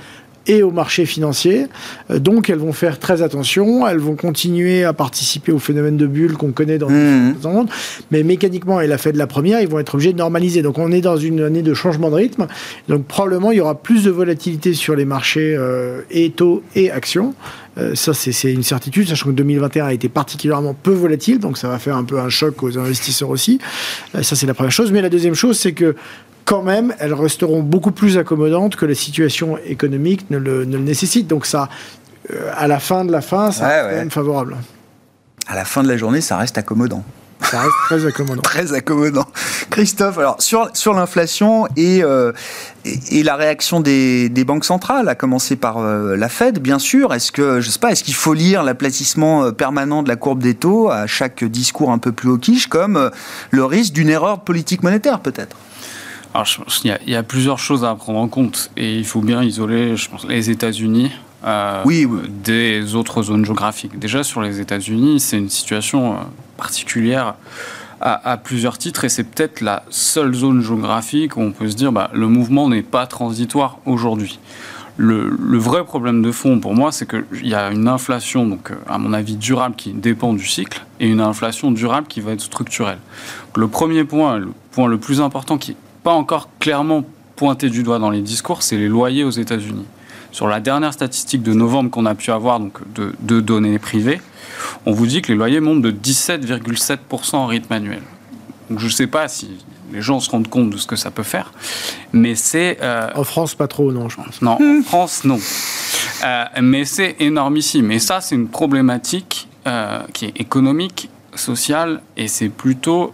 et 0.46 0.62
au 0.62 0.70
marché 0.70 1.07
financier. 1.07 1.66
Euh, 2.11 2.18
donc 2.18 2.50
elles 2.50 2.59
vont 2.59 2.72
faire 2.72 2.98
très 2.98 3.22
attention, 3.22 3.87
elles 3.87 3.98
vont 3.98 4.16
continuer 4.16 4.85
à 4.85 4.92
participer 4.92 5.52
au 5.52 5.59
phénomène 5.59 5.96
de 5.96 6.07
bulle 6.07 6.37
qu'on 6.37 6.52
connaît 6.52 6.78
dans 6.78 6.90
mmh. 6.90 7.37
le 7.42 7.50
monde, 7.50 7.70
mais 8.11 8.22
mécaniquement, 8.22 8.81
elle 8.81 8.92
a 8.92 8.98
fait 8.98 9.12
de 9.12 9.18
la 9.18 9.26
première, 9.26 9.61
ils 9.61 9.68
vont 9.68 9.78
être 9.78 9.94
obligés 9.94 10.12
de 10.12 10.18
normaliser. 10.18 10.62
Donc 10.62 10.78
on 10.78 10.90
est 10.92 11.00
dans 11.00 11.16
une 11.16 11.40
année 11.40 11.62
de 11.62 11.74
changement 11.74 12.11
de 12.11 12.16
rythme, 12.16 12.46
donc 12.88 13.05
probablement 13.05 13.50
il 13.52 13.59
y 13.59 13.61
aura 13.61 13.74
plus 13.74 14.05
de 14.05 14.11
volatilité 14.11 14.74
sur 14.74 14.94
les 14.94 15.05
marchés 15.05 15.55
euh, 15.57 16.02
et 16.11 16.31
taux 16.31 16.62
et 16.74 16.90
actions. 16.90 17.35
Euh, 17.78 17.94
ça, 17.94 18.12
c'est 18.12 18.52
une 18.52 18.62
certitude, 18.62 19.09
sachant 19.09 19.31
que 19.31 19.35
2021 19.35 19.87
a 19.87 19.92
été 19.94 20.11
particulièrement 20.11 20.74
peu 20.74 20.90
volatile, 20.90 21.38
donc 21.38 21.57
ça 21.57 21.68
va 21.68 21.78
faire 21.78 21.96
un 21.96 22.05
peu 22.05 22.18
un 22.18 22.28
choc 22.28 22.62
aux 22.62 22.78
investisseurs 22.78 23.31
aussi. 23.31 23.59
ça, 24.12 24.37
c'est 24.37 24.46
la 24.46 24.52
première 24.52 24.72
chose. 24.72 24.92
Mais 24.92 25.00
la 25.00 25.09
deuxième 25.09 25.35
chose, 25.35 25.59
c'est 25.59 25.72
que 25.72 25.94
quand 26.44 26.62
même, 26.62 26.94
elles 26.98 27.14
resteront 27.14 27.61
beaucoup 27.61 27.92
plus 27.92 28.18
accommodantes 28.18 28.76
que 28.76 28.87
la 28.87 28.94
situation 28.94 29.59
économique 29.64 30.31
ne 30.31 30.38
le, 30.38 30.64
nécessite. 30.64 31.26
Donc 31.26 31.46
ça, 31.46 31.68
euh, 32.33 32.50
à 32.57 32.66
la 32.68 32.78
fin 32.78 33.05
de 33.05 33.12
la 33.12 33.20
fin, 33.20 33.50
ça 33.52 33.68
reste 33.68 33.90
quand 33.90 33.96
même 33.96 34.11
favorable. 34.11 34.57
À 35.46 35.55
la 35.55 35.64
fin 35.64 35.83
de 35.83 35.88
la 35.88 35.96
journée, 35.96 36.20
ça 36.20 36.37
reste 36.37 36.59
accommodant. 36.59 37.05
Ça 37.42 37.61
reste 37.61 37.74
très 37.87 38.07
accommodant. 38.07 38.42
très 38.42 38.72
accommodant. 38.72 39.26
Christophe, 39.70 40.18
alors 40.18 40.37
sur, 40.40 40.70
sur 40.74 40.94
l'inflation 40.94 41.66
et, 41.76 42.05
euh, 42.05 42.33
et, 42.85 43.24
la 43.24 43.35
réaction 43.35 43.81
des, 43.81 44.28
des, 44.28 44.44
banques 44.44 44.64
centrales, 44.64 45.09
à 45.09 45.16
commencer 45.16 45.57
par 45.57 45.78
euh, 45.78 46.16
la 46.16 46.28
Fed, 46.28 46.61
bien 46.61 46.78
sûr. 46.78 47.12
Est-ce 47.12 47.33
que, 47.33 47.61
je 47.61 47.68
sais 47.68 47.81
pas, 47.81 47.90
est-ce 47.90 48.05
qu'il 48.05 48.14
faut 48.14 48.35
lire 48.35 48.62
l'aplatissement 48.62 49.50
permanent 49.52 50.05
de 50.05 50.09
la 50.09 50.16
courbe 50.16 50.40
des 50.40 50.55
taux 50.55 50.88
à 50.88 51.09
chaque 51.09 51.42
discours 51.42 51.90
un 51.90 51.98
peu 51.98 52.12
plus 52.12 52.38
quiche 52.38 52.68
comme 52.68 53.11
le 53.50 53.64
risque 53.64 53.92
d'une 53.92 54.09
erreur 54.09 54.40
politique 54.40 54.85
monétaire, 54.85 55.18
peut-être? 55.20 55.57
Alors, 56.34 56.46
il 56.84 56.96
y, 57.08 57.14
a 57.14 57.22
plusieurs 57.22 57.58
choses 57.58 57.84
à 57.84 57.94
prendre 57.94 58.18
en 58.18 58.28
compte 58.28 58.70
et 58.76 58.96
il 58.96 59.04
faut 59.04 59.20
bien 59.20 59.42
isoler, 59.42 59.96
je 59.96 60.08
pense, 60.08 60.26
les 60.26 60.48
États-Unis 60.48 61.10
euh, 61.44 61.82
oui, 61.84 62.06
des 62.28 62.94
autres 62.94 63.22
zones 63.22 63.44
géographiques. 63.44 63.98
Déjà 63.98 64.22
sur 64.22 64.42
les 64.42 64.60
États-Unis, 64.60 65.18
c'est 65.20 65.38
une 65.38 65.48
situation 65.48 66.12
euh, 66.12 66.16
particulière 66.56 67.34
à, 68.04 68.36
plusieurs 68.36 68.78
titres 68.78 69.04
et 69.04 69.08
c'est 69.08 69.22
peut-être 69.22 69.60
la 69.60 69.84
seule 69.88 70.34
zone 70.34 70.60
géographique 70.60 71.36
où 71.36 71.40
on 71.40 71.52
peut 71.52 71.68
se 71.68 71.76
dire 71.76 71.92
bah, 71.92 72.10
le 72.12 72.26
mouvement 72.26 72.68
n'est 72.68 72.82
pas 72.82 73.06
transitoire 73.06 73.78
aujourd'hui. 73.86 74.40
Le, 74.96 75.56
vrai 75.56 75.84
problème 75.84 76.20
de 76.20 76.32
fond 76.32 76.58
pour 76.58 76.74
moi, 76.74 76.90
c'est 76.90 77.08
qu'il 77.08 77.46
y 77.46 77.54
a 77.54 77.70
une 77.70 77.86
inflation, 77.86 78.44
donc 78.44 78.72
à 78.88 78.98
mon 78.98 79.12
avis 79.12 79.36
durable, 79.36 79.76
qui 79.76 79.92
dépend 79.92 80.32
du 80.32 80.44
cycle, 80.44 80.84
et 80.98 81.08
une 81.08 81.20
inflation 81.20 81.70
durable 81.70 82.08
qui 82.08 82.20
va 82.20 82.32
être 82.32 82.40
structurelle. 82.40 82.98
le 83.56 83.68
premier 83.68 84.02
point, 84.02 84.38
le 84.38 84.52
point 84.72 84.88
le 84.88 84.98
plus 84.98 85.20
important 85.20 85.56
qui 85.56 85.70
n'est 85.70 85.76
pas 86.02 86.12
encore 86.12 86.48
clairement 86.58 87.04
pointé 87.36 87.70
du 87.70 87.82
doigt 87.82 87.98
dans 87.98 88.10
les 88.10 88.20
discours, 88.20 88.62
c'est 88.62 88.76
les 88.76 88.88
loyers 88.88 89.24
aux 89.24 89.30
États-Unis. 89.30 89.86
Sur 90.30 90.48
la 90.48 90.60
dernière 90.60 90.92
statistique 90.92 91.42
de 91.42 91.52
novembre 91.52 91.90
qu'on 91.90 92.06
a 92.06 92.14
pu 92.14 92.30
avoir, 92.30 92.58
donc 92.58 92.78
de, 92.94 93.40
données 93.40 93.78
privées, 93.78 94.20
on 94.86 94.92
vous 94.92 95.06
dit 95.06 95.22
que 95.22 95.28
les 95.28 95.36
loyers 95.36 95.60
montent 95.60 95.82
de 95.82 95.90
17,7% 95.90 97.36
en 97.36 97.46
rythme 97.46 97.72
annuel. 97.72 98.02
Donc 98.70 98.78
je 98.78 98.86
ne 98.86 98.90
sais 98.90 99.06
pas 99.06 99.28
si 99.28 99.58
les 99.92 100.00
gens 100.00 100.20
se 100.20 100.30
rendent 100.30 100.48
compte 100.48 100.70
de 100.70 100.78
ce 100.78 100.86
que 100.86 100.96
ça 100.96 101.10
peut 101.10 101.22
faire, 101.22 101.52
mais 102.14 102.34
c'est... 102.34 102.78
Euh, 102.80 103.10
en 103.14 103.24
France, 103.24 103.54
pas 103.54 103.68
trop, 103.68 103.92
non, 103.92 104.08
je 104.08 104.16
pense. 104.16 104.40
Non, 104.40 104.56
en 104.58 104.82
France, 104.84 105.24
non. 105.24 105.38
Euh, 106.24 106.44
mais 106.62 106.86
c'est 106.86 107.16
énormissime. 107.20 107.90
Et 107.90 107.98
ça, 107.98 108.22
c'est 108.22 108.34
une 108.34 108.48
problématique 108.48 109.48
euh, 109.66 110.00
qui 110.14 110.26
est 110.26 110.40
économique, 110.40 111.10
sociale, 111.34 112.00
et 112.16 112.28
c'est 112.28 112.48
plutôt 112.48 113.12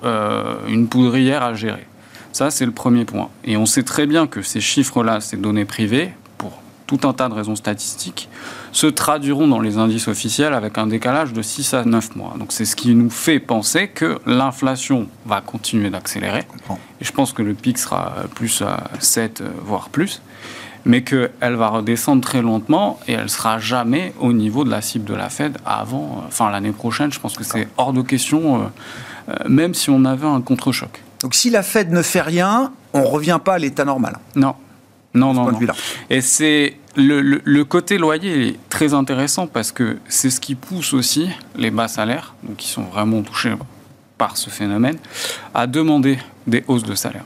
une 0.68 0.86
poudrière 0.86 1.42
à 1.42 1.54
gérer. 1.54 1.87
Ça, 2.32 2.50
c'est 2.50 2.66
le 2.66 2.72
premier 2.72 3.04
point. 3.04 3.30
Et 3.44 3.56
on 3.56 3.66
sait 3.66 3.82
très 3.82 4.06
bien 4.06 4.26
que 4.26 4.42
ces 4.42 4.60
chiffres-là, 4.60 5.20
ces 5.20 5.36
données 5.36 5.64
privées, 5.64 6.12
tout 6.88 7.06
un 7.06 7.12
tas 7.12 7.28
de 7.28 7.34
raisons 7.34 7.54
statistiques, 7.54 8.28
se 8.72 8.86
traduiront 8.86 9.46
dans 9.46 9.60
les 9.60 9.76
indices 9.76 10.08
officiels 10.08 10.54
avec 10.54 10.78
un 10.78 10.86
décalage 10.88 11.32
de 11.32 11.42
6 11.42 11.74
à 11.74 11.84
9 11.84 12.16
mois. 12.16 12.34
Donc 12.38 12.50
c'est 12.50 12.64
ce 12.64 12.74
qui 12.74 12.94
nous 12.94 13.10
fait 13.10 13.38
penser 13.38 13.88
que 13.88 14.18
l'inflation 14.26 15.06
va 15.26 15.40
continuer 15.40 15.90
d'accélérer. 15.90 16.44
Et 17.00 17.04
je 17.04 17.12
pense 17.12 17.32
que 17.32 17.42
le 17.42 17.54
pic 17.54 17.78
sera 17.78 18.14
plus 18.34 18.62
à 18.62 18.84
7, 18.98 19.44
voire 19.62 19.90
plus. 19.90 20.22
Mais 20.86 21.02
qu'elle 21.02 21.54
va 21.54 21.68
redescendre 21.68 22.22
très 22.22 22.40
lentement 22.40 22.98
et 23.06 23.12
elle 23.12 23.28
sera 23.28 23.58
jamais 23.58 24.14
au 24.18 24.32
niveau 24.32 24.64
de 24.64 24.70
la 24.70 24.80
cible 24.80 25.04
de 25.04 25.14
la 25.14 25.28
Fed 25.28 25.58
avant, 25.66 26.24
enfin 26.26 26.50
l'année 26.50 26.72
prochaine. 26.72 27.12
Je 27.12 27.20
pense 27.20 27.36
que 27.36 27.44
c'est 27.44 27.68
hors 27.76 27.92
de 27.92 28.00
question, 28.00 28.62
euh, 28.62 28.66
euh, 29.28 29.34
même 29.48 29.74
si 29.74 29.90
on 29.90 30.06
avait 30.06 30.26
un 30.26 30.40
contre-choc. 30.40 31.02
Donc 31.20 31.34
si 31.34 31.50
la 31.50 31.62
Fed 31.62 31.90
ne 31.90 32.02
fait 32.02 32.20
rien, 32.20 32.72
on 32.92 33.00
ne 33.00 33.06
revient 33.06 33.38
pas 33.42 33.54
à 33.54 33.58
l'état 33.58 33.84
normal. 33.84 34.18
Non, 34.36 34.54
non, 35.14 35.32
non, 35.32 35.50
non. 35.50 35.58
Et 36.10 36.20
c'est 36.20 36.76
le, 36.96 37.62
côté 37.62 37.98
loyer 37.98 38.48
est 38.48 38.56
très 38.68 38.94
intéressant 38.94 39.46
parce 39.46 39.72
que 39.72 39.98
c'est 40.08 40.30
ce 40.30 40.40
qui 40.40 40.54
pousse 40.54 40.92
aussi 40.94 41.28
les 41.56 41.70
bas 41.70 41.88
salaires, 41.88 42.34
donc 42.42 42.56
qui 42.56 42.68
sont 42.68 42.82
vraiment 42.82 43.22
touchés 43.22 43.54
par 44.16 44.36
ce 44.36 44.50
phénomène, 44.50 44.98
à 45.54 45.66
demander 45.66 46.18
des 46.46 46.64
hausses 46.66 46.82
de 46.82 46.94
salaire. 46.94 47.24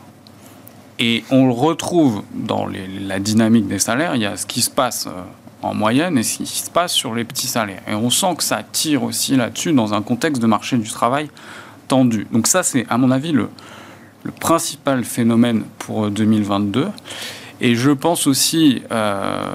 Et 0.98 1.24
on 1.30 1.46
le 1.46 1.52
retrouve 1.52 2.22
dans 2.34 2.66
la 2.66 3.18
dynamique 3.18 3.66
des 3.66 3.78
salaires. 3.78 4.14
Il 4.14 4.22
y 4.22 4.26
a 4.26 4.36
ce 4.36 4.46
qui 4.46 4.60
se 4.60 4.70
passe 4.70 5.06
euh, 5.06 5.22
en 5.62 5.74
moyenne 5.74 6.18
et 6.18 6.22
ce 6.22 6.38
qui 6.38 6.46
se 6.46 6.70
passe 6.70 6.92
sur 6.92 7.14
les 7.14 7.24
petits 7.24 7.46
salaires. 7.46 7.82
Et 7.88 7.94
on 7.94 8.10
sent 8.10 8.34
que 8.36 8.44
ça 8.44 8.62
tire 8.62 9.02
aussi 9.02 9.36
là-dessus 9.36 9.72
dans 9.72 9.94
un 9.94 10.02
contexte 10.02 10.40
de 10.40 10.46
marché 10.46 10.76
du 10.76 10.88
travail 10.88 11.30
tendu. 11.88 12.26
Donc 12.30 12.46
ça, 12.46 12.62
c'est 12.62 12.86
à 12.88 12.98
mon 12.98 13.10
avis 13.10 13.32
le, 13.32 13.48
le 14.24 14.30
principal 14.30 15.04
phénomène 15.04 15.64
pour 15.78 16.10
2022. 16.10 16.88
Et 17.60 17.76
je 17.76 17.90
pense 17.90 18.26
aussi 18.26 18.82
euh, 18.90 19.46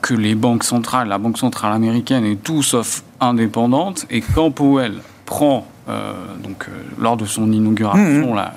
que 0.00 0.14
les 0.14 0.36
banques 0.36 0.62
centrales, 0.62 1.08
la 1.08 1.18
Banque 1.18 1.36
centrale 1.36 1.72
américaine 1.72 2.24
est 2.24 2.40
tout 2.40 2.62
sauf 2.62 3.02
indépendante. 3.20 4.06
Et 4.08 4.20
quand 4.20 4.52
Powell 4.52 4.94
prend, 5.26 5.66
euh, 5.88 6.12
donc, 6.42 6.66
euh, 6.68 6.72
lors 6.96 7.16
de 7.16 7.24
son 7.24 7.50
inauguration, 7.50 8.34
mmh, 8.34 8.38
mmh. 8.38 8.50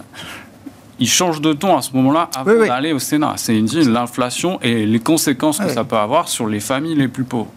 il 1.00 1.10
change 1.10 1.42
de 1.42 1.54
ton 1.54 1.76
à 1.76 1.82
ce 1.82 1.92
moment-là 1.94 2.30
avant 2.36 2.68
d'aller 2.68 2.94
au 2.94 3.00
Sénat. 3.00 3.34
C'est 3.38 3.60
l'inflation 3.60 4.60
et 4.62 4.86
les 4.86 5.00
conséquences 5.00 5.58
que 5.58 5.70
ça 5.70 5.84
peut 5.84 5.98
avoir 5.98 6.28
sur 6.28 6.48
les 6.48 6.60
familles 6.60 6.96
les 6.96 7.08
plus 7.08 7.24
pauvres. 7.24 7.52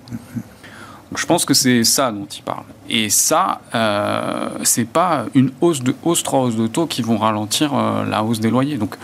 Donc, 1.10 1.18
je 1.18 1.26
pense 1.26 1.44
que 1.44 1.54
c'est 1.54 1.82
ça 1.82 2.12
dont 2.12 2.26
il 2.26 2.42
parle. 2.42 2.64
Et 2.88 3.10
ça, 3.10 3.60
euh, 3.74 4.48
c'est 4.62 4.84
pas 4.84 5.26
une 5.34 5.50
hausse 5.60 5.82
de 5.82 5.94
hausse, 6.04 6.22
trois 6.22 6.40
hausses 6.40 6.56
de 6.56 6.66
taux 6.66 6.86
qui 6.86 7.02
vont 7.02 7.18
ralentir 7.18 7.74
la 7.74 8.22
hausse 8.22 8.40
des 8.40 8.50
loyers. 8.50 8.76
Donc 8.76 8.96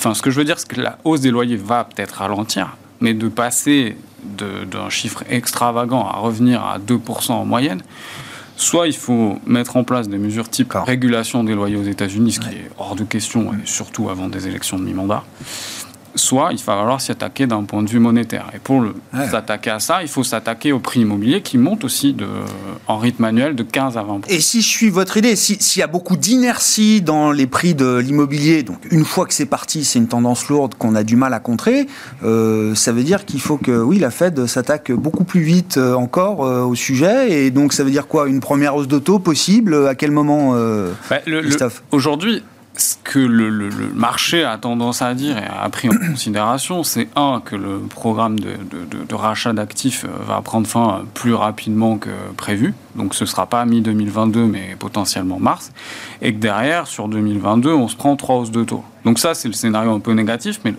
Enfin, 0.00 0.14
ce 0.14 0.22
que 0.22 0.30
je 0.30 0.38
veux 0.38 0.44
dire, 0.44 0.58
c'est 0.58 0.66
que 0.66 0.80
la 0.80 0.96
hausse 1.04 1.20
des 1.20 1.30
loyers 1.30 1.58
va 1.58 1.84
peut-être 1.84 2.12
ralentir, 2.12 2.74
mais 3.02 3.12
de 3.12 3.28
passer 3.28 3.98
d'un 4.22 4.88
chiffre 4.88 5.24
extravagant 5.28 6.06
à 6.08 6.16
revenir 6.16 6.64
à 6.64 6.78
2% 6.78 7.32
en 7.32 7.44
moyenne, 7.44 7.82
soit 8.56 8.88
il 8.88 8.96
faut 8.96 9.38
mettre 9.44 9.76
en 9.76 9.84
place 9.84 10.08
des 10.08 10.16
mesures 10.16 10.48
type 10.48 10.72
régulation 10.72 11.44
des 11.44 11.54
loyers 11.54 11.76
aux 11.76 11.82
États-Unis, 11.82 12.32
ce 12.32 12.40
qui 12.40 12.48
est 12.48 12.70
hors 12.78 12.96
de 12.96 13.04
question, 13.04 13.52
et 13.52 13.66
surtout 13.66 14.08
avant 14.08 14.28
des 14.28 14.48
élections 14.48 14.78
de 14.78 14.84
mi-mandat 14.84 15.22
soit 16.14 16.48
il 16.52 16.58
va 16.58 16.76
falloir 16.76 17.00
s'y 17.00 17.12
attaquer 17.12 17.46
d'un 17.46 17.64
point 17.64 17.82
de 17.82 17.88
vue 17.88 17.98
monétaire. 17.98 18.46
Et 18.54 18.58
pour 18.58 18.84
s'attaquer 19.30 19.70
à 19.70 19.80
ça, 19.80 20.02
il 20.02 20.08
faut 20.08 20.24
s'attaquer 20.24 20.72
au 20.72 20.78
prix 20.78 21.00
immobilier 21.00 21.42
qui 21.42 21.58
monte 21.58 21.84
aussi 21.84 22.12
de, 22.12 22.26
en 22.86 22.98
rythme 22.98 23.24
annuel 23.24 23.54
de 23.54 23.62
15 23.62 23.96
à 23.96 24.02
20 24.02 24.28
Et 24.28 24.40
si 24.40 24.62
je 24.62 24.68
suis 24.68 24.90
votre 24.90 25.16
idée, 25.16 25.36
s'il 25.36 25.80
y 25.80 25.82
a 25.82 25.86
beaucoup 25.86 26.16
d'inertie 26.16 27.02
dans 27.02 27.32
les 27.32 27.46
prix 27.46 27.74
de 27.74 27.96
l'immobilier, 27.96 28.62
donc 28.62 28.78
une 28.90 29.04
fois 29.04 29.26
que 29.26 29.34
c'est 29.34 29.46
parti, 29.46 29.84
c'est 29.84 29.98
une 29.98 30.08
tendance 30.08 30.48
lourde 30.48 30.74
qu'on 30.74 30.94
a 30.94 31.02
du 31.02 31.16
mal 31.16 31.34
à 31.34 31.40
contrer, 31.40 31.86
euh, 32.24 32.74
ça 32.74 32.92
veut 32.92 33.02
dire 33.02 33.24
qu'il 33.24 33.40
faut 33.40 33.56
que, 33.56 33.82
oui, 33.82 33.98
la 33.98 34.10
Fed 34.10 34.46
s'attaque 34.46 34.92
beaucoup 34.92 35.24
plus 35.24 35.40
vite 35.40 35.76
euh, 35.76 35.94
encore 35.94 36.44
euh, 36.44 36.62
au 36.62 36.74
sujet. 36.74 37.32
Et 37.32 37.50
donc, 37.50 37.72
ça 37.72 37.84
veut 37.84 37.90
dire 37.90 38.06
quoi? 38.06 38.28
Une 38.28 38.40
première 38.40 38.76
hausse 38.76 38.88
d'auto 38.88 39.18
possible? 39.18 39.86
À 39.86 39.94
quel 39.94 40.10
moment, 40.10 40.54
bah, 41.08 41.18
Christophe? 41.24 41.82
Aujourd'hui, 41.90 42.42
ce 42.76 42.96
que 43.02 43.18
le, 43.18 43.68
marché 43.94 44.44
a 44.44 44.56
tendance 44.56 45.02
à 45.02 45.14
dire 45.14 45.36
et 45.36 45.44
a 45.44 45.68
pris 45.68 45.88
en 45.88 45.96
considération, 46.10 46.84
c'est 46.84 47.08
un, 47.16 47.42
que 47.44 47.56
le 47.56 47.78
programme 47.80 48.38
de, 48.38 49.14
rachat 49.14 49.52
d'actifs 49.52 50.04
euh, 50.04 50.08
va 50.26 50.40
prendre 50.40 50.66
fin 50.66 51.04
plus 51.14 51.34
rapidement 51.34 51.98
que 51.98 52.10
prévu. 52.36 52.74
Donc 52.94 53.14
ce 53.14 53.24
ne 53.24 53.28
sera 53.28 53.46
pas 53.46 53.64
mi-2022, 53.64 54.46
mais 54.46 54.76
potentiellement 54.78 55.38
mars. 55.38 55.72
Et 56.22 56.32
que 56.32 56.38
derrière, 56.38 56.86
sur 56.86 57.08
2022, 57.08 57.72
on 57.72 57.88
se 57.88 57.96
prend 57.96 58.16
trois 58.16 58.36
hausses 58.36 58.50
de 58.50 58.64
taux. 58.64 58.84
Donc 59.04 59.18
ça, 59.18 59.34
c'est 59.34 59.48
le 59.48 59.54
scénario 59.54 59.92
un 59.92 60.00
peu 60.00 60.12
négatif, 60.12 60.60
mais 60.64 60.74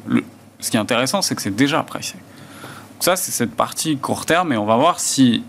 ce 0.60 0.71
qui 0.71 0.77
est 0.77 0.80
intéressant, 0.80 1.21
c'est 1.21 1.36
que 1.36 1.41
c'est 1.41 1.56
déjà 1.56 1.84
pricé. 1.84 2.15
Donc 2.15 3.04
ça, 3.04 3.15
c'est 3.15 3.32
cette 3.32 3.54
partie 3.54 3.97
court 3.97 4.25
terme, 4.25 4.54
et 4.54 4.58
on 4.58 4.65
va 4.65 4.77
voir 4.77 4.99
si 4.99 5.43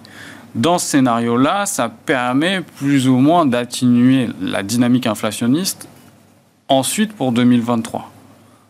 dans 0.55 0.79
ce 0.79 0.87
scénario-là, 0.87 1.65
ça 1.65 1.89
permet 1.89 2.61
plus 2.61 3.09
ou 3.09 3.17
moins 3.17 3.47
d'atténuer 3.47 4.29
la 4.41 4.63
dynamique 4.63 5.07
inflationniste 5.07 5.89
ensuite 6.79 7.13
pour 7.13 7.33
2023. 7.33 8.11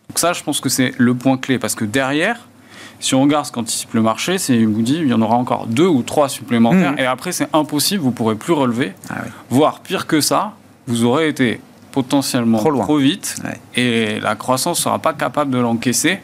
Donc 0.09 0.19
ça, 0.19 0.33
je 0.33 0.43
pense 0.43 0.61
que 0.61 0.69
c'est 0.69 0.93
le 0.99 1.15
point 1.15 1.39
clé, 1.39 1.59
parce 1.59 1.75
que 1.75 1.85
derrière, 1.85 2.37
si 3.01 3.15
on 3.15 3.23
regarde 3.23 3.47
ce 3.47 3.53
qu'anticipe 3.53 3.95
le 3.95 4.03
marché, 4.03 4.39
c'est 4.39 4.57
il 4.57 4.69
vous 4.69 4.83
dit 4.83 4.99
il 5.01 5.09
y 5.09 5.15
en 5.15 5.23
aura 5.23 5.37
encore 5.37 5.67
deux 5.67 5.87
ou 5.87 6.03
trois 6.03 6.29
supplémentaires, 6.29 6.93
mmh. 6.93 6.99
et 7.01 7.07
après 7.07 7.33
c'est 7.33 7.49
impossible, 7.53 8.03
vous 8.03 8.13
pourrez 8.13 8.37
plus 8.37 8.53
relever, 8.53 8.93
ah 9.11 9.23
voire 9.51 9.81
pire 9.81 10.07
que 10.07 10.21
ça, 10.21 10.53
vous 10.87 11.05
aurez 11.05 11.29
été 11.29 11.61
potentiellement 11.91 12.59
trop, 12.59 12.99
vite, 12.99 13.37
et 13.75 14.21
la 14.21 14.35
croissance 14.35 14.79
ne 14.79 14.83
sera 14.85 14.99
pas 14.99 15.13
capable 15.13 15.51
de 15.51 15.59
l'encaisser, 15.59 16.21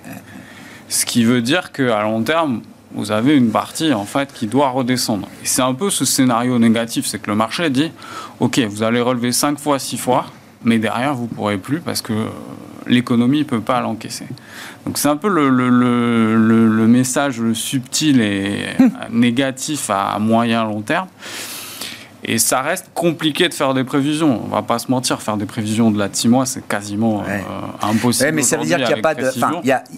ce 0.88 1.04
qui 1.04 1.24
veut 1.24 1.42
dire 1.42 1.72
qu'à 1.72 2.02
long 2.02 2.22
terme, 2.22 2.62
vous 2.92 3.10
avez 3.10 3.36
une 3.36 3.50
partie 3.50 3.92
en 3.92 4.04
fait 4.04 4.32
qui 4.32 4.46
doit 4.46 4.70
redescendre. 4.70 5.28
Et 5.42 5.46
c'est 5.46 5.62
un 5.62 5.74
peu 5.74 5.90
ce 5.90 6.04
scénario 6.04 6.58
négatif, 6.58 7.06
c'est 7.06 7.18
que 7.18 7.30
le 7.30 7.36
marché 7.36 7.68
dit, 7.70 7.90
ok, 8.40 8.58
vous 8.60 8.82
allez 8.82 9.00
relever 9.00 9.32
cinq 9.32 9.58
fois, 9.58 9.78
six 9.78 9.98
fois, 9.98 10.26
mais 10.64 10.79
derrière, 10.79 11.14
vous 11.14 11.25
ne 11.25 11.35
pourrez 11.35 11.59
plus 11.59 11.81
parce 11.81 12.03
que 12.03 12.12
euh, 12.12 12.27
l'économie 12.87 13.40
ne 13.40 13.44
peut 13.44 13.61
pas 13.61 13.81
l'encaisser. 13.81 14.27
Donc 14.87 14.99
c'est 14.99 15.09
un 15.09 15.16
peu 15.16 15.29
le, 15.29 15.49
le, 15.49 16.37
le, 16.68 16.87
message 16.87 17.40
subtil 17.53 18.21
et 18.21 18.66
négatif 19.11 19.90
à 19.90 20.18
moyen 20.18 20.64
long 20.64 20.81
terme. 20.81 21.09
Et 22.25 22.38
ça 22.38 22.62
reste 22.62 22.87
compliqué 22.94 23.49
de 23.49 23.55
faire 23.55 23.75
des 23.75 23.85
prévisions. 23.85 24.42
On 24.44 24.49
va 24.49 24.62
pas 24.62 24.81
se 24.81 24.90
mentir, 24.90 25.23
faire 25.23 25.37
des 25.37 25.47
prévisions 25.47 25.92
de 25.92 26.03
de 26.03 26.09
six 26.12 26.29
mois, 26.29 26.47
c'est 26.47 26.66
quasiment 26.66 27.23
euh, 27.29 27.38
impossible. 27.81 28.33
mais 28.33 28.42
ça 28.42 28.57
veut 28.57 28.64
dire 28.64 28.79
qu'il 28.79 28.88
n'y 28.88 28.99
a 28.99 29.03
pas 29.03 29.14
de. 29.14 29.31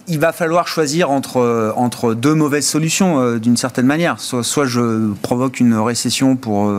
il 0.07 0.20
va 0.20 0.33
falloir 0.33 0.68
choisir 0.68 1.11
entre, 1.11 1.38
euh, 1.38 1.73
entre 1.77 2.12
deux 2.12 2.35
mauvaises 2.35 2.66
solutions 2.66 3.37
d'une 3.38 3.57
certaine 3.57 3.87
manière. 3.87 4.20
Soit, 4.20 4.44
soit 4.44 4.66
je 4.66 5.12
provoque 5.23 5.61
une 5.61 5.75
récession 5.75 6.37
pour 6.37 6.70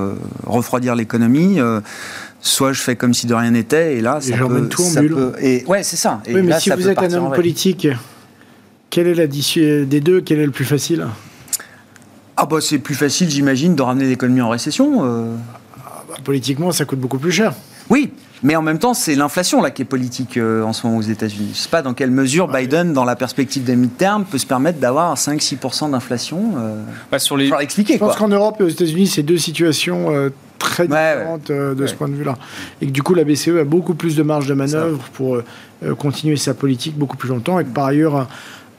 refroidir 0.46 0.94
l'économie 0.94 1.60
soit 2.42 2.74
je 2.74 2.82
fais 2.82 2.96
comme 2.96 3.14
si 3.14 3.28
de 3.28 3.34
rien 3.34 3.52
n'était, 3.52 3.98
et 3.98 4.02
là, 4.02 4.20
ça 4.20 4.36
peut, 4.36 4.68
tout 4.68 4.82
en 4.82 5.02
bulle. 5.02 5.34
et 5.40 5.64
ouais, 5.68 5.84
c'est 5.84 5.98
ça. 5.98 6.22
Et 6.26 6.34
mais 6.34 6.60
si 6.60 6.70
vous 6.72 6.88
êtes 6.88 7.00
un 7.00 7.14
homme 7.14 7.34
politique, 7.34 7.88
quelle 8.90 9.08
est 9.08 9.16
la 9.16 9.28
des 9.28 10.02
deux 10.02 10.22
Quel 10.22 10.40
est 10.40 10.46
le 10.46 10.52
plus 10.52 10.66
facile? 10.66 11.08
Ah 12.38 12.46
bah 12.46 12.58
c'est 12.60 12.80
plus 12.80 12.96
facile, 12.96 13.30
j'imagine, 13.30 13.76
de 13.76 13.82
ramener 13.82 14.06
l'économie 14.06 14.42
en 14.42 14.50
récession. 14.50 15.06
Euh. 15.06 15.36
Ah 15.86 16.04
bah, 16.10 16.16
politiquement, 16.24 16.72
ça 16.72 16.86
coûte 16.86 17.00
beaucoup 17.00 17.20
plus 17.20 17.32
cher. 17.32 17.54
Oui, 17.90 18.12
mais 18.44 18.56
en 18.56 18.62
même 18.62 18.80
temps, 18.80 18.94
c'est 18.94 19.16
l'inflation 19.16 19.62
là 19.62 19.70
qui 19.70 19.84
est 19.84 19.86
politique 19.86 20.38
euh, 20.38 20.64
en 20.64 20.74
ce 20.74 20.88
moment 20.88 21.00
aux 21.00 21.04
États-Unis. 21.04 21.50
Je 21.54 21.58
ne 21.58 21.62
sais 21.62 21.70
pas 21.70 21.82
dans 21.82 21.94
quelle 21.94 22.10
mesure 22.10 22.48
Biden, 22.48 22.94
dans 22.94 23.06
la 23.06 23.16
perspective 23.16 23.64
des 23.64 23.76
mid-term, 23.76 24.26
peut 24.26 24.38
se 24.38 24.48
permettre 24.48 24.80
d'avoir 24.80 25.16
5-6% 25.16 25.92
d'inflation. 25.92 26.54
Euh, 26.58 26.84
bah, 27.12 27.20
sur 27.20 27.38
les... 27.38 27.52
expliquer. 27.60 27.94
Je 27.94 28.00
pense 28.00 28.16
qu'en 28.16 28.30
Europe 28.30 28.58
et 28.60 28.64
aux 28.64 28.70
États-Unis, 28.70 29.08
c'est 29.08 29.24
deux 29.24 29.38
situations 29.38 30.08
euh, 30.10 30.30
très 30.62 30.88
différentes 30.88 31.52
de 31.52 31.88
ce 31.88 31.94
point 31.94 32.08
de 32.08 32.16
vue-là. 32.16 32.36
Et 32.82 32.88
que 32.88 32.92
du 32.92 33.04
coup, 33.04 33.14
la 33.14 33.24
BCE 33.24 33.60
a 33.60 33.64
beaucoup 33.64 33.96
plus 33.96 34.16
de 34.16 34.24
marge 34.24 34.48
de 34.48 34.54
manœuvre 34.54 35.00
pour 35.14 35.40
continuer 35.98 36.38
sa 36.38 36.54
politique 36.54 36.98
beaucoup 36.98 37.18
plus 37.18 37.30
longtemps. 37.30 37.60
Et 37.60 37.64
que 37.64 37.70
par 37.70 37.86
ailleurs, 37.86 38.28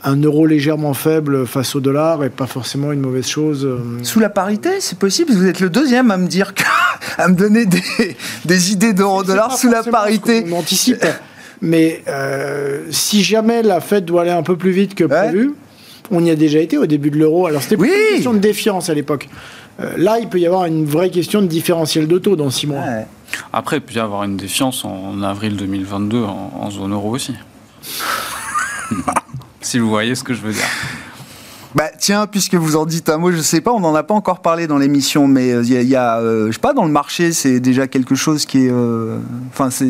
un 0.04 0.16
euro 0.16 0.46
légèrement 0.46 0.94
faible 0.94 1.46
face 1.46 1.74
au 1.74 1.80
dollar 1.80 2.18
n'est 2.18 2.30
pas 2.30 2.46
forcément 2.46 2.92
une 2.92 3.00
mauvaise 3.00 3.26
chose. 3.26 3.68
Sous 4.02 4.20
la 4.20 4.30
parité, 4.30 4.80
c'est 4.80 4.98
possible. 4.98 5.32
Vous 5.32 5.46
êtes 5.46 5.60
le 5.60 5.70
deuxième 5.70 6.10
à 6.10 6.16
me 6.16 6.26
dire 6.26 6.54
que 6.54 6.64
à 7.18 7.28
me 7.28 7.34
donner 7.34 7.66
des, 7.66 8.72
idées 8.72 8.92
d'euro-dollar 8.92 9.56
sous 9.56 9.70
la 9.70 9.82
parité. 9.82 10.44
On 10.50 10.58
anticipe. 10.58 11.04
Mais 11.60 12.02
euh, 12.08 12.80
si 12.90 13.22
jamais 13.22 13.62
la 13.62 13.80
Fed 13.80 14.04
doit 14.04 14.22
aller 14.22 14.30
un 14.30 14.42
peu 14.42 14.56
plus 14.56 14.72
vite 14.72 14.94
que 14.96 15.04
prévu, 15.04 15.54
on 16.10 16.24
y 16.24 16.30
a 16.30 16.34
déjà 16.34 16.58
été 16.58 16.76
au 16.76 16.86
début 16.86 17.10
de 17.10 17.18
l'euro. 17.18 17.46
Alors 17.46 17.62
c'était 17.62 17.76
une 17.76 18.14
question 18.14 18.34
de 18.34 18.38
défiance 18.38 18.90
à 18.90 18.94
l'époque. 18.94 19.28
Euh, 19.80 19.94
là, 19.96 20.18
il 20.20 20.28
peut 20.28 20.38
y 20.38 20.46
avoir 20.46 20.66
une 20.66 20.84
vraie 20.84 21.10
question 21.10 21.42
de 21.42 21.46
différentiel 21.46 22.06
de 22.06 22.18
taux 22.18 22.36
dans 22.36 22.50
six 22.50 22.66
mois. 22.66 22.84
Après, 23.52 23.78
il 23.78 23.82
peut 23.82 23.94
y 23.94 23.98
avoir 23.98 24.24
une 24.24 24.36
défiance 24.36 24.84
en 24.84 25.22
avril 25.22 25.56
2022 25.56 26.22
en 26.22 26.70
zone 26.70 26.92
euro 26.92 27.10
aussi. 27.10 27.34
si 29.60 29.78
vous 29.78 29.88
voyez 29.88 30.14
ce 30.14 30.24
que 30.24 30.34
je 30.34 30.42
veux 30.42 30.52
dire. 30.52 30.68
Bah 31.74 31.88
tiens, 31.98 32.26
puisque 32.26 32.54
vous 32.54 32.76
en 32.76 32.84
dites 32.84 33.08
un 33.08 33.16
mot, 33.16 33.32
je 33.32 33.40
sais 33.40 33.62
pas, 33.62 33.72
on 33.72 33.80
n'en 33.80 33.94
a 33.94 34.02
pas 34.02 34.12
encore 34.12 34.42
parlé 34.42 34.66
dans 34.66 34.76
l'émission, 34.76 35.26
mais 35.26 35.48
il 35.48 35.74
euh, 35.74 35.82
y 35.82 35.96
a, 35.96 36.18
euh, 36.18 36.48
je 36.48 36.52
sais 36.52 36.58
pas, 36.58 36.74
dans 36.74 36.84
le 36.84 36.90
marché, 36.90 37.32
c'est 37.32 37.60
déjà 37.60 37.86
quelque 37.86 38.14
chose 38.14 38.44
qui 38.44 38.66
est, 38.66 38.70
euh, 38.70 39.16
enfin 39.48 39.70
c'est 39.70 39.88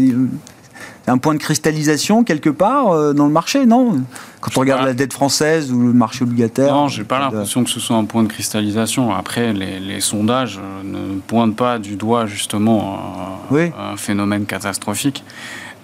un 1.08 1.18
point 1.18 1.34
de 1.34 1.40
cristallisation 1.40 2.22
quelque 2.22 2.50
part 2.50 3.14
dans 3.14 3.26
le 3.26 3.32
marché, 3.32 3.66
non? 3.66 4.00
Quand 4.42 4.50
on 4.56 4.60
regarde 4.60 4.84
la 4.84 4.92
dette 4.92 5.12
française 5.12 5.70
ou 5.70 5.80
le 5.86 5.92
marché 5.92 6.24
obligataire. 6.24 6.74
Non, 6.74 6.88
j'ai 6.88 7.04
pas 7.04 7.20
l'impression 7.20 7.62
que 7.62 7.70
ce 7.70 7.78
soit 7.78 7.94
un 7.94 8.04
point 8.04 8.24
de 8.24 8.28
cristallisation. 8.28 9.14
Après, 9.14 9.52
les, 9.52 10.00
sondages 10.00 10.58
ne 10.82 11.20
pointent 11.20 11.54
pas 11.54 11.78
du 11.78 11.94
doigt 11.94 12.26
justement 12.26 13.38
un 13.52 13.96
phénomène 13.96 14.44
catastrophique. 14.44 15.22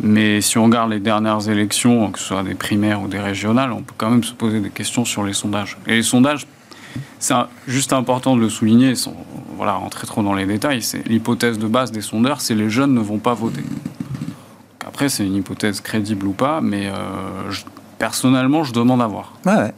Mais 0.00 0.40
si 0.40 0.58
on 0.58 0.64
regarde 0.64 0.90
les 0.90 0.98
dernières 0.98 1.48
élections, 1.48 2.10
que 2.10 2.18
ce 2.18 2.26
soit 2.26 2.42
des 2.42 2.54
primaires 2.54 3.00
ou 3.00 3.06
des 3.06 3.20
régionales, 3.20 3.72
on 3.72 3.82
peut 3.82 3.94
quand 3.96 4.10
même 4.10 4.24
se 4.24 4.32
poser 4.32 4.58
des 4.60 4.70
questions 4.70 5.04
sur 5.04 5.22
les 5.22 5.34
sondages. 5.34 5.78
Et 5.86 5.94
les 5.94 6.02
sondages, 6.02 6.44
c'est 7.20 7.34
juste 7.68 7.92
important 7.92 8.34
de 8.34 8.40
le 8.40 8.48
souligner, 8.48 8.96
sans 8.96 9.14
voilà, 9.56 9.74
rentrer 9.74 10.06
trop 10.06 10.22
dans 10.22 10.34
les 10.34 10.46
détails, 10.46 10.82
c'est 10.82 11.06
l'hypothèse 11.08 11.58
de 11.58 11.66
base 11.66 11.90
des 11.90 12.00
sondeurs, 12.00 12.40
c'est 12.40 12.54
les 12.54 12.70
jeunes 12.70 12.94
ne 12.94 13.00
vont 13.00 13.18
pas 13.18 13.34
voter. 13.34 13.64
Après, 14.86 15.08
c'est 15.08 15.26
une 15.26 15.34
hypothèse 15.34 15.80
crédible 15.80 16.26
ou 16.26 16.32
pas, 16.32 16.60
mais 16.60 16.86
euh, 16.86 17.50
personnellement, 17.98 18.64
je 18.64 18.72
demande 18.72 19.02
à 19.02 19.06
voir. 19.06 19.32
Ouais, 19.44 19.72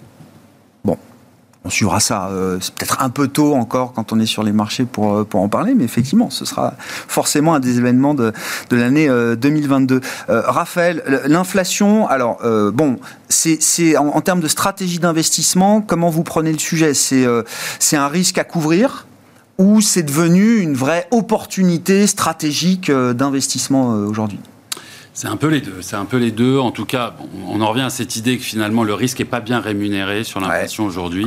on 1.65 1.71
suivra 1.71 2.01
ça. 2.01 2.29
Euh, 2.29 2.59
c'est 2.61 2.75
peut-être 2.75 3.03
un 3.03 3.11
peu 3.11 3.29
tôt 3.29 3.55
encore 3.55 3.93
quand 3.93 4.13
on 4.13 4.21
est 4.21 4.27
sur 4.27 4.43
les 4.43 4.53
marchés 4.53 4.87
pour, 4.87 5.15
euh, 5.15 5.27
en 5.35 5.49
parler, 5.49 5.75
mais 5.75 5.85
effectivement, 5.85 6.31
ce 6.31 6.45
sera 6.45 6.75
forcément 6.79 7.55
un 7.55 7.61
des 7.61 7.79
événements 7.79 8.15
de, 8.15 8.33
l'année 8.71 9.09
2022. 9.09 10.01
Euh, 10.29 10.43
Raphaël, 10.47 11.23
l'inflation, 11.27 12.09
alors, 12.09 12.41
bon, 12.73 12.99
c'est 13.29 13.97
en, 13.97 14.09
en, 14.09 14.21
termes 14.21 14.41
de 14.41 14.49
stratégie 14.49 14.99
d'investissement, 14.99 15.81
comment 15.81 16.09
vous 16.09 16.23
prenez 16.23 16.53
le 16.53 16.59
sujet? 16.59 16.95
C'est 16.95 17.27
c'est 17.79 17.97
un 17.97 18.09
risque 18.09 18.39
à 18.39 18.45
couvrir 18.45 19.07
ou 19.59 19.81
c'est 19.81 20.03
devenu 20.03 20.59
une 20.59 20.75
vraie 20.75 21.07
opportunité 21.11 22.07
stratégique 22.07 22.91
d'investissement 22.91 23.89
aujourd'hui? 23.91 24.41
C'est 25.21 25.29
un 25.29 25.37
peu 25.37 25.49
les 25.49 25.61
deux. 25.61 25.83
C'est 25.83 25.97
un 25.97 26.07
peu 26.07 26.17
les 26.17 26.31
deux. 26.31 26.59
En 26.59 26.71
tout 26.71 26.87
cas, 26.87 27.15
on 27.47 27.61
en 27.61 27.69
revient 27.69 27.83
à 27.83 27.91
cette 27.91 28.17
idée 28.17 28.39
que 28.39 28.43
finalement 28.43 28.85
le 28.85 28.95
risque 28.95 29.19
n'est 29.19 29.27
pas 29.27 29.41
bien 29.41 29.61
rémunéré 29.61 30.25
sur 30.25 30.41
l'inflation 30.41 30.87
aujourd'hui, 30.87 31.27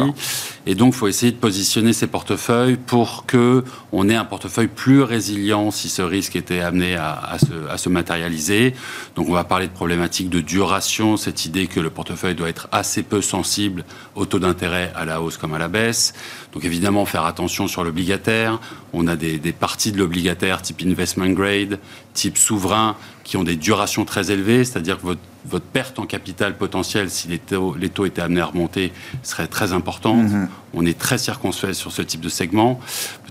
et 0.65 0.73
donc 0.73 0.95
il 0.95 0.97
faut 0.97 1.08
essayer 1.08 1.32
de 1.32 1.38
positionner 1.38 1.93
ses 1.93 2.08
portefeuilles 2.08 2.77
pour 2.77 3.27
que 3.27 3.63
on 3.91 4.10
ait 4.10 4.15
un 4.15 4.25
portefeuille 4.25 4.69
plus 4.69 5.03
résilient 5.03 5.69
si 5.69 5.89
ce 5.89 6.01
risque 6.01 6.36
était 6.36 6.62
amené 6.62 6.95
à, 6.95 7.38
se, 7.39 7.69
à, 7.69 7.77
se, 7.77 7.88
matérialiser. 7.88 8.73
Donc 9.15 9.29
on 9.29 9.34
va 9.34 9.43
parler 9.43 9.67
de 9.67 9.73
problématiques 9.73 10.32
de 10.32 10.41
duration, 10.41 11.15
cette 11.15 11.45
idée 11.45 11.67
que 11.67 11.79
le 11.79 11.91
portefeuille 11.91 12.34
doit 12.34 12.49
être 12.49 12.69
assez 12.71 13.03
peu 13.03 13.21
sensible 13.21 13.86
au 14.15 14.25
taux 14.25 14.39
d'intérêt 14.39 14.91
à 14.95 15.06
la 15.06 15.21
hausse 15.21 15.38
comme 15.38 15.53
à 15.53 15.60
la 15.60 15.67
baisse. 15.67 16.15
Donc 16.51 16.65
évidemment 16.65 17.06
faire 17.06 17.25
attention 17.25 17.67
sur 17.67 17.84
l'obligataire. 17.84 18.60
On 18.91 19.06
a 19.06 19.15
des, 19.15 19.38
des 19.38 19.53
parties 19.53 19.91
de 19.91 19.99
l'obligataire 19.99 20.63
type 20.63 20.82
investment 20.84 21.29
grade, 21.29 21.77
type 22.15 22.39
souverain 22.39 22.95
qui 23.24 23.38
ont 23.38 23.44
des 23.44 23.56
durations 23.56 24.06
très 24.06 24.32
élevées, 24.32 24.66
c'est-à-dire 24.66 24.98
que 24.98 25.04
votre, 25.04 25.22
votre, 25.46 25.66
perte 25.66 25.98
en 25.98 26.06
capital 26.06 26.58
potentiel, 26.58 27.10
si 27.10 27.28
les 27.28 27.40
taux, 27.40 27.76
les 27.80 27.90
taux 27.90 28.06
étaient 28.06 28.22
amenés 28.22 28.42
à 28.42 28.46
remonter, 28.46 28.92
serait 29.24 29.48
très 29.48 29.72
importante. 29.74 30.30
Mhm. 30.30 30.50
On 30.74 30.86
est 30.86 30.98
très 30.98 31.18
circonspect 31.18 31.74
sur 31.74 31.92
ce 31.92 32.02
type 32.02 32.22
de 32.22 32.30
segment. 32.30 32.80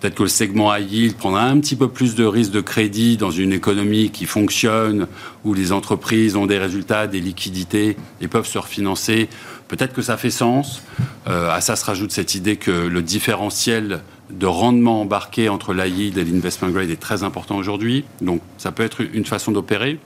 Peut-être 0.01 0.15
que 0.15 0.23
le 0.23 0.29
segment 0.29 0.75
high 0.75 0.91
yield 0.91 1.17
prendra 1.17 1.45
un 1.45 1.61
petit 1.61 1.77
peu 1.77 1.89
plus 1.89 2.15
de 2.15 2.25
risque 2.25 2.53
de 2.53 2.61
crédit 2.61 3.17
dans 3.17 3.31
une 3.31 3.53
économie 3.53 4.11
qui 4.11 4.25
fonctionne, 4.25 5.07
où 5.45 5.55
les 5.55 5.73
entreprises 5.73 6.37
ont 6.37 6.47
des 6.47 6.59
résultats, 6.59 7.07
des 7.07 7.21
liquidités 7.21 7.97
et 8.21 8.29
peuvent 8.29 8.47
se 8.47 8.59
refinancer. 8.59 9.29
Peut-être 9.69 9.95
que 9.95 10.03
ça 10.03 10.17
fait 10.17 10.31
sens. 10.31 10.83
Euh, 11.29 11.51
à 11.51 11.61
ça 11.61 11.77
se 11.77 11.85
rajoute 11.85 12.13
cette 12.13 12.35
idée 12.35 12.57
que 12.57 12.71
le 12.71 13.03
différentiel 13.03 14.01
de 14.31 14.47
rendement 14.47 15.01
embarqué 15.01 15.49
entre 15.49 15.75
la 15.75 15.87
yield 15.87 16.17
et 16.19 16.25
l'investment 16.25 16.71
grade 16.71 16.91
est 16.91 17.01
très 17.01 17.23
important 17.23 17.57
aujourd'hui. 17.57 18.05
Donc 18.21 18.41
ça 18.59 18.73
peut 18.73 18.83
être 18.83 19.01
une 19.01 19.25
façon 19.25 19.53
d'opérer. 19.53 19.99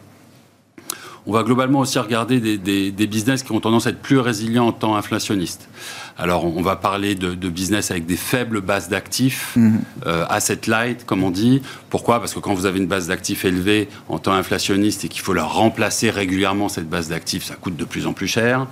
On 1.29 1.33
va 1.33 1.43
globalement 1.43 1.81
aussi 1.81 1.99
regarder 1.99 2.39
des, 2.39 2.93
des, 2.93 3.07
business 3.09 3.43
qui 3.43 3.51
ont 3.51 3.59
tendance 3.59 3.89
à 3.89 3.91
être 3.91 4.01
plus 4.01 4.19
résilients 4.19 4.69
en 4.69 4.73
temps 4.73 4.95
inflationniste. 4.95 5.69
Alors, 6.17 6.45
on 6.45 6.63
va 6.63 6.77
parler 6.77 7.17
de, 7.17 7.35
de 7.35 7.49
business 7.49 7.91
avec 7.91 8.07
des 8.07 8.17
faibles 8.17 8.61
bases 8.61 8.89
d'actifs, 8.89 9.55
mhm. 9.57 9.81
euh, 10.07 10.25
asset 10.29 10.61
light, 10.69 11.05
comme 11.05 11.25
on 11.25 11.33
dit. 11.33 11.63
Pourquoi? 11.91 12.21
Parce 12.21 12.33
que 12.33 12.39
quand 12.39 12.55
vous 12.55 12.65
avez 12.65 12.79
une 12.79 12.87
base 12.87 13.09
d'actifs 13.09 13.45
élevée 13.45 13.89
en 14.09 14.19
temps 14.19 14.35
inflationniste 14.35 15.05
et 15.05 15.09
qu'il 15.09 15.21
faut 15.21 15.33
leur 15.33 15.55
remplacer 15.55 16.11
régulièrement 16.11 16.69
cette 16.69 16.89
base 16.89 17.09
d'actifs, 17.09 17.45
ça 17.45 17.57
coûte 17.57 17.77
de 17.77 17.85
plus 17.85 18.07
en 18.07 18.13
plus 18.13 18.29
cher. 18.29 18.69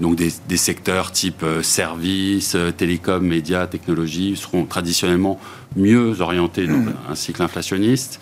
Donc, 0.00 0.14
des, 0.14 0.32
des 0.48 0.56
secteurs 0.56 1.10
type 1.10 1.42
euh, 1.42 1.62
services, 1.62 2.54
euh, 2.54 2.70
télécom, 2.70 3.26
médias, 3.26 3.66
technologies 3.66 4.36
seront 4.36 4.64
traditionnellement 4.64 5.40
mieux 5.74 6.20
orientés 6.20 6.68
dans 6.68 6.78
mhm. 6.78 6.94
un 7.10 7.14
cycle 7.16 7.42
inflationniste. 7.42 8.20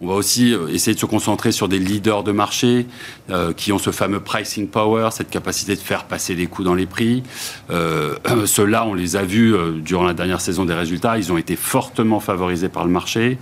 On 0.00 0.08
va 0.08 0.14
aussi 0.14 0.52
euh, 0.52 0.68
essayer 0.68 0.94
de 0.94 0.98
se 0.98 1.06
concentrer 1.06 1.52
sur 1.52 1.68
des 1.68 1.78
leaders 1.78 2.24
de 2.24 2.32
marché 2.32 2.86
euh, 3.30 3.52
qui 3.52 3.72
ont 3.72 3.78
ce 3.78 3.90
fameux 3.90 4.18
pricing 4.18 4.66
power, 4.66 5.10
cette 5.12 5.30
capacité 5.30 5.76
de 5.76 5.80
faire 5.80 6.04
passer 6.04 6.34
les 6.34 6.46
coûts 6.46 6.64
dans 6.64 6.74
les 6.74 6.86
prix. 6.86 7.22
Euh, 7.70 8.16
Ceux-là, 8.46 8.86
on 8.86 8.94
les 8.94 9.14
a 9.16 9.22
vus 9.22 9.54
euh, 9.54 9.72
durant 9.72 10.04
la 10.04 10.14
dernière 10.14 10.40
saison 10.40 10.64
des 10.64 10.74
résultats. 10.74 11.16
Ils 11.16 11.32
ont 11.32 11.38
été 11.38 11.54
fortement 11.54 12.18
favorisés 12.18 12.68
par 12.68 12.84
le 12.84 12.90
marché. 12.90 13.38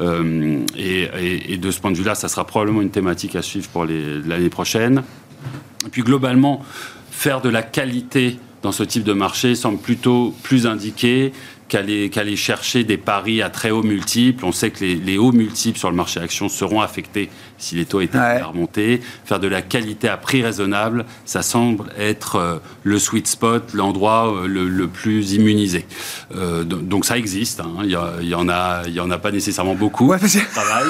Et, 0.00 1.56
de 1.56 1.70
ce 1.70 1.80
point 1.80 1.92
de 1.92 1.96
vue-là, 1.96 2.16
ça 2.16 2.28
sera 2.28 2.44
probablement 2.44 2.82
une 2.82 2.90
thématique 2.90 3.36
à 3.36 3.42
suivre 3.42 3.68
pour 3.68 3.84
l'année 3.84 4.48
prochaine. 4.48 5.04
Puis 5.92 6.02
globalement, 6.02 6.64
faire 7.10 7.40
de 7.40 7.48
la 7.48 7.62
qualité 7.62 8.38
dans 8.62 8.72
ce 8.72 8.82
type 8.82 9.04
de 9.04 9.12
marché 9.12 9.54
semble 9.54 9.78
plutôt 9.78 10.34
plus 10.42 10.66
indiqué 10.66 11.32
qu'aller 11.72 12.36
chercher 12.36 12.84
des 12.84 12.98
paris 12.98 13.40
à 13.42 13.50
très 13.50 13.70
hauts 13.70 13.82
multiples. 13.82 14.44
On 14.44 14.52
sait 14.52 14.70
que 14.70 14.84
les, 14.84 15.18
hauts 15.18 15.32
multiples 15.32 15.78
sur 15.78 15.90
le 15.90 15.96
marché 15.96 16.20
action 16.20 16.48
seront 16.48 16.80
affectés 16.80 17.30
si 17.62 17.76
les 17.76 17.84
taux 17.84 18.00
étaient 18.00 18.18
ouais. 18.18 18.42
remontés. 18.42 19.00
Faire 19.24 19.38
de 19.38 19.46
la 19.46 19.62
qualité 19.62 20.08
à 20.08 20.16
prix 20.16 20.42
raisonnable, 20.42 21.04
ça 21.24 21.42
semble 21.42 21.84
être 21.98 22.36
euh, 22.36 22.58
le 22.82 22.98
sweet 22.98 23.28
spot, 23.28 23.72
l'endroit 23.72 24.34
euh, 24.34 24.46
le, 24.46 24.86
plus 24.88 25.32
immunisé. 25.34 25.86
Euh, 26.34 26.64
donc 26.64 27.04
ça 27.04 27.16
existe. 27.16 27.60
Hein. 27.60 27.84
Il, 27.84 28.28
y 28.28 28.34
en 28.34 28.48
a, 28.48 28.82
il 28.86 28.94
y 28.94 29.00
en 29.00 29.10
a 29.10 29.18
pas 29.18 29.30
nécessairement 29.30 29.76
beaucoup. 29.76 30.08
Ouais, 30.08 30.18
travail. 30.18 30.88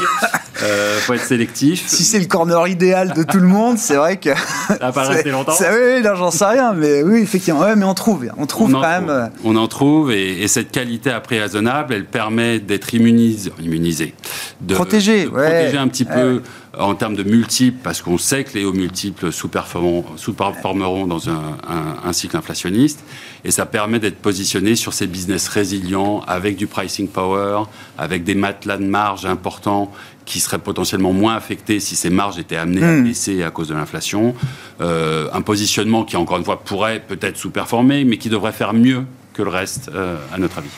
faut 1.03 1.15
être 1.15 1.25
sélectif. 1.25 1.85
Si 1.93 2.05
c'est 2.05 2.19
le 2.19 2.27
corner 2.27 2.67
idéal 2.69 3.13
de 3.13 3.23
tout 3.23 3.39
le 3.39 3.47
monde, 3.47 3.77
c'est 3.77 3.97
vrai 3.97 4.17
que. 4.17 4.31
Ça 4.69 4.93
pas 4.93 5.03
rester 5.09 5.31
longtemps. 5.31 5.53
Oui, 5.61 6.03
j'en 6.03 6.31
sais 6.31 6.45
rien, 6.47 6.73
mais 6.73 7.03
oui, 7.03 7.21
effectivement. 7.21 7.61
Ouais, 7.61 7.77
mais 7.77 7.85
on 7.85 7.95
trouve, 7.95 8.27
on 8.39 8.47
trouve 8.47 8.73
quand 8.73 8.81
même. 8.81 9.31
On 9.45 9.57
en 9.57 9.69
trouve, 9.69 10.11
et, 10.11 10.43
et 10.43 10.49
cette 10.49 10.71
qualité 10.71 11.11
à 11.11 11.21
prix 11.21 11.39
raisonnable, 11.39 11.93
elle 11.95 12.07
permet 12.07 12.59
d'être 12.61 12.95
immunisé, 12.95 13.53
immunisé 13.61 14.15
de, 14.63 14.75
protéger, 14.75 15.27
protéger 15.27 15.79
un 15.79 15.89
petit 15.89 16.05
peu 16.05 16.43
en 16.79 16.95
termes 16.95 17.17
de 17.17 17.23
multiples, 17.23 17.79
parce 17.83 18.01
qu'on 18.01 18.19
sait 18.19 18.45
que 18.45 18.55
les 18.55 18.65
hauts 18.65 18.73
multiples 18.73 19.31
sous-performeront 19.31 21.07
dans 21.07 21.29
un, 21.29 22.13
cycle 22.13 22.37
inflationniste, 22.37 23.05
et 23.45 23.51
ça 23.51 23.67
permet 23.67 23.99
d'être 23.99 24.19
positionné 24.19 24.77
sur 24.77 24.93
ces 24.93 25.07
business 25.07 25.49
résilients 25.49 26.23
avec 26.27 26.57
du 26.57 26.67
pricing 26.67 27.09
power, 27.09 27.65
avec 27.99 28.25
des 28.25 28.35
matelas 28.35 28.77
de 28.77 28.85
marge 28.85 29.27
importants 29.27 29.93
qui 30.25 30.41
seraient 30.41 30.59
potentiellement 30.59 31.13
moins 31.13 31.35
affectés 31.35 31.81
si 31.81 31.97
ces 31.97 32.11
marges 32.11 32.39
étaient 32.39 32.57
amenées 32.57 32.85
à 32.85 32.93
hmm. 32.93 33.05
baisser 33.05 33.43
à 33.43 33.51
cause 33.51 33.69
de 33.69 33.75
l'inflation. 33.75 34.35
Euh, 34.81 35.29
un 35.33 35.43
positionnement 35.43 36.05
qui, 36.05 36.17
encore 36.17 36.39
une 36.39 36.45
fois, 36.45 36.61
pourrait 36.61 37.01
peut-être 37.01 37.37
sous-performer, 37.37 38.05
mais 38.05 38.19
qui 38.19 38.29
devrait 38.29 38.53
faire 38.53 38.73
mieux 38.73 39.05
que 39.35 39.43
le 39.43 39.51
reste, 39.51 39.91
euh, 39.95 40.17
à 40.33 40.39
notre 40.39 40.59
avis. 40.59 40.71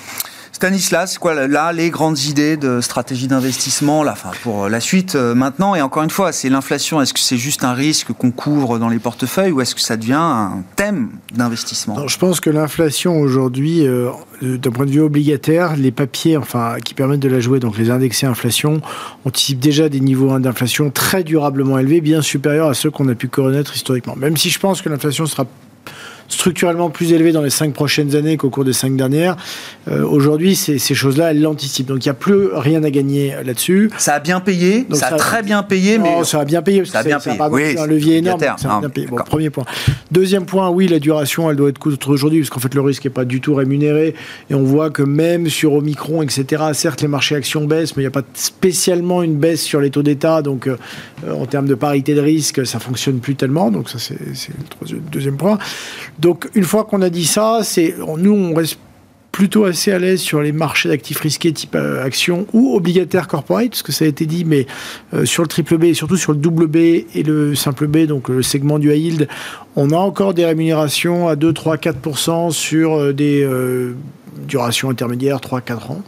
Stanislas, 0.64 1.12
c'est 1.12 1.18
quoi 1.18 1.46
là 1.46 1.74
les 1.74 1.90
grandes 1.90 2.18
idées 2.20 2.56
de 2.56 2.80
stratégie 2.80 3.26
d'investissement 3.26 4.02
là, 4.02 4.14
pour 4.42 4.70
la 4.70 4.80
suite 4.80 5.14
euh, 5.14 5.34
maintenant 5.34 5.74
Et 5.74 5.82
encore 5.82 6.02
une 6.02 6.08
fois, 6.08 6.32
c'est 6.32 6.48
l'inflation. 6.48 7.02
Est-ce 7.02 7.12
que 7.12 7.20
c'est 7.20 7.36
juste 7.36 7.64
un 7.64 7.74
risque 7.74 8.14
qu'on 8.14 8.30
couvre 8.30 8.78
dans 8.78 8.88
les 8.88 8.98
portefeuilles 8.98 9.52
ou 9.52 9.60
est-ce 9.60 9.74
que 9.74 9.82
ça 9.82 9.98
devient 9.98 10.14
un 10.14 10.62
thème 10.74 11.10
d'investissement? 11.34 12.08
Je 12.08 12.16
pense 12.16 12.40
que 12.40 12.48
l'inflation 12.48 13.20
aujourd'hui, 13.20 13.86
euh, 13.86 14.08
d'un 14.40 14.70
point 14.70 14.86
de 14.86 14.90
vue 14.90 15.02
obligataire, 15.02 15.76
les 15.76 15.90
papiers, 15.90 16.38
enfin, 16.38 16.76
qui 16.82 16.94
permettent 16.94 17.20
de 17.20 17.28
la 17.28 17.40
jouer, 17.40 17.60
donc 17.60 17.76
les 17.76 17.90
indexés 17.90 18.24
inflation, 18.24 18.80
anticipent 19.26 19.60
déjà 19.60 19.90
des 19.90 20.00
niveaux 20.00 20.38
d'inflation 20.38 20.88
très 20.88 21.24
durablement 21.24 21.78
élevés, 21.78 22.00
bien 22.00 22.22
supérieurs 22.22 22.68
à 22.68 22.74
ceux 22.74 22.90
qu'on 22.90 23.06
a 23.08 23.14
pu 23.14 23.28
connaître 23.28 23.74
historiquement. 23.74 24.16
Même 24.16 24.38
si 24.38 24.48
je 24.48 24.58
pense 24.58 24.80
que 24.80 24.88
l'inflation 24.88 25.26
sera 25.26 25.44
structurellement 26.29 26.91
plus 26.91 27.12
élevé 27.12 27.33
dans 27.33 27.43
les 27.43 27.51
cinq 27.51 27.72
prochaines 27.75 28.16
années 28.16 28.37
qu'au 28.37 28.51
cours 28.51 28.64
des 28.64 28.72
cinq 28.72 28.97
dernières. 28.97 29.37
Euh, 29.89 30.05
aujourd'hui, 30.05 30.57
ces, 30.57 30.79
choses-là, 30.79 31.31
elles 31.31 31.43
l'anticipent. 31.43 31.87
Donc 31.87 32.05
il 32.05 32.09
n'y 32.09 32.12
a 32.12 32.14
plus 32.14 32.49
rien 32.55 32.83
à 32.85 32.91
gagner 32.91 33.35
là-dessus. 33.45 33.91
Ça 33.99 34.14
a 34.14 34.20
bien 34.20 34.41
payé, 34.41 34.87
ça, 34.93 35.09
a 35.09 35.16
très 35.16 35.43
bien 35.43 35.62
payé, 35.62 35.99
non, 35.99 36.18
mais. 36.18 36.25
ça 36.25 36.41
a 36.41 36.45
bien 36.45 36.62
payé, 36.62 36.85
ça 36.85 37.01
a 37.01 37.03
bien 37.03 37.18
payé. 37.18 37.39
oui, 37.51 37.79
un 37.79 37.87
levier 37.87 38.18
énorme. 38.18 38.41
Ça 38.41 38.77
a 38.77 38.81
bien 38.81 38.91
payé. 38.91 39.07
Bon, 39.07 39.16
premier 39.16 39.51
point. 39.51 39.64
Deuxième 40.11 40.47
point, 40.47 40.70
oui, 40.70 40.89
la 40.89 40.99
duration, 40.99 41.51
elle 41.51 41.57
doit 41.57 41.68
être 41.68 41.79
coûteuse 41.79 42.09
aujourd'hui, 42.09 42.41
parce 42.41 42.51
qu'en 42.51 42.61
fait, 42.61 42.75
le 42.75 42.81
risque 42.81 43.05
n'est 43.05 43.11
pas 43.11 43.25
du 43.25 43.41
tout 43.41 43.55
rémunéré. 43.55 44.14
Et 44.51 44.55
on 44.55 44.62
voit 44.62 44.91
que 44.91 45.03
même 45.03 45.49
sur 45.49 45.72
Omicron, 45.75 46.22
etc., 46.22 46.62
certes, 46.72 47.03
les 47.03 47.09
marchés 47.09 47.37
actions 47.37 47.64
baissent, 47.64 47.97
mais 47.97 48.03
il 48.03 48.07
n'y 48.07 48.09
a 48.09 48.22
pas 48.22 48.27
spécialement 48.35 49.22
une 49.22 49.37
baisse 49.37 49.62
sur 49.62 49.81
les 49.81 49.91
taux 49.91 50.03
d'État. 50.03 50.43
Donc, 50.43 50.66
euh, 50.66 50.77
en 51.31 51.47
termes 51.47 51.66
de 51.66 51.75
parité 51.75 52.14
de 52.14 52.20
risque, 52.20 52.66
ça 52.66 52.79
fonctionne 52.79 53.20
plus 53.20 53.35
tellement. 53.35 53.70
Donc, 53.70 53.89
ça, 53.89 53.99
c'est 53.99 54.18
le 54.91 54.99
deuxième 55.11 55.37
point. 55.37 55.59
Donc 56.18 56.48
une 56.54 56.64
fois 56.64 56.84
qu'on 56.84 57.02
a 57.02 57.10
dit 57.10 57.26
ça, 57.26 57.60
nous 58.18 58.32
on 58.32 58.54
reste 58.54 58.78
plutôt 59.34 59.64
assez 59.64 59.90
à 59.90 59.98
l'aise 59.98 60.20
sur 60.20 60.42
les 60.42 60.52
marchés 60.52 60.88
d'actifs 60.88 61.18
risqués 61.18 61.52
type 61.52 61.74
euh, 61.74 62.04
action 62.04 62.46
ou 62.52 62.76
obligataire 62.76 63.26
corporate, 63.26 63.70
parce 63.70 63.82
que 63.82 63.90
ça 63.90 64.04
a 64.04 64.08
été 64.08 64.26
dit, 64.26 64.44
mais 64.44 64.64
euh, 65.12 65.24
sur 65.24 65.42
le 65.42 65.48
triple 65.48 65.76
B 65.76 65.84
et 65.84 65.94
surtout 65.94 66.16
sur 66.16 66.30
le 66.30 66.38
double 66.38 66.68
B 66.68 66.76
et 66.76 67.24
le 67.26 67.56
simple 67.56 67.88
B, 67.88 68.06
donc 68.06 68.28
le 68.28 68.44
segment 68.44 68.78
du 68.78 68.92
high 68.92 69.02
yield, 69.02 69.28
on 69.74 69.90
a 69.90 69.96
encore 69.96 70.34
des 70.34 70.44
rémunérations 70.44 71.26
à 71.26 71.34
2, 71.34 71.52
3, 71.52 71.78
4% 71.78 72.52
sur 72.52 72.94
euh, 72.94 73.12
des 73.12 73.44
durations 74.46 74.88
intermédiaires, 74.88 75.40
3, 75.40 75.62
4 75.62 75.90
ans. 75.90 76.02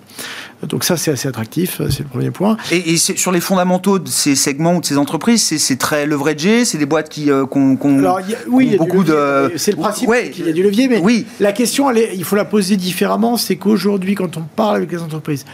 Donc 0.63 0.85
ça, 0.85 0.97
c'est 0.97 1.11
assez 1.11 1.29
attractif, 1.29 1.83
c'est 1.91 2.03
le 2.03 2.09
premier 2.09 2.31
point. 2.31 2.57
Et, 2.71 2.97
sur 2.97 3.31
les 3.31 3.41
fondamentaux 3.41 3.99
de 3.99 4.09
ces 4.09 4.35
segments 4.35 4.77
ou 4.77 4.81
de 4.81 4.87
ces 4.87 4.97
entreprises, 4.97 5.43
c'est 5.43 5.77
très 5.77 6.07
leveragé, 6.07 6.65
c'est 6.65 6.79
des 6.79 6.87
boîtes 6.87 7.09
qui 7.09 7.31
euh, 7.31 7.45
ont, 7.53 7.79
oui, 8.49 8.77
beaucoup 8.77 9.05
de... 9.05 9.53
C'est 9.57 9.73
le 9.73 9.77
principe 9.77 10.11
qu'il 10.33 10.47
y 10.47 10.49
a 10.49 10.53
du 10.53 10.63
levier, 10.63 10.89
mais 10.89 10.99
oui. 10.99 11.27
la 11.41 11.53
question, 11.53 11.91
il 11.93 12.25
faut 12.25 12.37
la 12.37 12.45
poser 12.45 12.77
différemment, 12.77 13.37
c'est 13.37 13.57
qu'aujourd'hui, 13.57 14.15
quand 14.15 14.37
on 14.37 14.43
parle 14.43 14.77
avec 14.77 14.93
les 14.93 15.03
entreprises, 15.03 15.45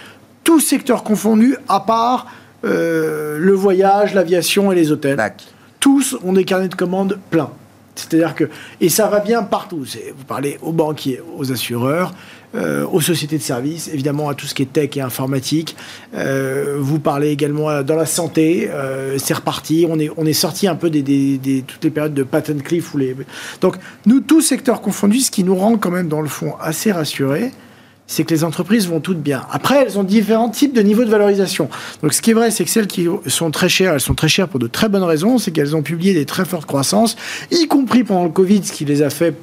tous 0.45 0.61
secteurs 0.61 1.03
confondus, 1.03 1.57
à 1.69 1.81
part 1.81 2.27
euh, 2.65 3.39
le 3.39 3.53
voyage, 3.53 4.15
l'aviation 4.15 4.71
et 4.71 4.75
les 4.75 4.93
hôtels, 4.93 5.19
tous 5.81 6.17
ont 6.23 6.33
des 6.33 6.45
carnets 6.45 6.69
de 6.69 6.75
commandes 6.75 7.19
pleins. 7.31 7.51
C'est-à-dire 7.95 8.35
que, 8.35 8.49
et 8.81 8.89
ça 8.89 9.09
va 9.09 9.21
bien 9.21 9.43
partout. 9.43 9.85
Vous 10.17 10.25
parlez 10.25 10.59
aux 10.63 10.73
banquiers, 10.73 11.21
aux 11.37 11.53
assureurs, 11.53 12.15
euh, 12.55 12.87
aux 12.87 13.01
sociétés 13.01 13.39
de 13.39 13.43
services, 13.43 13.89
évidemment 13.89 14.29
à 14.29 14.35
tout 14.35 14.47
ce 14.47 14.55
qui 14.55 14.63
est 14.63 14.73
tech 14.73 14.97
et 14.97 15.01
informatique. 15.01 15.77
Euh, 16.15 16.77
vous 16.79 16.99
parlez 16.99 17.31
également 17.31 17.83
dans 17.83 17.97
la 17.97 18.07
santé, 18.07 18.69
euh, 18.71 19.19
c'est 19.19 19.35
reparti. 19.35 19.87
On 19.89 19.99
est, 19.99 20.11
on 20.17 20.27
est 20.27 20.33
sorti 20.33 20.67
un 20.69 20.75
peu 20.75 20.91
des, 20.91 21.03
des, 21.03 21.65
toutes 21.67 21.85
les 21.85 21.91
périodes 21.91 22.15
de 22.15 22.23
patent 22.23 22.63
cliff. 22.63 22.95
Ou 22.95 22.99
les... 22.99 23.17
Donc, 23.61 23.77
nous, 24.07 24.21
tous 24.21 24.41
secteurs 24.41 24.81
confondus, 24.81 25.21
ce 25.21 25.31
qui 25.31 25.45
nous 25.45 25.57
rend 25.57 25.77
quand 25.77 25.91
même, 25.91 26.09
dans 26.09 26.23
le 26.23 26.29
fond, 26.29 26.55
assez 26.61 26.93
rassurés, 26.93 27.53
c'est 28.13 28.25
que 28.25 28.35
les 28.35 28.45
entreprises 28.45 28.89
vont 28.89 29.01
toutes 29.01 29.23
bien. 29.23 29.43
Après, 29.51 29.83
elles 29.83 29.99
ont 29.99 30.03
différents 30.03 30.51
types 30.51 30.75
de 30.75 30.83
niveaux 30.83 31.05
de 31.05 31.11
valorisation. 31.11 31.71
Donc, 32.03 32.13
ce 32.13 32.21
qui 32.21 32.31
est 32.31 32.35
vrai, 32.35 32.51
c'est 32.51 32.65
que 32.65 32.71
celles 32.71 32.87
qui 32.87 33.09
sont 33.27 33.51
très 33.51 33.71
chères, 33.71 33.95
elles 33.95 34.01
sont 34.01 34.15
très 34.15 34.29
chères 34.29 34.49
pour 34.49 34.61
de 34.61 34.67
très 34.67 34.91
bonnes 34.91 35.03
raisons. 35.03 35.39
C'est 35.39 35.51
qu'elles 35.51 35.75
ont 35.75 35.83
publié 35.83 36.13
des 36.13 36.27
très 36.27 36.45
fortes 36.45 36.67
croissances, 36.67 37.17
y 37.51 37.67
compris 37.67 38.05
pendant 38.05 38.25
le 38.25 38.31
Covid, 38.31 38.65
ce 38.65 38.73
qui 38.73 38.85
les 38.85 39.01
a 39.01 39.09
fait 39.09 39.35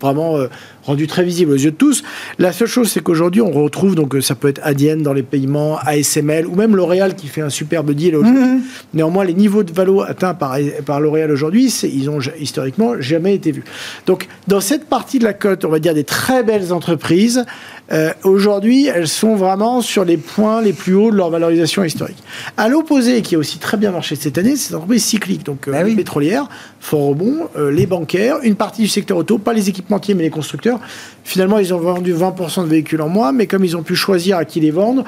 vraiment 0.00 0.36
euh, 0.36 0.48
rendu 0.84 1.06
très 1.06 1.24
visible 1.24 1.52
aux 1.52 1.56
yeux 1.56 1.70
de 1.70 1.76
tous. 1.76 2.04
La 2.38 2.52
seule 2.52 2.68
chose, 2.68 2.90
c'est 2.90 3.00
qu'aujourd'hui, 3.00 3.40
on 3.40 3.50
retrouve, 3.50 3.94
donc 3.94 4.14
euh, 4.14 4.20
ça 4.20 4.34
peut 4.34 4.48
être 4.48 4.60
Adyen 4.62 4.98
dans 4.98 5.12
les 5.12 5.22
paiements, 5.22 5.78
ASML, 5.78 6.46
ou 6.46 6.54
même 6.54 6.76
L'Oréal 6.76 7.14
qui 7.14 7.26
fait 7.28 7.40
un 7.40 7.48
superbe 7.48 7.92
deal 7.92 8.16
aujourd'hui. 8.16 8.42
Mhm. 8.42 8.62
Néanmoins, 8.92 9.24
les 9.24 9.34
niveaux 9.34 9.62
de 9.62 9.72
valo 9.72 10.02
atteints 10.02 10.34
par, 10.34 10.56
par 10.84 11.00
L'Oréal 11.00 11.30
aujourd'hui, 11.30 11.72
ils 11.84 12.10
ont 12.10 12.18
historiquement 12.38 13.00
jamais 13.00 13.34
été 13.34 13.50
vus. 13.50 13.64
Donc, 14.06 14.28
dans 14.46 14.60
cette 14.60 14.86
partie 14.86 15.18
de 15.18 15.24
la 15.24 15.32
cote, 15.32 15.64
on 15.64 15.70
va 15.70 15.78
dire 15.78 15.94
des 15.94 16.04
très 16.04 16.42
belles 16.42 16.72
entreprises, 16.72 17.44
euh, 17.92 18.12
aujourd'hui, 18.22 18.86
elles 18.86 19.08
sont 19.08 19.36
vraiment 19.36 19.80
sur 19.80 20.04
les 20.04 20.16
points 20.16 20.62
les 20.62 20.72
plus 20.72 20.94
hauts 20.94 21.10
de 21.10 21.16
leur 21.16 21.30
valorisation 21.30 21.84
historique. 21.84 22.22
À 22.56 22.68
l'opposé, 22.68 23.20
qui 23.22 23.34
a 23.34 23.38
aussi 23.38 23.58
très 23.58 23.76
bien 23.76 23.90
marché 23.90 24.16
cette 24.16 24.38
année, 24.38 24.56
c'est 24.56 24.72
l'entreprise 24.72 25.04
cyclique, 25.04 25.44
donc 25.44 25.68
bah 25.68 25.82
les 25.82 25.94
pétrolières, 25.94 26.48
fort 26.80 27.08
rebond, 27.08 27.48
les 27.56 27.86
bancaires, 27.86 28.38
une 28.42 28.54
partie 28.54 28.82
du 28.82 28.88
secteur 28.88 29.18
auto, 29.18 29.38
pas 29.38 29.52
les 29.52 29.68
équipementiers, 29.68 30.14
mais 30.14 30.22
les 30.22 30.30
constructeurs 30.30 30.80
Finalement, 31.24 31.58
ils 31.58 31.72
ont 31.72 31.78
vendu 31.78 32.14
20% 32.14 32.64
de 32.64 32.68
véhicules 32.68 33.00
en 33.00 33.08
moins, 33.08 33.32
mais 33.32 33.46
comme 33.46 33.64
ils 33.64 33.76
ont 33.76 33.82
pu 33.82 33.94
choisir 33.94 34.36
à 34.36 34.44
qui 34.44 34.60
les 34.60 34.70
vendre, 34.70 35.04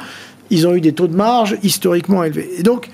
ils 0.50 0.66
ont 0.66 0.74
eu 0.74 0.80
des 0.80 0.92
taux 0.92 1.06
de 1.06 1.16
marge 1.16 1.56
historiquement 1.62 2.24
élevés. 2.24 2.48
Et 2.58 2.62
donc, 2.62 2.90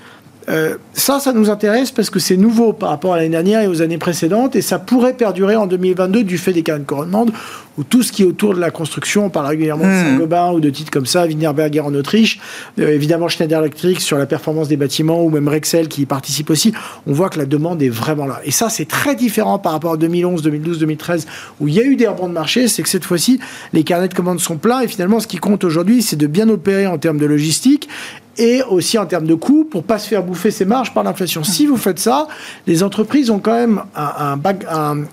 euh, 0.49 0.75
ça, 0.93 1.19
ça 1.19 1.33
nous 1.33 1.49
intéresse 1.49 1.91
parce 1.91 2.09
que 2.09 2.19
c'est 2.19 2.37
nouveau 2.37 2.73
par 2.73 2.89
rapport 2.89 3.13
à 3.13 3.17
l'année 3.17 3.29
dernière 3.29 3.61
et 3.61 3.67
aux 3.67 3.81
années 3.81 3.97
précédentes, 3.97 4.55
et 4.55 4.61
ça 4.61 4.79
pourrait 4.79 5.13
perdurer 5.13 5.55
en 5.55 5.67
2022 5.67 6.23
du 6.23 6.37
fait 6.37 6.53
des 6.53 6.63
cas 6.63 6.77
de 6.77 6.83
commande 6.83 7.31
ou 7.77 7.83
tout 7.83 8.03
ce 8.03 8.11
qui 8.11 8.21
est 8.21 8.25
autour 8.25 8.53
de 8.53 8.59
la 8.59 8.69
construction. 8.69 9.25
On 9.25 9.29
parle 9.29 9.47
régulièrement 9.47 9.85
de 9.85 9.89
hmm. 9.89 10.03
Saint-Gobain 10.11 10.51
ou 10.51 10.59
de 10.59 10.69
titres 10.69 10.91
comme 10.91 11.05
ça, 11.05 11.25
Wienerberger 11.25 11.79
en 11.79 11.93
Autriche, 11.95 12.39
euh, 12.79 12.93
évidemment 12.93 13.27
Schneider 13.27 13.59
Electric 13.59 13.99
sur 13.99 14.17
la 14.17 14.25
performance 14.25 14.67
des 14.67 14.77
bâtiments 14.77 15.23
ou 15.23 15.29
même 15.29 15.47
Rexel 15.47 15.87
qui 15.87 16.01
y 16.01 16.05
participe 16.05 16.49
aussi. 16.49 16.73
On 17.07 17.13
voit 17.13 17.29
que 17.29 17.39
la 17.39 17.45
demande 17.45 17.81
est 17.81 17.89
vraiment 17.89 18.25
là. 18.25 18.41
Et 18.43 18.51
ça, 18.51 18.69
c'est 18.69 18.87
très 18.87 19.15
différent 19.15 19.59
par 19.59 19.71
rapport 19.71 19.93
à 19.93 19.97
2011, 19.97 20.41
2012, 20.41 20.79
2013 20.79 21.27
où 21.59 21.67
il 21.67 21.73
y 21.73 21.79
a 21.79 21.83
eu 21.83 21.95
des 21.95 22.07
rebonds 22.07 22.27
de 22.27 22.33
marché. 22.33 22.67
C'est 22.67 22.83
que 22.83 22.89
cette 22.89 23.05
fois-ci, 23.05 23.39
les 23.73 23.83
carnets 23.83 24.07
de 24.07 24.13
commandes 24.13 24.39
sont 24.39 24.57
pleins 24.57 24.81
et 24.81 24.87
finalement, 24.87 25.19
ce 25.19 25.27
qui 25.27 25.37
compte 25.37 25.63
aujourd'hui, 25.63 26.01
c'est 26.01 26.15
de 26.15 26.27
bien 26.27 26.49
opérer 26.49 26.85
en 26.85 26.97
termes 26.97 27.17
de 27.17 27.25
logistique 27.25 27.89
et 28.37 28.61
aussi 28.63 28.97
en 28.97 29.05
termes 29.05 29.27
de 29.27 29.35
coûts 29.35 29.63
pour 29.63 29.83
pas 29.83 29.99
se 29.99 30.07
faire 30.07 30.23
bouffer 30.23 30.51
ses 30.51 30.65
marges 30.65 30.93
par 30.93 31.03
l'inflation. 31.03 31.43
Si 31.43 31.65
vous 31.65 31.77
faites 31.77 31.99
ça, 31.99 32.27
les 32.67 32.83
entreprises 32.83 33.29
ont 33.29 33.39
quand 33.39 33.53
même 33.53 33.83
un, 33.95 34.39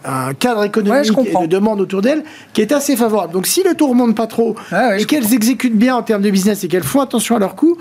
un, 0.05 0.35
cadre 0.35 0.65
économique 0.65 1.13
et 1.27 1.43
de 1.43 1.47
demande 1.47 1.81
autour 1.81 2.03
d'elles 2.03 2.25
qui 2.53 2.63
est 2.63 2.73
assez 2.73 2.97
favorable. 2.97 3.33
Donc 3.33 3.47
si 3.47 3.63
le 3.63 3.75
taux 3.75 3.89
remonte 3.89 4.15
pas 4.15 4.27
trop 4.27 4.55
ah 4.73 4.99
et 4.99 5.05
qu'elles 5.05 5.35
exécutent 5.35 5.77
bien 5.77 5.97
en 5.97 6.03
termes 6.03 6.23
de 6.23 6.31
business 6.31 6.65
et 6.65 6.69
qu'elles 6.69 6.83
font 6.83 7.01
attention 7.01 7.37
à 7.37 7.39
leurs 7.39 7.57
coûts, 7.57 7.77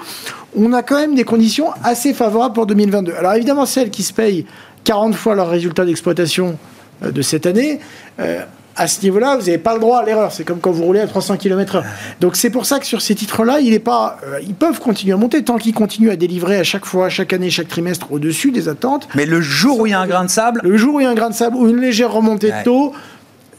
on 0.56 0.74
a 0.74 0.84
quand 0.84 1.00
même 1.00 1.16
des 1.16 1.24
conditions 1.24 1.70
assez 1.84 2.14
favorables 2.14 2.54
pour 2.54 2.66
2022. 2.66 3.14
Alors 3.14 3.34
évidemment, 3.34 3.66
celles 3.66 3.92
qui 3.92 4.04
se 4.04 4.14
payent 4.14 4.46
40 4.84 5.16
fois 5.16 5.36
leurs 5.36 5.50
résultats 5.50 5.86
d'exploitation 5.86 6.58
euh, 7.04 7.12
de 7.12 7.22
cette 7.22 7.46
année, 7.46 7.80
euh, 8.20 8.42
à 8.80 8.88
ce 8.88 9.02
niveau-là, 9.02 9.36
vous 9.36 9.46
n'avez 9.46 9.58
pas 9.58 9.74
le 9.74 9.82
droit 9.82 10.00
à 10.00 10.06
l'erreur. 10.06 10.32
C'est 10.32 10.46
comme 10.46 10.60
quand 10.60 10.72
vous 10.72 10.86
roulez 10.86 11.02
à 11.02 11.08
300 11.08 11.36
km/h. 11.36 11.84
Donc 12.22 12.38
c'est 12.38 12.50
pour 12.50 12.66
ça 12.66 12.80
que 12.80 12.86
sur 12.86 13.02
ces 13.02 13.14
titres-là, 13.14 13.60
il 13.60 13.74
est 13.74 13.80
pas, 13.80 14.18
euh, 14.26 14.40
ils 14.42 14.56
peuvent 14.56 14.80
continuer 14.80 15.14
à 15.14 15.18
monter 15.18 15.44
tant 15.44 15.58
qu'ils 15.58 15.74
continuent 15.74 16.12
à 16.12 16.16
délivrer 16.16 16.58
à 16.58 16.64
chaque 16.64 16.86
fois, 16.86 17.10
chaque 17.10 17.34
année, 17.34 17.50
chaque 17.50 17.68
trimestre 17.68 18.12
au-dessus 18.12 18.52
des 18.52 18.70
attentes. 18.70 19.10
Mais 19.16 19.26
le 19.26 19.42
jour 19.42 19.82
où 19.82 19.86
il 19.86 19.90
y 19.90 19.94
a 19.94 20.00
un 20.00 20.08
grain 20.08 20.24
de 20.24 20.30
sable, 20.30 20.62
le 20.64 20.78
jour 20.78 20.96
où 20.96 21.00
il 21.02 21.04
y 21.04 21.06
a 21.06 21.10
un 21.10 21.16
grain 21.16 21.30
de 21.30 21.36
sable 21.36 21.58
ou 21.58 21.68
une 21.68 21.82
légère 21.82 22.12
remontée 22.12 22.52
de 22.52 22.64
taux. 22.64 22.94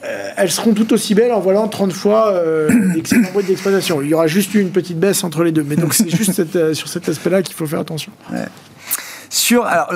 Euh, 0.02 0.30
elles 0.38 0.50
seront 0.50 0.72
tout 0.72 0.94
aussi 0.94 1.14
belles 1.14 1.32
en 1.32 1.40
volant 1.40 1.68
30 1.68 1.92
fois 1.92 2.32
euh, 2.32 2.70
brut 3.34 3.46
d'exploitation. 3.46 4.00
Il 4.00 4.08
y 4.08 4.14
aura 4.14 4.28
juste 4.28 4.54
une 4.54 4.70
petite 4.70 4.98
baisse 4.98 5.22
entre 5.24 5.44
les 5.44 5.52
deux. 5.52 5.62
Mais 5.62 5.76
donc 5.76 5.92
c'est 5.92 6.08
juste 6.08 6.40
euh, 6.56 6.72
sur 6.72 6.88
cet 6.88 7.06
aspect-là 7.06 7.42
qu'il 7.42 7.54
faut 7.54 7.66
faire 7.66 7.80
attention. 7.80 8.10
Sur 9.32 9.64
alors, 9.64 9.92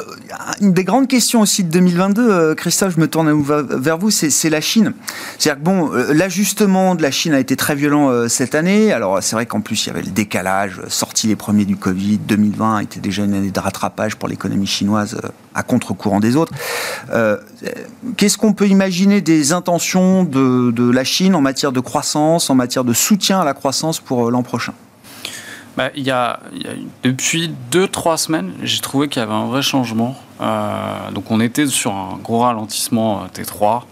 une 0.61 0.73
des 0.73 0.85
grandes 0.85 1.09
questions 1.09 1.41
aussi 1.41 1.65
de 1.65 1.71
2022, 1.71 2.31
euh, 2.31 2.55
Christophe, 2.55 2.95
je 2.95 3.01
me 3.01 3.09
tourne 3.09 3.43
vers 3.43 3.99
vous, 3.99 4.13
c'est 4.13 4.49
la 4.49 4.61
Chine. 4.61 4.93
C'est-à-dire 5.39 5.61
que 5.61 5.65
bon, 5.65 5.93
euh, 5.93 6.13
l'ajustement 6.13 6.95
de 6.95 7.03
la 7.03 7.11
Chine 7.11 7.35
a 7.35 7.41
été 7.41 7.57
très 7.57 7.75
violent 7.75 8.11
euh, 8.11 8.29
cette 8.29 8.55
année. 8.55 8.93
Alors 8.93 9.21
c'est 9.25 9.35
vrai 9.35 9.47
qu'en 9.47 9.61
plus 9.61 9.85
il 9.85 9.89
y 9.89 9.91
avait 9.91 10.03
le 10.03 10.13
décalage, 10.13 10.81
sorti 10.87 11.27
les 11.27 11.35
premiers 11.35 11.65
du 11.65 11.77
Covid, 11.77 12.19
2020 12.19 12.79
était 12.79 13.01
déjà 13.01 13.25
une 13.25 13.35
année 13.35 13.51
de 13.51 13.59
rattrapage 13.59 14.15
pour 14.15 14.29
l'économie 14.29 14.69
chinoise 14.69 15.21
à 15.57 15.65
contre-courant 15.65 16.21
des 16.21 16.37
autres. 16.37 16.53
Qu'est-ce 18.17 18.39
qu'on 18.39 18.53
peut 18.53 18.69
imaginer 18.69 19.21
des 19.21 19.53
intentions 19.53 20.23
de, 20.23 20.71
de 20.71 20.89
la 20.89 21.03
Chine 21.03 21.35
en 21.35 21.41
matière 21.41 21.73
de 21.73 21.81
croissance, 21.81 22.51
en 22.51 22.55
matière 22.55 22.85
de 22.85 22.93
soutien 22.93 23.41
à 23.41 23.45
la 23.45 23.55
croissance 23.55 23.99
pour 23.99 24.31
l'an 24.31 24.45
prochain? 24.45 24.75
Bah, 25.77 25.91
y, 25.97 26.11
a, 26.11 26.41
Depuis 27.03 27.51
2-3 27.73 28.17
semaines, 28.17 28.53
j'ai 28.63 28.81
trouvé 28.81 29.09
qu'il 29.09 29.21
y 29.21 29.23
avait 29.23 29.35
un 29.35 29.47
vrai 29.47 29.63
changement. 29.63 30.17
Euh, 30.41 31.11
donc 31.13 31.31
on 31.31 31.41
était 31.41 31.67
sur 31.67 31.93
un 31.93 32.19
gros 32.23 32.41
ralentissement 32.41 33.23
euh, 33.23 33.43
T3 33.43 33.83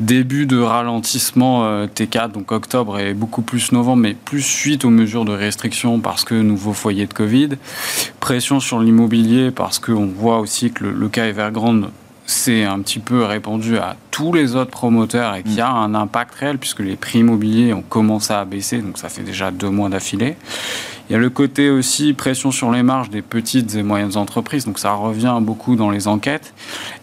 début 0.00 0.46
de 0.46 0.58
ralentissement 0.58 1.64
euh, 1.64 1.86
T4, 1.86 2.32
donc 2.32 2.50
octobre 2.52 2.98
et 2.98 3.12
beaucoup 3.12 3.42
plus 3.42 3.70
novembre, 3.70 4.02
mais 4.02 4.14
plus 4.14 4.40
suite 4.40 4.86
aux 4.86 4.90
mesures 4.90 5.26
de 5.26 5.32
restriction 5.32 6.00
parce 6.00 6.24
que 6.24 6.34
nouveau 6.34 6.72
foyer 6.72 7.06
de 7.06 7.12
Covid. 7.12 7.50
Pression 8.18 8.60
sur 8.60 8.80
l'immobilier 8.80 9.50
parce 9.50 9.78
qu'on 9.78 10.06
voit 10.06 10.38
aussi 10.38 10.72
que 10.72 10.84
le, 10.84 10.92
le 10.92 11.08
cas 11.10 11.26
Evergrande 11.26 11.90
s'est 12.30 12.64
un 12.64 12.80
petit 12.80 13.00
peu 13.00 13.24
répandu 13.24 13.76
à 13.76 13.96
tous 14.10 14.32
les 14.32 14.54
autres 14.54 14.70
promoteurs 14.70 15.34
et 15.34 15.42
qu'il 15.42 15.54
y 15.54 15.60
a 15.60 15.70
un 15.70 15.94
impact 15.94 16.34
réel 16.36 16.58
puisque 16.58 16.80
les 16.80 16.96
prix 16.96 17.18
immobiliers 17.18 17.72
ont 17.72 17.82
commencé 17.82 18.32
à 18.32 18.44
baisser, 18.44 18.78
donc 18.78 18.98
ça 18.98 19.08
fait 19.08 19.22
déjà 19.22 19.50
deux 19.50 19.70
mois 19.70 19.88
d'affilée. 19.88 20.36
Il 21.10 21.14
y 21.14 21.16
a 21.16 21.18
le 21.18 21.28
côté 21.28 21.70
aussi 21.70 22.12
pression 22.12 22.52
sur 22.52 22.70
les 22.70 22.84
marges 22.84 23.10
des 23.10 23.20
petites 23.20 23.74
et 23.74 23.82
moyennes 23.82 24.16
entreprises, 24.16 24.64
donc 24.64 24.78
ça 24.78 24.92
revient 24.92 25.38
beaucoup 25.42 25.74
dans 25.74 25.90
les 25.90 26.06
enquêtes. 26.06 26.54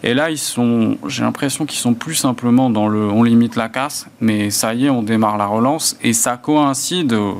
Et 0.02 0.14
là, 0.14 0.30
ils 0.30 0.38
sont, 0.38 0.96
j'ai 1.06 1.24
l'impression 1.24 1.66
qu'ils 1.66 1.78
sont 1.78 1.92
plus 1.92 2.14
simplement 2.14 2.70
dans 2.70 2.88
le 2.88 3.00
on 3.00 3.22
limite 3.22 3.54
la 3.54 3.68
casse, 3.68 4.06
mais 4.22 4.48
ça 4.48 4.72
y 4.72 4.86
est, 4.86 4.90
on 4.90 5.02
démarre 5.02 5.36
la 5.36 5.44
relance 5.44 5.98
et 6.02 6.14
ça 6.14 6.38
coïncide. 6.38 7.12
Euh, 7.12 7.34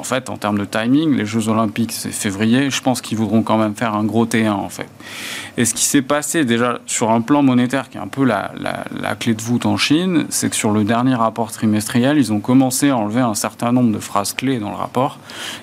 en 0.00 0.02
fait, 0.02 0.30
en 0.30 0.38
termes 0.38 0.58
de 0.58 0.64
timing, 0.64 1.14
les 1.14 1.26
Jeux 1.26 1.50
Olympiques, 1.50 1.92
c'est 1.92 2.10
février. 2.10 2.70
Je 2.70 2.80
pense 2.80 3.02
qu'ils 3.02 3.18
voudront 3.18 3.42
quand 3.42 3.58
même 3.58 3.74
faire 3.74 3.94
un 3.94 4.02
gros 4.02 4.24
T1, 4.24 4.50
en 4.50 4.70
fait. 4.70 4.88
Et 5.58 5.66
ce 5.66 5.74
qui 5.74 5.84
s'est 5.84 6.00
passé 6.00 6.46
déjà 6.46 6.78
sur 6.86 7.10
un 7.10 7.20
plan 7.20 7.42
monétaire, 7.42 7.90
qui 7.90 7.98
est 7.98 8.00
un 8.00 8.08
peu 8.08 8.24
la, 8.24 8.50
la, 8.58 9.14
clé 9.14 9.34
de 9.34 9.42
voûte 9.42 9.66
en 9.66 9.76
Chine, 9.76 10.24
c'est 10.30 10.48
que 10.48 10.56
sur 10.56 10.70
le 10.70 10.84
dernier 10.84 11.14
rapport 11.14 11.52
trimestriel, 11.52 12.16
ils 12.16 12.32
ont 12.32 12.40
commencé 12.40 12.88
à 12.88 12.96
enlever 12.96 13.20
un 13.20 13.34
certain 13.34 13.72
nombre 13.72 13.92
de 13.92 13.98
phrases 13.98 14.32
clés 14.32 14.58
dans 14.58 14.70
le 14.70 14.76
rapport, 14.76 15.18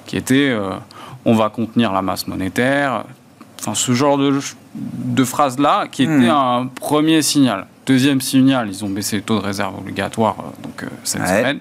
qui 0.05 0.17
étaient 0.17 0.51
euh, 0.51 0.69
on 1.25 1.33
va 1.33 1.49
contenir 1.49 1.91
la 1.91 2.03
masse 2.03 2.27
monétaire. 2.27 3.05
Enfin, 3.59 3.73
ce 3.73 3.91
genre 3.93 4.19
de, 4.19 4.39
de 4.75 5.23
phrases-là, 5.23 5.87
qui 5.91 6.03
était 6.03 6.11
hmm. 6.11 6.29
un 6.29 6.67
premier 6.67 7.23
signal. 7.23 7.65
Deuxième 7.87 8.21
signal, 8.21 8.67
ils 8.69 8.85
ont 8.85 8.89
baissé 8.89 9.15
le 9.15 9.23
taux 9.23 9.39
de 9.39 9.43
réserve 9.43 9.75
obligatoire 9.79 10.35
euh, 10.39 10.61
donc, 10.61 10.83
euh, 10.83 10.87
cette 11.03 11.25
semaine. 11.25 11.59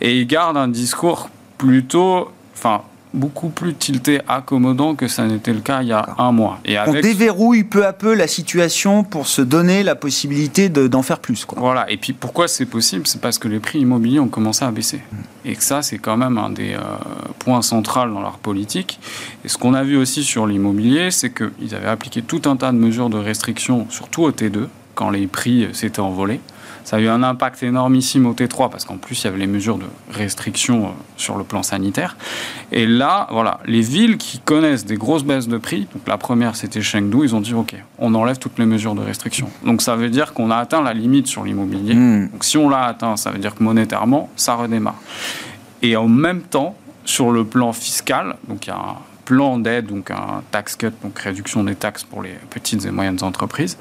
Et 0.00 0.18
ils 0.18 0.26
gardent 0.26 0.56
un 0.56 0.66
discours 0.66 1.28
plutôt, 1.62 2.28
enfin, 2.54 2.82
beaucoup 3.14 3.50
plus 3.50 3.74
tilté, 3.74 4.20
accommodant 4.26 4.96
que 4.96 5.06
ça 5.06 5.24
n'était 5.26 5.52
le 5.52 5.60
cas 5.60 5.82
il 5.82 5.88
y 5.88 5.92
a 5.92 6.16
un 6.18 6.32
mois. 6.32 6.58
Et 6.64 6.76
avec... 6.76 6.96
On 6.96 7.00
déverrouille 7.00 7.62
peu 7.62 7.86
à 7.86 7.92
peu 7.92 8.14
la 8.14 8.26
situation 8.26 9.04
pour 9.04 9.28
se 9.28 9.42
donner 9.42 9.84
la 9.84 9.94
possibilité 9.94 10.68
d'en 10.68 11.02
faire 11.02 11.20
plus. 11.20 11.44
Quoi. 11.44 11.60
Voilà, 11.60 11.88
et 11.88 11.98
puis 11.98 12.14
pourquoi 12.14 12.48
c'est 12.48 12.66
possible? 12.66 13.06
C'est 13.06 13.20
parce 13.20 13.38
que 13.38 13.46
les 13.46 13.60
prix 13.60 13.78
immobiliers 13.78 14.18
ont 14.18 14.26
commencé 14.26 14.64
à 14.64 14.72
baisser. 14.72 15.02
Mm. 15.12 15.16
Et 15.44 15.54
que 15.54 15.62
ça, 15.62 15.82
c'est 15.82 15.98
quand 15.98 16.16
même 16.16 16.36
un 16.36 16.50
des 16.50 16.74
euh, 16.74 16.80
points 17.38 17.62
centraux 17.62 18.08
dans 18.08 18.20
leur 18.20 18.38
politique. 18.38 18.98
Et 19.44 19.48
ce 19.48 19.56
qu'on 19.56 19.74
a 19.74 19.84
vu 19.84 19.96
aussi 19.96 20.24
sur 20.24 20.48
l'immobilier, 20.48 21.12
c'est 21.12 21.32
qu'ils 21.32 21.76
avaient 21.76 21.86
appliqué 21.86 22.22
tout 22.22 22.42
un 22.46 22.56
tas 22.56 22.72
de 22.72 22.76
mesures 22.76 23.08
de 23.08 23.18
restriction, 23.18 23.86
surtout 23.88 24.24
au 24.24 24.32
T2, 24.32 24.66
quand 24.96 25.10
les 25.10 25.28
prix 25.28 25.68
s'étaient 25.72 26.00
envolés. 26.00 26.40
Ça 26.84 26.96
a 26.96 27.00
eu 27.00 27.08
un 27.08 27.22
impact 27.22 27.62
énormissime 27.62 28.26
au 28.26 28.34
T3 28.34 28.70
parce 28.70 28.84
qu'en 28.84 28.96
plus 28.96 29.22
il 29.22 29.24
y 29.24 29.28
avait 29.28 29.38
les 29.38 29.46
mesures 29.46 29.78
de 29.78 29.86
restriction 30.10 30.86
euh, 30.86 30.88
sur 31.16 31.36
le 31.36 31.44
plan 31.44 31.62
sanitaire. 31.62 32.16
Et 32.70 32.86
là, 32.86 33.26
voilà, 33.30 33.60
les 33.66 33.80
villes 33.80 34.18
qui 34.18 34.38
connaissent 34.38 34.84
des 34.84 34.96
grosses 34.96 35.24
baisses 35.24 35.48
de 35.48 35.58
prix, 35.58 35.86
donc 35.94 36.06
la 36.06 36.18
première 36.18 36.56
c'était 36.56 36.82
Chengdu, 36.82 37.18
ils 37.24 37.34
ont 37.34 37.40
dit 37.40 37.54
ok, 37.54 37.74
on 37.98 38.14
enlève 38.14 38.38
toutes 38.38 38.58
les 38.58 38.66
mesures 38.66 38.94
de 38.94 39.02
restriction. 39.02 39.48
Donc 39.64 39.82
ça 39.82 39.96
veut 39.96 40.10
dire 40.10 40.32
qu'on 40.32 40.50
a 40.50 40.56
atteint 40.56 40.82
la 40.82 40.94
limite 40.94 41.26
sur 41.26 41.44
l'immobilier. 41.44 41.94
Hmm. 41.94 42.28
Donc 42.30 42.44
si 42.44 42.56
on 42.56 42.68
l'a 42.68 42.84
atteint, 42.84 43.16
ça 43.16 43.30
veut 43.30 43.38
dire 43.38 43.54
que 43.54 43.62
monétairement, 43.62 44.28
ça 44.36 44.54
redémarre. 44.54 45.00
Et 45.82 45.96
en 45.96 46.08
même 46.08 46.42
temps, 46.42 46.76
sur 47.04 47.32
le 47.32 47.44
plan 47.44 47.72
fiscal, 47.72 48.36
donc 48.48 48.66
il 48.66 48.70
y 48.70 48.72
a 48.72 48.76
un 48.76 48.96
plan 49.24 49.58
d'aide, 49.58 49.86
donc 49.86 50.10
un 50.10 50.42
tax 50.50 50.76
cut, 50.76 50.92
donc 51.02 51.18
réduction 51.18 51.64
des 51.64 51.74
taxes 51.74 52.04
pour 52.04 52.22
les 52.22 52.34
petites 52.50 52.84
et 52.84 52.90
moyennes 52.90 53.22
entreprises. 53.22 53.76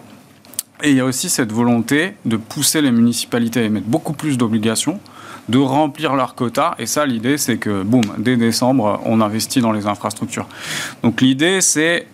Et 0.84 0.92
il 0.92 0.98
y 0.98 1.00
a 1.00 1.06
aussi 1.06 1.30
cette 1.30 1.52
volonté 1.52 2.16
de 2.26 2.38
pousser 2.38 2.82
les 2.82 2.92
municipalités 2.92 3.62
à 3.62 3.64
émettre 3.64 3.88
beaucoup 3.88 4.14
plus 4.14 4.38
d'obligations, 4.38 5.00
de 5.50 5.60
remplir 5.60 6.16
leurs 6.16 6.36
quotas. 6.36 6.76
Et 6.80 6.86
ça, 6.86 7.06
l'idée, 7.06 7.38
c'est 7.38 7.58
que, 7.58 7.84
boum, 7.84 8.04
dès 8.18 8.36
décembre, 8.36 9.00
on 9.06 9.22
investit 9.22 9.62
dans 9.62 9.72
les 9.72 9.86
infrastructures. 9.86 10.48
Donc 11.04 11.22
l'idée, 11.22 11.62
c'est, 11.62 12.08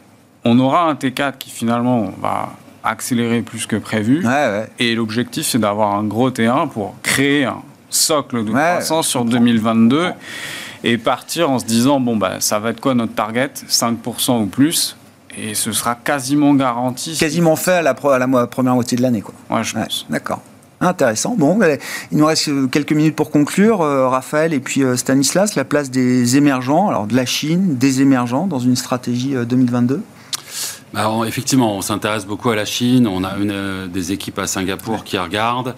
on 0.43 0.59
aura 0.59 0.89
un 0.89 0.95
T4 0.95 1.37
qui 1.37 1.49
finalement 1.49 2.11
va 2.21 2.53
accélérer 2.83 3.41
plus 3.41 3.65
que 3.65 3.75
prévu. 3.75 4.21
Et 4.79 4.95
l'objectif, 4.95 5.45
c'est 5.45 5.59
d'avoir 5.59 5.95
un 5.95 6.03
gros 6.03 6.29
T1 6.29 6.69
pour 6.69 6.95
créer 7.03 7.45
un 7.45 7.61
socle 7.89 8.43
de 8.43 8.51
croissance 8.51 9.07
sur 9.07 9.23
2022 9.23 10.09
et 10.83 10.97
partir 10.97 11.49
en 11.49 11.59
se 11.59 11.65
disant, 11.65 11.99
bon, 11.99 12.17
bah, 12.17 12.35
ça 12.39 12.59
va 12.59 12.71
être 12.71 12.81
quoi 12.81 12.93
notre 12.93 13.13
target? 13.13 13.51
5% 13.69 14.43
ou 14.43 14.45
plus 14.45 14.96
et 15.37 15.53
ce 15.53 15.71
sera 15.71 15.95
quasiment 15.95 16.53
garanti. 16.53 17.15
Quasiment 17.17 17.55
fait 17.55 17.73
à 17.73 17.81
la, 17.81 17.91
à 17.91 18.19
la 18.19 18.47
première 18.47 18.73
moitié 18.73 18.97
de 18.97 19.01
l'année, 19.01 19.21
quoi. 19.21 19.33
Ouais, 19.49 19.63
je 19.63 19.73
pense. 19.73 20.05
D'accord. 20.09 20.41
Intéressant. 20.79 21.35
Bon, 21.37 21.59
il 22.11 22.17
nous 22.17 22.25
reste 22.25 22.51
quelques 22.69 22.91
minutes 22.91 23.15
pour 23.15 23.31
conclure, 23.31 23.81
euh, 23.81 24.07
Raphaël 24.07 24.53
et 24.53 24.59
puis 24.59 24.83
euh, 24.83 24.95
Stanislas, 24.95 25.55
la 25.55 25.65
place 25.65 25.89
des 25.89 26.37
émergents, 26.37 26.87
alors 26.89 27.07
de 27.07 27.15
la 27.15 27.25
Chine, 27.25 27.77
des 27.77 28.01
émergents 28.01 28.45
dans 28.45 28.59
une 28.59 28.75
stratégie 28.75 29.33
2022 29.33 30.03
euh, 30.95 30.97
bah, 31.03 31.27
effectivement, 31.27 31.75
on 31.75 31.81
s'intéresse 31.81 32.25
beaucoup 32.25 32.49
à 32.49 32.55
la 32.55 32.65
Chine. 32.65 33.07
On 33.07 33.23
a 33.23 33.35
une, 33.37 33.87
des 33.87 34.11
équipes 34.11 34.39
à 34.39 34.47
Singapour 34.47 35.03
qui 35.03 35.17
regardent. 35.17 35.75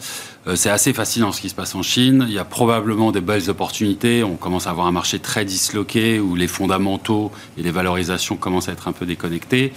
Euh, 0.47 0.55
c'est 0.55 0.69
assez 0.69 0.93
fascinant 0.93 1.31
ce 1.31 1.41
qui 1.41 1.49
se 1.49 1.55
passe 1.55 1.75
en 1.75 1.81
Chine. 1.81 2.25
Il 2.27 2.33
y 2.33 2.39
a 2.39 2.45
probablement 2.45 3.11
des 3.11 3.21
belles 3.21 3.49
opportunités. 3.49 4.23
On 4.23 4.35
commence 4.35 4.67
à 4.67 4.71
avoir 4.71 4.87
un 4.87 4.91
marché 4.91 5.19
très 5.19 5.45
disloqué 5.45 6.19
où 6.19 6.35
les 6.35 6.47
fondamentaux 6.47 7.31
et 7.57 7.63
les 7.63 7.71
valorisations 7.71 8.35
commencent 8.35 8.69
à 8.69 8.73
être 8.73 8.87
un 8.87 8.93
peu 8.93 9.05
déconnectés. 9.05 9.73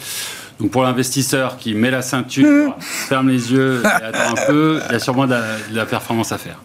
Donc 0.61 0.71
pour 0.71 0.85
l'investisseur 0.85 1.57
qui 1.57 1.75
met 1.75 1.91
la 1.91 2.03
ceinture, 2.03 2.77
ferme 2.81 3.31
les 3.31 3.53
yeux 3.53 3.83
et 3.85 4.05
attend 4.05 4.37
un 4.37 4.47
peu, 4.47 4.81
il 4.89 4.93
y 4.93 4.97
a 4.97 4.99
sûrement 4.99 5.27
de 5.27 5.35
la, 5.73 5.87
performance 5.87 6.31
à 6.31 6.39
faire. 6.39 6.59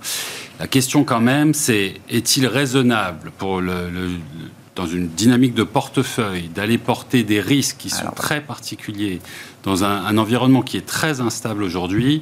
La 0.59 0.67
question 0.67 1.03
quand 1.03 1.19
même, 1.19 1.53
c'est 1.53 1.95
est-il 2.09 2.47
raisonnable 2.47 3.31
pour 3.37 3.61
le, 3.61 3.73
dans 4.77 4.85
une 4.85 5.07
dynamique 5.07 5.55
de 5.55 5.63
portefeuille 5.63 6.49
d'aller 6.53 6.77
porter 6.77 7.23
des 7.23 7.41
risques 7.41 7.77
qui 7.79 7.89
sont 7.89 8.11
très 8.15 8.41
particuliers 8.41 9.19
dans 9.63 9.83
un, 9.83 10.05
un, 10.05 10.17
environnement 10.17 10.61
qui 10.61 10.77
est 10.77 10.85
très 10.85 11.19
instable 11.19 11.63
aujourd'hui 11.63 12.21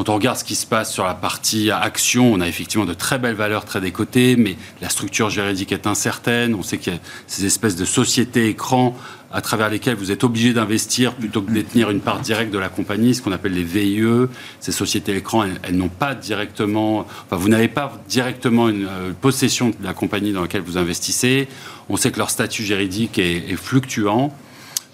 quand 0.00 0.08
on 0.08 0.14
regarde 0.14 0.38
ce 0.38 0.44
qui 0.44 0.54
se 0.54 0.66
passe 0.66 0.90
sur 0.90 1.04
la 1.04 1.12
partie 1.12 1.70
action, 1.70 2.32
on 2.32 2.40
a 2.40 2.48
effectivement 2.48 2.86
de 2.86 2.94
très 2.94 3.18
belles 3.18 3.34
valeurs 3.34 3.66
très 3.66 3.82
décotées, 3.82 4.34
mais 4.36 4.56
la 4.80 4.88
structure 4.88 5.28
juridique 5.28 5.72
est 5.72 5.86
incertaine. 5.86 6.54
On 6.54 6.62
sait 6.62 6.78
qu'il 6.78 6.94
y 6.94 6.96
a 6.96 7.00
ces 7.26 7.44
espèces 7.44 7.76
de 7.76 7.84
sociétés 7.84 8.48
écrans 8.48 8.96
à 9.32 9.40
travers 9.40 9.70
lesquelles 9.70 9.96
vous 9.96 10.10
êtes 10.10 10.24
obligé 10.24 10.52
d'investir 10.52 11.14
plutôt 11.14 11.42
que 11.42 11.50
de 11.50 11.54
détenir 11.54 11.90
une 11.90 12.00
part 12.00 12.20
directe 12.20 12.52
de 12.52 12.58
la 12.58 12.68
compagnie, 12.68 13.14
ce 13.14 13.22
qu'on 13.22 13.32
appelle 13.32 13.52
les 13.52 13.62
VIE. 13.62 14.26
Ces 14.58 14.72
sociétés 14.72 15.16
écrans, 15.16 15.44
elles, 15.62 15.76
n'ont 15.76 15.88
pas 15.88 16.14
directement, 16.14 17.00
enfin, 17.00 17.36
vous 17.36 17.48
n'avez 17.48 17.68
pas 17.68 18.00
directement 18.08 18.68
une 18.68 18.86
euh, 18.86 19.12
possession 19.20 19.70
de 19.70 19.84
la 19.84 19.94
compagnie 19.94 20.32
dans 20.32 20.42
laquelle 20.42 20.62
vous 20.62 20.78
investissez. 20.78 21.48
On 21.88 21.96
sait 21.96 22.10
que 22.10 22.18
leur 22.18 22.30
statut 22.30 22.64
juridique 22.64 23.18
est 23.18 23.56
fluctuant. 23.56 24.32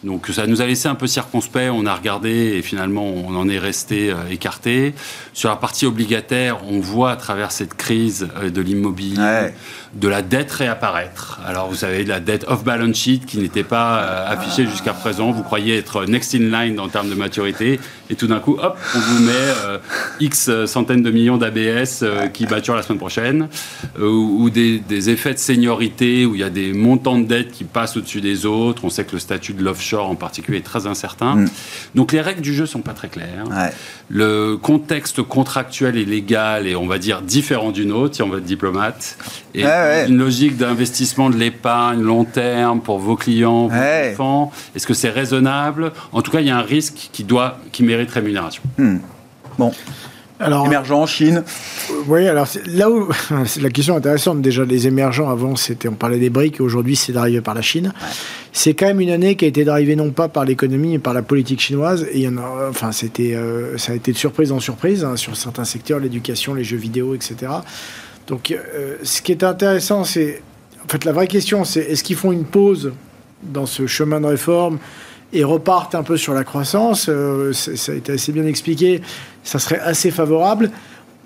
Donc 0.06 0.28
ça 0.28 0.46
nous 0.46 0.62
a 0.62 0.66
laissé 0.66 0.86
un 0.86 0.94
peu 0.94 1.08
circonspect, 1.08 1.72
on 1.74 1.84
a 1.84 1.92
regardé 1.92 2.30
et 2.30 2.62
finalement 2.62 3.04
on 3.04 3.34
en 3.34 3.48
est 3.48 3.58
resté 3.58 4.12
euh, 4.12 4.14
écarté. 4.30 4.94
Sur 5.32 5.48
la 5.48 5.56
partie 5.56 5.84
obligataire, 5.84 6.58
on 6.68 6.78
voit 6.78 7.10
à 7.10 7.16
travers 7.16 7.50
cette 7.50 7.74
crise 7.74 8.28
euh, 8.36 8.48
de 8.48 8.60
l'immobilier 8.60 9.48
de 9.94 10.08
la 10.08 10.22
dette 10.22 10.52
réapparaître. 10.52 11.40
Alors 11.44 11.68
vous 11.68 11.74
savez, 11.74 12.04
la 12.04 12.20
dette 12.20 12.44
off-balance 12.46 12.96
sheet 12.96 13.22
qui 13.26 13.38
n'était 13.38 13.64
pas 13.64 13.98
euh, 13.98 14.32
affichée 14.32 14.66
jusqu'à 14.66 14.92
présent. 14.92 15.32
Vous 15.32 15.42
croyez 15.42 15.76
être 15.76 16.04
next 16.04 16.36
in 16.36 16.50
line 16.50 16.78
en 16.78 16.88
termes 16.88 17.10
de 17.10 17.14
maturité 17.14 17.80
et 18.08 18.14
tout 18.14 18.28
d'un 18.28 18.38
coup, 18.38 18.56
hop, 18.62 18.78
on 18.94 18.98
vous 18.98 19.24
met 19.24 19.80
X 20.20 20.66
centaines 20.66 21.02
de 21.02 21.10
millions 21.10 21.38
d'ABS 21.38 22.04
qui 22.32 22.46
maturent 22.46 22.76
la 22.76 22.82
semaine 22.82 22.98
prochaine 22.98 23.48
ou, 24.00 24.48
des, 24.50 24.78
des, 24.78 25.10
effets 25.10 25.34
de 25.34 25.38
seniorité 25.38 26.24
où 26.24 26.36
il 26.36 26.40
y 26.40 26.44
a 26.44 26.50
des 26.50 26.72
montants 26.72 27.18
de 27.18 27.24
dette 27.24 27.50
qui 27.50 27.64
passent 27.64 27.96
au-dessus 27.96 28.20
des 28.20 28.46
autres. 28.46 28.84
On 28.84 28.90
sait 28.90 29.04
que 29.04 29.12
le 29.14 29.18
statut 29.18 29.54
de 29.54 29.64
l'offshore 29.64 29.95
en 30.04 30.14
particulier 30.14 30.58
est 30.58 30.62
très 30.62 30.86
incertain. 30.86 31.36
Mm. 31.36 31.48
Donc 31.94 32.12
les 32.12 32.20
règles 32.20 32.40
du 32.40 32.54
jeu 32.54 32.66
sont 32.66 32.80
pas 32.80 32.92
très 32.92 33.08
claires. 33.08 33.44
Le 34.08 34.56
contexte 34.56 35.22
contractuel 35.22 35.96
et 35.96 36.04
légal 36.04 36.66
est, 36.66 36.76
on 36.76 36.86
va 36.86 36.98
dire, 36.98 37.22
différent 37.22 37.72
du 37.72 37.86
nôtre, 37.86 38.16
si 38.16 38.22
on 38.22 38.28
veut 38.28 38.38
être 38.38 38.44
diplomate. 38.44 39.16
Et 39.54 39.64
une 39.64 40.18
logique 40.18 40.56
d'investissement 40.56 41.30
de 41.30 41.36
l'épargne 41.36 42.02
long 42.02 42.24
terme 42.24 42.80
pour 42.80 42.98
vos 42.98 43.16
clients, 43.16 43.68
vos 43.68 43.74
enfants, 43.74 44.52
est-ce 44.74 44.86
que 44.86 44.94
c'est 44.94 45.10
raisonnable? 45.10 45.92
En 46.12 46.22
tout 46.22 46.30
cas, 46.30 46.40
il 46.40 46.46
y 46.46 46.50
a 46.50 46.56
un 46.56 46.62
risque 46.62 47.08
qui, 47.12 47.24
doit, 47.24 47.58
qui 47.72 47.82
mérite 47.82 48.10
rémunération. 48.10 48.62
Mm. 48.78 48.98
Bon. 49.58 49.72
Alors, 50.38 50.66
émergents 50.66 51.02
en 51.02 51.06
Chine. 51.06 51.44
Oui, 52.06 52.28
alors 52.28 52.46
là 52.66 52.90
où 52.90 53.08
la 53.60 53.70
question 53.70 53.96
intéressante. 53.96 54.42
Déjà, 54.42 54.64
les 54.64 54.86
émergents 54.86 55.30
avant, 55.30 55.56
c'était 55.56 55.88
on 55.88 55.94
parlait 55.94 56.18
des 56.18 56.28
briques, 56.28 56.60
aujourd'hui, 56.60 56.94
c'est 56.94 57.12
d'arriver 57.12 57.40
par 57.40 57.54
la 57.54 57.62
Chine. 57.62 57.92
C'est 58.52 58.74
quand 58.74 58.86
même 58.86 59.00
une 59.00 59.10
année 59.10 59.36
qui 59.36 59.46
a 59.46 59.48
été 59.48 59.64
d'arriver 59.64 59.96
non 59.96 60.10
pas 60.10 60.28
par 60.28 60.44
l'économie, 60.44 60.92
mais 60.92 60.98
par 60.98 61.14
la 61.14 61.22
politique 61.22 61.60
chinoise. 61.60 62.06
Et 62.12 62.18
il 62.18 62.22
y 62.22 62.28
en 62.28 62.36
a, 62.36 62.68
enfin, 62.68 62.92
c'était, 62.92 63.34
euh, 63.34 63.78
ça 63.78 63.92
a 63.92 63.94
été 63.94 64.12
de 64.12 64.16
surprise 64.18 64.52
en 64.52 64.60
surprise 64.60 65.04
hein, 65.04 65.16
sur 65.16 65.36
certains 65.36 65.64
secteurs, 65.64 66.00
l'éducation, 66.00 66.54
les 66.54 66.64
jeux 66.64 66.76
vidéo, 66.76 67.14
etc. 67.14 67.52
Donc, 68.26 68.50
euh, 68.50 68.96
ce 69.02 69.22
qui 69.22 69.32
est 69.32 69.42
intéressant, 69.42 70.04
c'est 70.04 70.42
en 70.84 70.88
fait, 70.88 71.04
la 71.04 71.12
vraie 71.12 71.26
question, 71.26 71.64
c'est 71.64 71.80
est-ce 71.80 72.04
qu'ils 72.04 72.16
font 72.16 72.30
une 72.30 72.44
pause 72.44 72.92
dans 73.42 73.66
ce 73.66 73.86
chemin 73.86 74.20
de 74.20 74.26
réforme 74.26 74.78
et 75.32 75.42
repartent 75.42 75.96
un 75.96 76.04
peu 76.04 76.16
sur 76.16 76.32
la 76.32 76.44
croissance? 76.44 77.10
Ça 77.52 77.92
a 77.92 77.94
été 77.94 78.12
assez 78.12 78.32
bien 78.32 78.46
expliqué. 78.46 79.00
Ça 79.46 79.58
serait 79.58 79.80
assez 79.80 80.10
favorable 80.10 80.70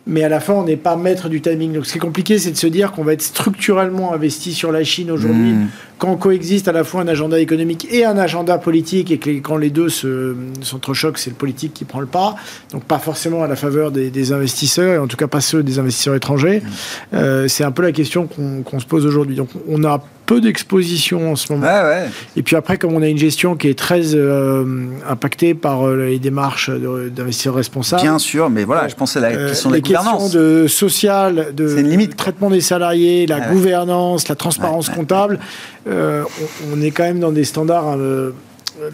mais 0.06 0.24
à 0.24 0.28
la 0.28 0.40
fin, 0.40 0.54
on 0.54 0.64
n'est 0.64 0.76
pas 0.76 0.96
maître 0.96 1.28
du 1.28 1.40
timing. 1.40 1.72
Donc, 1.72 1.86
ce 1.86 1.92
qui 1.92 1.98
est 1.98 2.00
compliqué, 2.00 2.38
c'est 2.38 2.50
de 2.50 2.56
se 2.56 2.66
dire 2.66 2.92
qu'on 2.92 3.04
va 3.04 3.12
être 3.12 3.22
structurellement 3.22 4.12
investi 4.12 4.54
sur 4.54 4.72
la 4.72 4.82
Chine 4.82 5.10
aujourd'hui, 5.10 5.52
hmm. 5.52 5.68
Quand 6.00 6.16
coexiste 6.16 6.66
à 6.66 6.72
la 6.72 6.82
fois 6.82 7.02
un 7.02 7.08
agenda 7.08 7.38
économique 7.38 7.86
et 7.90 8.06
un 8.06 8.16
agenda 8.16 8.56
politique, 8.56 9.10
et 9.10 9.18
que 9.18 9.30
quand 9.38 9.58
les 9.58 9.68
deux 9.68 9.90
s'entrechoquent, 9.90 11.18
c'est 11.18 11.28
le 11.28 11.36
politique 11.36 11.74
qui 11.74 11.84
prend 11.84 12.00
le 12.00 12.06
pas. 12.06 12.36
Donc, 12.72 12.84
pas 12.84 12.98
forcément 12.98 13.44
à 13.44 13.48
la 13.48 13.54
faveur 13.54 13.90
des, 13.90 14.32
investisseurs, 14.32 14.94
et 14.94 14.98
en 14.98 15.06
tout 15.06 15.18
cas 15.18 15.26
pas 15.26 15.42
ceux 15.42 15.62
des 15.62 15.78
investisseurs 15.78 16.14
étrangers. 16.14 16.60
Hmm. 16.60 17.16
Euh, 17.16 17.48
c'est 17.48 17.64
un 17.64 17.70
peu 17.70 17.82
la 17.82 17.92
question 17.92 18.26
qu'on 18.26 18.80
se 18.80 18.86
pose 18.86 19.04
aujourd'hui. 19.04 19.36
Donc, 19.36 19.50
on 19.68 19.84
a 19.84 20.02
peu 20.30 20.40
d'exposition 20.40 21.32
en 21.32 21.34
ce 21.34 21.52
moment. 21.52 21.66
Et 22.36 22.42
puis 22.44 22.54
après, 22.54 22.78
comme 22.78 22.94
on 22.94 23.02
a 23.02 23.08
une 23.08 23.18
gestion 23.18 23.56
qui 23.56 23.66
est 23.66 23.76
très 23.76 24.14
euh, 24.14 24.64
impactée 25.08 25.54
par 25.54 25.88
euh, 25.88 26.06
les 26.06 26.20
démarches 26.20 26.70
d'investisseurs 26.70 27.56
responsables. 27.56 28.02
Bien 28.02 28.20
sûr, 28.20 28.48
mais 28.48 28.62
voilà, 28.62 28.86
je 28.86 28.94
pensais 28.94 29.18
à 29.18 29.22
la 29.22 29.48
question 29.48 29.70
de 29.70 29.74
la 29.74 29.80
gouvernance. 29.80 30.30
de 30.30 30.68
social, 30.68 31.48
de 31.52 31.74
limite, 31.80 32.14
traitement 32.14 32.48
des 32.48 32.60
salariés, 32.60 33.26
la 33.26 33.40
gouvernance, 33.40 34.28
la 34.28 34.36
transparence 34.36 34.88
comptable. 34.88 35.40
On, 35.90 36.24
on, 36.72 36.80
est 36.80 36.90
quand 36.90 37.04
même 37.04 37.20
dans 37.20 37.32
des 37.32 37.44
standards 37.44 37.96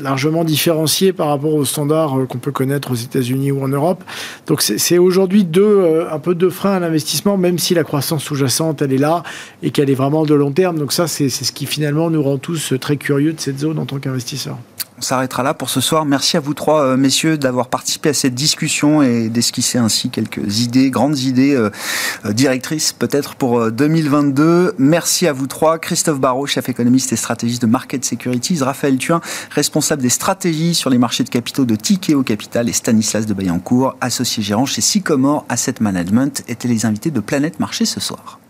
largement 0.01 0.45
différencié 0.45 1.13
par 1.13 1.29
rapport 1.29 1.55
aux 1.55 1.65
standards 1.65 2.19
euh, 2.19 2.27
qu'on 2.27 2.39
peut 2.39 2.53
connaître 2.53 2.91
aux 2.91 2.97
États-Unis 2.97 3.53
ou 3.53 3.63
en 3.63 3.69
Europe. 3.69 4.03
Donc 4.47 4.63
c'est 4.63 4.99
aujourd'hui 4.99 5.45
deux, 5.45 5.63
euh, 5.63 6.13
un 6.13 6.19
peu 6.19 6.35
de 6.35 6.49
frein 6.49 6.75
à 6.75 6.81
l'investissement, 6.81 7.37
même 7.37 7.59
si 7.59 7.75
la 7.75 7.85
croissance 7.85 8.25
sous-jacente, 8.25 8.83
elle 8.83 8.93
est 8.93 8.99
là 8.99 9.23
et 9.63 9.71
qu'elle 9.71 9.91
est 9.91 9.95
vraiment 9.95 10.25
de 10.25 10.35
long 10.35 10.53
terme. 10.53 10.79
Donc 10.79 10.93
ça, 10.93 11.07
c'est 11.07 11.29
ce 11.29 11.53
qui 11.53 11.67
finalement 11.67 12.11
nous 12.11 12.23
rend 12.23 12.39
tous 12.39 12.75
très 12.81 12.97
curieux 12.97 13.33
de 13.33 13.41
cette 13.41 13.59
zone 13.59 13.79
en 13.79 13.87
tant 13.87 13.99
qu'investisseurs. 13.99 14.59
On 14.99 15.03
s'arrêtera 15.03 15.43
là 15.43 15.53
pour 15.53 15.69
ce 15.69 15.83
soir. 15.83 16.07
Merci 16.07 16.39
à 16.39 16.41
vous 16.41 16.55
trois, 16.55 16.83
euh, 16.83 16.97
messieurs, 16.97 17.37
d'avoir 17.37 17.69
participé 17.69 18.09
à 18.09 18.15
cette 18.15 18.35
discussion 18.35 19.03
et 19.03 19.29
d'esquisser 19.29 19.77
ainsi 19.77 20.09
quelques 20.09 20.61
idées, 20.61 20.91
grandes 20.91 21.19
idées 21.19 21.55
euh, 21.55 21.71
euh, 22.25 22.33
directrices 22.33 22.95
peut-être 22.95 23.35
pour 23.35 23.71
2022. 23.71 24.75
Merci 24.79 25.27
à 25.27 25.35
vous 25.35 25.47
trois. 25.47 25.79
Christophe 25.79 26.19
Barrault, 26.19 26.47
chef 26.47 26.71
économiste 26.71 27.13
et 27.13 27.17
stratégiste 27.17 27.61
de 27.61 27.67
Market 27.67 28.07
Securities. 28.07 28.59
Raphaël 28.63 28.97
Thuin, 28.97 29.21
responsable 29.51 30.01
des 30.01 30.09
stratégies 30.09 30.75
sur 30.75 30.89
les 30.89 30.99
marchés 30.99 31.25
de 31.25 31.29
capitaux 31.29 31.67
de 31.67 31.77
Tikeo 31.77 32.23
Capital 32.23 32.67
et 32.71 32.73
Stanislas 32.73 33.27
de 33.27 33.35
Bayancourt, 33.35 33.97
associé 34.01 34.43
gérant 34.43 34.65
chez 34.65 34.81
Sycomore 34.81 35.45
Asset 35.51 35.75
Management, 35.81 36.43
étaient 36.49 36.69
les 36.69 36.87
invités 36.87 37.11
de 37.11 37.21
Planète 37.21 37.61
Marché 37.61 37.85
ce 37.85 38.01
soir. 38.01 38.41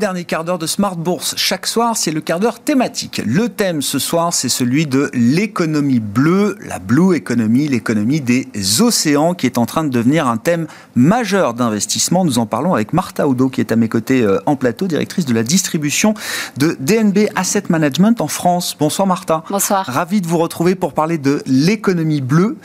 Dernier 0.00 0.24
quart 0.24 0.44
d'heure 0.44 0.58
de 0.58 0.66
Smart 0.66 0.96
Bourse, 0.96 1.34
chaque 1.36 1.66
soir, 1.66 1.96
c'est 1.96 2.10
le 2.10 2.22
quart 2.22 2.40
d'heure 2.40 2.58
thématique. 2.58 3.20
Le 3.24 3.50
thème 3.50 3.82
ce 3.82 3.98
soir, 3.98 4.32
c'est 4.32 4.48
celui 4.48 4.86
de 4.86 5.10
l'économie 5.12 6.00
bleue, 6.00 6.56
la 6.66 6.78
blue 6.78 7.14
economy, 7.14 7.68
l'économie 7.68 8.20
des 8.20 8.48
océans, 8.80 9.34
qui 9.34 9.44
est 9.44 9.58
en 9.58 9.66
train 9.66 9.84
de 9.84 9.90
devenir 9.90 10.26
un 10.26 10.38
thème 10.38 10.66
majeur 10.96 11.52
d'investissement. 11.52 12.24
Nous 12.24 12.38
en 12.38 12.46
parlons 12.46 12.74
avec 12.74 12.94
Martha 12.94 13.28
Odo, 13.28 13.50
qui 13.50 13.60
est 13.60 13.72
à 13.72 13.76
mes 13.76 13.88
côtés 13.88 14.22
euh, 14.22 14.40
en 14.46 14.56
plateau, 14.56 14.86
directrice 14.86 15.26
de 15.26 15.34
la 15.34 15.42
distribution 15.42 16.14
de 16.56 16.76
DNB 16.80 17.28
Asset 17.36 17.64
Management 17.68 18.22
en 18.22 18.28
France. 18.28 18.74
Bonsoir 18.80 19.06
Martha. 19.06 19.44
Bonsoir. 19.50 19.84
Ravi 19.84 20.22
de 20.22 20.26
vous 20.26 20.38
retrouver 20.38 20.76
pour 20.76 20.94
parler 20.94 21.18
de 21.18 21.42
l'économie 21.44 22.22
bleue. 22.22 22.56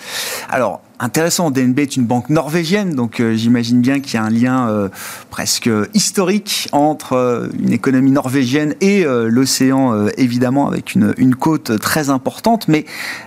Alors, 0.49 0.81
intéressant. 0.99 1.51
DNB 1.51 1.79
est 1.79 1.95
une 1.95 2.05
banque 2.05 2.29
norvégienne, 2.29 2.95
donc 2.95 3.19
euh, 3.19 3.35
j'imagine 3.35 3.81
bien 3.81 3.99
qu'il 3.99 4.15
y 4.15 4.17
a 4.17 4.23
un 4.23 4.29
lien 4.29 4.69
euh, 4.69 4.89
presque 5.29 5.69
historique 5.93 6.67
entre 6.71 7.13
euh, 7.13 7.47
une 7.59 7.71
économie 7.71 8.11
norvégienne 8.11 8.75
et 8.81 9.05
l'océan, 9.05 10.07
évidemment, 10.17 10.67
avec 10.67 10.95
une, 10.95 11.35
côte 11.35 11.79
très 11.79 12.09
importante. 12.09 12.67
Mais 12.67 12.85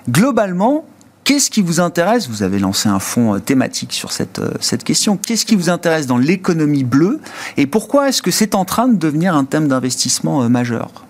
globalement, 0.09 0.85
qu'est-ce 1.25 1.51
qui 1.51 1.62
vous 1.62 1.81
intéresse? 1.81 2.29
Vous 2.29 2.43
avez 2.43 2.59
lancé 2.59 2.89
un 2.89 2.99
fonds 2.99 3.39
thématique 3.39 3.93
sur 3.93 4.12
cette, 4.12 4.41
cette 4.61 4.85
question. 4.85 5.16
Qu'est-ce 5.16 5.47
qui 5.47 5.57
vous 5.57 5.71
intéresse 5.71 6.07
dans 6.07 6.19
l'économie 6.19 6.85
bleue? 6.85 7.21
Et 7.57 7.66
pourquoi 7.66 8.09
est-ce 8.09 8.23
que 8.23 8.31
c'est 8.31 8.55
en 8.55 8.64
train 8.64 8.89
de 8.89 8.97
devenir 8.97 9.35
un 9.35 9.45
thème 9.45 9.69
d'investissement 9.69 10.49
majeur? 10.49 11.08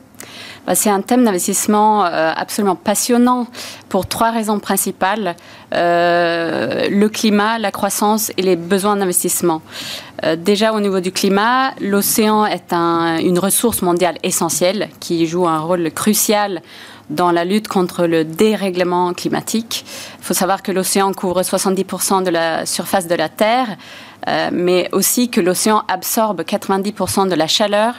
C'est 0.74 0.90
un 0.90 1.00
thème 1.00 1.24
d'investissement 1.24 2.04
euh, 2.04 2.32
absolument 2.34 2.76
passionnant 2.76 3.46
pour 3.88 4.06
trois 4.06 4.30
raisons 4.30 4.58
principales. 4.58 5.36
Euh, 5.74 6.88
le 6.90 7.08
climat, 7.08 7.58
la 7.58 7.70
croissance 7.70 8.30
et 8.36 8.42
les 8.42 8.56
besoins 8.56 8.96
d'investissement. 8.96 9.62
Euh, 10.24 10.36
déjà 10.36 10.72
au 10.72 10.80
niveau 10.80 11.00
du 11.00 11.12
climat, 11.12 11.72
l'océan 11.80 12.44
est 12.46 12.72
une 12.72 13.38
ressource 13.38 13.82
mondiale 13.82 14.18
essentielle 14.22 14.88
qui 15.00 15.26
joue 15.26 15.46
un 15.46 15.60
rôle 15.60 15.90
crucial 15.92 16.62
dans 17.08 17.30
la 17.30 17.44
lutte 17.44 17.68
contre 17.68 18.06
le 18.06 18.24
dérèglement 18.24 19.14
climatique. 19.14 19.84
Il 20.18 20.24
faut 20.24 20.34
savoir 20.34 20.62
que 20.62 20.72
l'océan 20.72 21.12
couvre 21.14 21.40
70% 21.40 22.22
de 22.22 22.30
la 22.30 22.66
surface 22.66 23.06
de 23.06 23.14
la 23.14 23.30
Terre, 23.30 23.78
mais 24.52 24.90
aussi 24.92 25.30
que 25.30 25.40
l'océan 25.40 25.84
absorbe 25.88 26.42
90% 26.42 27.30
de 27.30 27.34
la 27.34 27.46
chaleur 27.46 27.94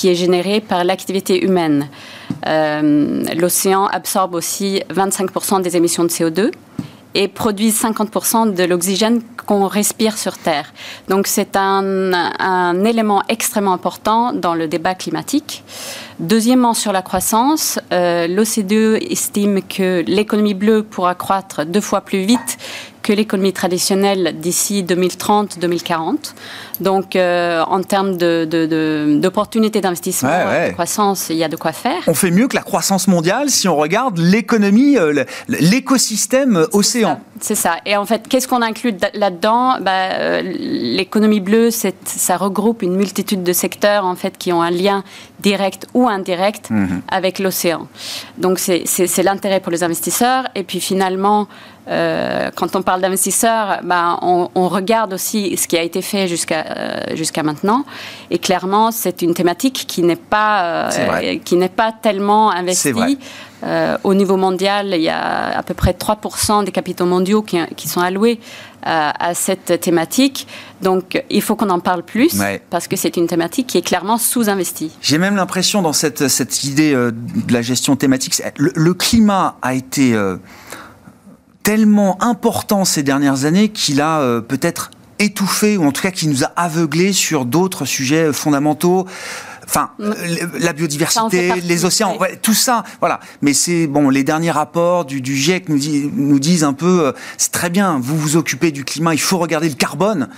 qui 0.00 0.08
est 0.08 0.14
générée 0.14 0.62
par 0.62 0.82
l'activité 0.82 1.44
humaine. 1.44 1.86
Euh, 2.46 3.22
l'océan 3.36 3.84
absorbe 3.84 4.34
aussi 4.34 4.82
25% 4.88 5.60
des 5.60 5.76
émissions 5.76 6.04
de 6.04 6.08
CO2 6.08 6.52
et 7.14 7.28
produit 7.28 7.68
50% 7.68 8.54
de 8.54 8.64
l'oxygène 8.64 9.20
qu'on 9.44 9.66
respire 9.66 10.16
sur 10.16 10.38
Terre. 10.38 10.72
Donc 11.08 11.26
c'est 11.26 11.54
un, 11.54 12.82
élément 12.84 13.22
extrêmement 13.28 13.74
important 13.74 14.32
dans 14.32 14.54
le 14.54 14.68
débat 14.68 14.94
climatique. 14.94 15.64
Deuxièmement, 16.18 16.72
sur 16.72 16.92
la 16.92 17.02
croissance, 17.02 17.78
euh, 17.92 18.26
l'OCDE 18.26 19.02
estime 19.10 19.60
que 19.60 20.02
l'économie 20.06 20.54
bleue 20.54 20.82
pourra 20.82 21.14
croître 21.14 21.66
deux 21.66 21.82
fois 21.82 22.00
plus 22.00 22.22
vite 22.22 22.56
que 23.02 23.12
l'économie 23.12 23.52
traditionnelle 23.52 24.36
d'ici 24.38 24.82
2030-2040. 24.82 26.34
Donc, 26.80 27.16
euh, 27.16 27.62
en 27.66 27.82
termes 27.82 28.16
d'opportunités 28.16 29.80
de, 29.80 29.82
d'investissement, 29.82 30.30
de 30.30 30.72
croissance, 30.72 31.28
il 31.30 31.36
y 31.36 31.44
a 31.44 31.48
de 31.48 31.56
quoi 31.56 31.72
faire. 31.72 32.02
On 32.06 32.14
fait 32.14 32.30
mieux 32.30 32.48
que 32.48 32.56
la 32.56 32.62
croissance 32.62 33.08
mondiale 33.08 33.50
si 33.50 33.68
on 33.68 33.76
regarde 33.76 34.18
l'économie, 34.18 34.96
euh, 34.96 35.24
l'écosystème 35.48 36.66
océan. 36.72 37.20
C'est 37.40 37.54
ça. 37.54 37.76
Et 37.86 37.96
en 37.96 38.04
fait, 38.04 38.28
qu'est-ce 38.28 38.46
qu'on 38.46 38.62
inclut 38.62 38.94
là-dedans? 39.14 39.80
Bah, 39.80 40.12
euh, 40.12 40.42
L'économie 40.42 41.40
bleue, 41.40 41.70
ça 41.70 42.36
regroupe 42.36 42.82
une 42.82 42.96
multitude 42.96 43.42
de 43.42 43.52
secteurs 43.52 44.04
en 44.04 44.14
fait 44.14 44.36
qui 44.36 44.52
ont 44.52 44.62
un 44.62 44.70
lien 44.70 45.04
direct 45.40 45.86
ou 45.94 46.08
indirect 46.08 46.70
mhm. 46.70 47.02
avec 47.08 47.38
l'océan. 47.38 47.88
Donc 48.38 48.58
c'est 48.58 49.22
l'intérêt 49.22 49.60
pour 49.60 49.72
les 49.72 49.82
investisseurs. 49.82 50.48
Et 50.54 50.62
puis 50.62 50.80
finalement, 50.80 51.48
euh, 51.90 52.50
quand 52.54 52.76
on 52.76 52.82
parle 52.82 53.00
d'investisseurs, 53.00 53.80
bah, 53.82 54.18
on, 54.22 54.68
regarde 54.68 55.12
aussi 55.12 55.56
ce 55.56 55.66
qui 55.66 55.76
a 55.76 55.82
été 55.82 56.02
fait 56.02 56.28
jusqu'à 56.28 56.64
euh, 56.64 57.16
jusqu'à 57.16 57.42
maintenant. 57.42 57.84
Et 58.30 58.38
clairement, 58.38 58.92
c'est 58.92 59.22
une 59.22 59.34
thématique 59.34 59.84
qui 59.88 60.02
n'est 60.02 60.16
pas 60.16 60.90
qui 61.44 61.56
n'est 61.56 61.68
pas 61.68 61.92
tellement 61.92 62.50
investie. 62.50 63.18
Euh, 63.62 63.98
au 64.04 64.14
niveau 64.14 64.36
mondial, 64.36 64.92
il 64.94 65.02
y 65.02 65.08
a 65.08 65.58
à 65.58 65.62
peu 65.62 65.74
près 65.74 65.92
3% 65.92 66.64
des 66.64 66.72
capitaux 66.72 67.04
mondiaux 67.04 67.42
qui, 67.42 67.88
sont 67.88 68.00
alloués 68.00 68.40
euh, 68.86 69.10
à 69.18 69.34
cette 69.34 69.80
thématique. 69.80 70.46
Donc, 70.80 71.22
il 71.28 71.42
faut 71.42 71.56
qu'on 71.56 71.68
en 71.68 71.80
parle 71.80 72.02
plus 72.02 72.40
parce 72.70 72.88
que 72.88 72.96
c'est 72.96 73.16
une 73.16 73.26
thématique 73.26 73.66
qui 73.66 73.78
est 73.78 73.82
clairement 73.82 74.16
sous-investie. 74.16 74.92
J'ai 75.02 75.18
même 75.18 75.36
l'impression 75.36 75.82
dans 75.82 75.92
cette, 75.92 76.28
cette 76.28 76.64
idée 76.64 76.94
euh, 76.94 77.10
de 77.12 77.52
la 77.52 77.60
gestion 77.60 77.96
thématique, 77.96 78.42
le, 78.56 78.94
climat 78.94 79.56
a 79.62 79.74
été 79.74 80.14
tellement 81.70 82.20
important 82.20 82.84
ces 82.84 83.04
dernières 83.04 83.44
années 83.44 83.68
qu'il 83.68 84.00
a 84.00 84.40
peut-être 84.40 84.90
étouffé, 85.20 85.76
ou 85.76 85.84
en 85.84 85.92
tout 85.92 86.02
cas 86.02 86.10
qui 86.10 86.26
nous 86.26 86.42
a 86.42 86.48
aveuglés 86.56 87.12
sur 87.12 87.44
d'autres 87.44 87.84
sujets 87.84 88.32
fondamentaux. 88.32 89.06
Enfin, 89.70 89.90
mm. 90.00 90.10
la 90.58 90.72
biodiversité, 90.72 91.52
les 91.62 91.84
océans, 91.84 92.18
tout 92.42 92.54
ça, 92.54 92.82
voilà. 92.98 93.20
Mais 93.40 93.52
c'est 93.52 93.86
bon, 93.86 94.10
les 94.10 94.24
derniers 94.24 94.50
rapports 94.50 95.04
du, 95.04 95.20
du 95.20 95.36
GIEC 95.36 95.68
nous, 95.68 95.78
nous 96.16 96.40
disent 96.40 96.64
un 96.64 96.72
peu, 96.72 97.06
euh, 97.06 97.12
c'est 97.38 97.52
très 97.52 97.70
bien, 97.70 98.00
vous 98.02 98.18
vous 98.18 98.36
occupez 98.36 98.72
du 98.72 98.84
climat, 98.84 99.14
il 99.14 99.20
faut 99.20 99.38
regarder 99.38 99.68
le 99.68 99.76
carbone, 99.76 100.28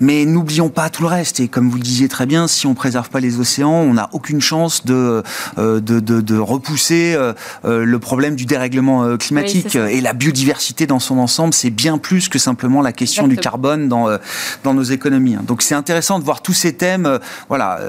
mais 0.00 0.26
n'oublions 0.26 0.68
pas 0.68 0.90
tout 0.90 1.00
le 1.00 1.08
reste. 1.08 1.40
Et 1.40 1.48
comme 1.48 1.70
vous 1.70 1.78
le 1.78 1.82
disiez 1.82 2.08
très 2.08 2.26
bien, 2.26 2.46
si 2.46 2.66
on 2.66 2.74
préserve 2.74 3.08
pas 3.08 3.20
les 3.20 3.40
océans, 3.40 3.70
on 3.70 3.94
n'a 3.94 4.10
aucune 4.12 4.42
chance 4.42 4.84
de, 4.84 5.22
euh, 5.56 5.80
de, 5.80 5.98
de, 5.98 6.20
de, 6.20 6.36
repousser 6.36 7.14
euh, 7.16 7.32
le 7.64 7.98
problème 7.98 8.36
du 8.36 8.44
dérèglement 8.44 9.16
climatique. 9.16 9.74
et 9.74 10.02
la 10.02 10.12
biodiversité 10.12 10.86
dans 10.86 11.00
son 11.00 11.16
ensemble, 11.16 11.54
c'est 11.54 11.70
bien 11.70 11.96
plus 11.96 12.28
que 12.28 12.38
simplement 12.38 12.82
la 12.82 12.92
question 12.92 13.26
du 13.26 13.38
carbone 13.38 13.88
dans, 13.88 14.18
dans 14.64 14.74
nos 14.74 14.82
économies. 14.82 15.36
Hein. 15.36 15.44
Donc 15.46 15.62
c'est 15.62 15.74
intéressant 15.74 16.18
de 16.18 16.24
voir 16.24 16.42
tous 16.42 16.52
ces 16.52 16.74
thèmes, 16.74 17.18
voilà 17.48 17.80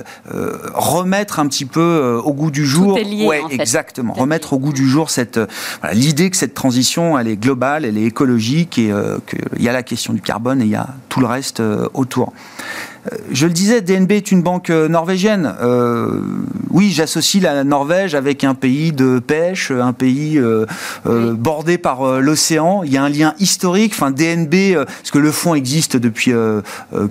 remettre 0.94 1.40
un 1.40 1.48
petit 1.48 1.66
peu 1.66 2.22
au 2.24 2.34
goût 2.34 2.52
du 2.52 2.66
jour. 2.66 2.94
Tout 2.94 3.00
est 3.00 3.04
lié, 3.04 3.26
ouais, 3.26 3.42
en 3.42 3.50
fait. 3.50 3.56
exactement. 3.56 4.14
Remettre 4.14 4.54
au 4.54 4.60
goût 4.60 4.74
du 4.74 4.88
jour 4.88 5.10
cette 5.10 5.40
voilà, 5.82 5.96
l'idée 5.96 6.30
que 6.30 6.38
cette 6.38 6.54
transition, 6.54 7.18
elle 7.18 7.28
est 7.28 7.38
globale, 7.38 7.86
elle 7.86 7.98
est 7.98 8.06
écologique 8.06 8.78
et 8.78 8.94
qu'il 9.28 9.64
y 9.64 9.70
a 9.70 9.74
la 9.74 9.84
question 9.84 10.14
du 10.14 10.22
carbone 10.22 10.62
et 10.62 10.66
il 10.66 10.72
y 10.72 10.76
a 10.76 10.90
tout 11.10 11.20
le 11.20 11.28
reste 11.28 11.62
autour. 11.94 12.34
Euh, 13.12 13.18
je 13.32 13.48
le 13.48 13.54
disais, 13.54 13.82
DNB 13.82 14.12
est 14.14 14.32
une 14.32 14.42
banque 14.42 14.70
euh, 14.70 14.88
norvégienne. 14.88 15.54
Euh, 15.62 16.22
oui, 16.70 16.92
j'associe 16.92 17.44
la 17.44 17.64
Norvège 17.64 18.16
avec 18.16 18.44
un 18.44 18.56
pays 18.56 18.92
de 18.92 19.20
pêche, 19.20 19.72
un 19.72 19.94
pays 19.94 20.42
bordé 21.06 21.78
par 21.78 22.20
l'océan. 22.20 22.82
Il 22.84 22.92
y 22.92 22.98
a 22.98 23.04
un 23.04 23.10
lien 23.10 23.36
historique. 23.40 23.94
Enfin, 23.94 24.10
DNB, 24.10 24.76
parce 24.76 25.12
que 25.12 25.20
le 25.20 25.32
fonds 25.32 25.54
existe 25.54 25.98
depuis 25.98 26.34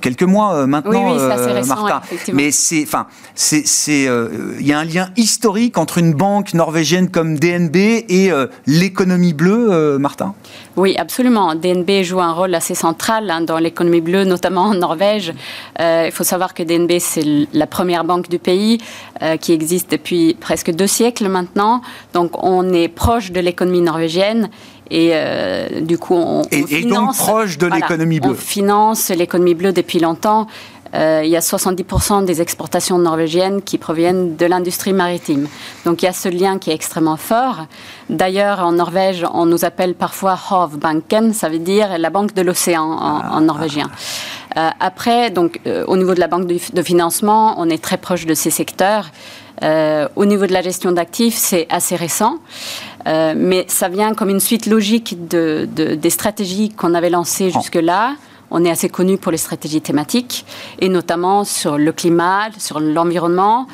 quelques 0.01 0.25
mois 0.25 0.67
maintenant, 0.67 1.15
oui, 1.15 1.21
oui, 1.21 1.53
récent, 1.53 1.77
Martin. 1.77 2.03
Mais 2.33 2.51
c'est, 2.51 2.83
enfin, 2.83 3.07
c'est, 3.37 4.09
il 4.59 4.67
y 4.67 4.73
a 4.73 4.79
un 4.81 4.85
lien 4.85 5.11
historique 5.17 5.79
entre 5.79 5.99
une 5.99 6.13
banque 6.13 6.55
norvégienne 6.55 7.09
comme 7.09 7.39
DNB 7.39 7.77
et 7.77 8.33
l'économie 8.67 9.35
bleue, 9.35 9.97
Martin. 9.99 10.35
Oui, 10.77 10.97
absolument. 10.97 11.55
DNB 11.55 12.03
joue 12.03 12.21
un 12.21 12.33
rôle 12.33 12.55
assez 12.55 12.75
central 12.75 13.31
hein, 13.31 13.43
dans 13.43 13.59
l'économie 13.59 14.01
bleue, 14.01 14.25
notamment 14.25 14.63
en 14.63 14.75
Norvège. 14.75 15.33
Euh, 15.81 16.05
il 16.07 16.13
faut 16.13 16.25
savoir 16.25 16.55
que 16.55 16.63
DNB, 16.63 16.99
c'est 16.99 17.25
la 17.53 17.67
première 17.67 18.05
banque 18.05 18.29
du 18.29 18.39
pays 18.39 18.79
euh, 19.23 19.37
qui 19.37 19.53
existe 19.53 19.91
depuis 19.91 20.35
presque 20.41 20.71
deux 20.71 20.87
siècles 20.87 21.29
maintenant. 21.29 21.83
Donc, 22.15 22.43
on 22.43 22.73
est 22.73 22.89
proche 22.89 23.33
de 23.33 23.41
l'économie 23.41 23.83
norvégienne. 23.83 24.49
Et 24.91 25.11
euh, 25.13 25.81
du 25.81 25.97
coup, 25.97 26.15
on, 26.15 26.43
et, 26.51 26.67
finance, 26.67 26.73
et 26.73 26.83
donc 26.85 27.17
proche 27.17 27.59
de 27.59 27.67
l'économie 27.67 28.21
bleue. 28.21 28.33
On 28.33 28.35
finance 28.35 29.09
l'économie 29.11 29.55
bleue 29.55 29.73
depuis 29.73 30.01
longtemps. 30.01 30.49
Il 30.95 31.29
y 31.29 31.37
a 31.37 31.41
70% 31.41 32.25
des 32.25 32.43
exportations 32.43 32.99
norvégiennes 32.99 33.63
qui 33.63 33.79
proviennent 33.79 34.37
de 34.37 34.47
l'industrie 34.47 34.93
maritime. 34.93 35.49
Donc 35.85 36.03
il 36.03 36.07
y 36.07 36.09
a 36.09 36.13
ce 36.13 36.29
lien 36.29 36.59
qui 36.59 36.71
est 36.71 36.75
extrêmement 36.75 37.17
fort. 37.17 37.67
D'ailleurs, 38.11 38.61
en 38.61 38.73
Norvège, 38.73 39.25
on 39.33 39.47
nous 39.47 39.65
appelle 39.65 39.95
parfois 39.95 40.39
Hovbanken, 40.51 41.33
ça 41.33 41.49
veut 41.49 41.59
dire 41.59 41.99
la 41.99 42.11
banque 42.11 42.35
de 42.35 42.43
l'océan 42.43 42.85
en, 42.85 43.37
en, 43.37 43.41
norvégien. 43.41 43.91
Euh, 44.57 44.69
après, 44.81 45.31
donc, 45.31 45.61
euh, 45.67 45.85
au 45.87 45.97
niveau 45.97 46.15
de 46.15 46.21
la 46.21 46.29
banque 46.29 46.47
de, 46.47 46.83
financement, 46.83 47.55
on 47.59 47.69
est 47.71 47.83
très 47.83 47.97
proche 47.97 48.27
de 48.27 48.35
ces 48.35 48.51
secteurs. 48.51 49.11
Euh, 49.63 50.09
au 50.17 50.25
niveau 50.25 50.47
de 50.47 50.53
la 50.53 50.63
gestion 50.63 50.93
d'actifs, 50.93 51.37
c'est 51.37 51.67
assez 51.71 51.95
récent, 51.95 52.39
mais 53.07 53.65
ça 53.69 53.89
vient 53.89 54.15
comme 54.15 54.29
une 54.29 54.41
suite 54.41 54.67
logique 54.67 55.29
de, 55.29 55.69
des 55.75 56.11
stratégies 56.11 56.71
qu'on 56.71 56.95
avait 56.95 57.11
lancées 57.11 57.51
jusque-là. 57.51 58.15
On 58.53 58.65
est 58.65 58.71
assez 58.71 58.89
connu 58.89 59.19
pour 59.19 59.33
les 59.33 59.39
stratégies 59.39 59.81
thématiques, 59.81 60.45
et 60.79 60.89
notamment 60.89 61.45
sur 61.45 61.79
le 61.79 61.91
climat, 61.91 62.51
sur 62.59 62.79
l'environnement, 62.79 63.67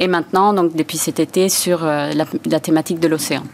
et 0.00 0.08
maintenant, 0.08 0.52
donc 0.52 0.74
depuis 0.74 0.98
cet 0.98 1.20
été, 1.20 1.48
sur 1.48 1.84
la 1.84 2.60
thématique 2.60 2.98
de 2.98 3.08
l'océan. 3.08 3.44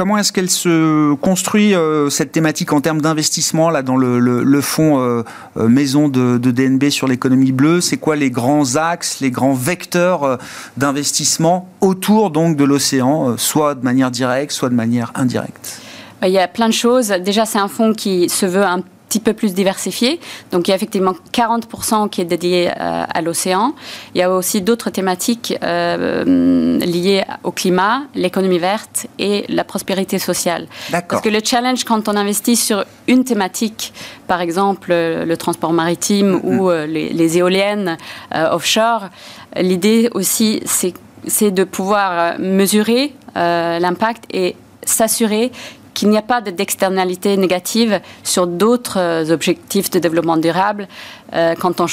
Comment 0.00 0.16
est-ce 0.16 0.32
qu'elle 0.32 0.48
se 0.48 1.14
construit, 1.16 1.74
euh, 1.74 2.08
cette 2.10 2.32
thématique, 2.32 2.72
en 2.72 2.80
termes 2.80 3.02
d'investissement, 3.02 3.70
là, 3.70 3.82
dans 3.82 3.96
le, 3.96 4.60
fonds 4.62 4.98
euh, 4.98 5.24
euh, 5.56 5.68
maison 5.68 6.08
de, 6.08 6.38
DNB 6.38 6.90
sur 6.90 7.06
l'économie 7.06 7.52
bleue? 7.52 7.80
C'est 7.80 7.98
quoi 7.98 8.16
les 8.16 8.30
grands 8.30 8.76
axes, 8.76 9.20
les 9.20 9.30
grands 9.30 9.52
vecteurs 9.52 10.38
d'investissement 10.76 11.68
autour 11.80 12.30
donc 12.30 12.56
de 12.56 12.64
l'océan, 12.64 13.36
soit 13.36 13.74
de 13.74 13.84
manière 13.84 14.10
directe, 14.10 14.52
soit 14.52 14.68
de 14.68 14.74
manière 14.74 15.12
indirecte? 15.14 15.80
Bah, 16.20 16.28
il 16.28 16.34
y 16.34 16.38
a 16.38 16.48
plein 16.48 16.68
de 16.68 16.74
choses. 16.74 17.08
Déjà, 17.08 17.44
c'est 17.44 17.58
un 17.58 17.68
fonds 17.68 17.92
qui 17.92 18.28
se 18.28 18.46
veut 18.46 18.64
un 18.64 18.82
petit 19.10 19.20
peu 19.20 19.32
plus 19.32 19.54
diversifié. 19.54 20.20
Donc 20.52 20.68
il 20.68 20.70
y 20.70 20.72
a 20.72 20.76
effectivement 20.76 21.14
40% 21.32 22.08
qui 22.10 22.20
est 22.20 22.24
dédié 22.24 22.68
euh, 22.68 23.04
à 23.08 23.20
l'océan. 23.22 23.74
Il 24.14 24.20
y 24.20 24.22
a 24.22 24.30
aussi 24.30 24.62
d'autres 24.62 24.90
thématiques 24.90 25.52
euh, 25.64 26.78
liées 26.78 27.24
au 27.42 27.50
climat, 27.50 28.04
l'économie 28.14 28.60
verte 28.60 29.08
et 29.18 29.44
la 29.48 29.64
prospérité 29.64 30.20
sociale. 30.20 30.68
Parce 30.92 31.22
que 31.22 31.28
le 31.28 31.40
challenge 31.44 31.82
quand 31.82 32.08
on 32.08 32.16
investit 32.16 32.54
sur 32.54 32.84
une 33.08 33.24
thématique, 33.24 33.92
par 34.28 34.40
exemple 34.40 34.90
le 34.92 35.34
transport 35.36 35.72
maritime 35.72 36.40
ou 36.44 36.70
euh, 36.70 36.86
les, 36.86 37.38
éoliennes 37.38 37.96
offshore, 38.32 39.08
l'idée 39.56 40.08
aussi 40.14 40.62
c'est 40.64 41.50
de 41.50 41.64
pouvoir 41.64 42.38
mesurer 42.38 43.12
l'impact 43.34 44.24
et 44.32 44.56
s'assurer 44.84 45.52
qu'il 46.00 46.08
n'y 46.08 46.16
a 46.16 46.22
pas 46.22 46.40
d'externalité 46.40 47.36
négative 47.36 48.00
sur 48.24 48.46
d'autres 48.46 48.98
euh, 48.98 49.30
objectifs 49.30 49.90
de 49.90 49.98
développement 49.98 50.38
durable 50.38 50.88
euh, 51.34 51.54
quand 51.60 51.78
on, 51.82 51.86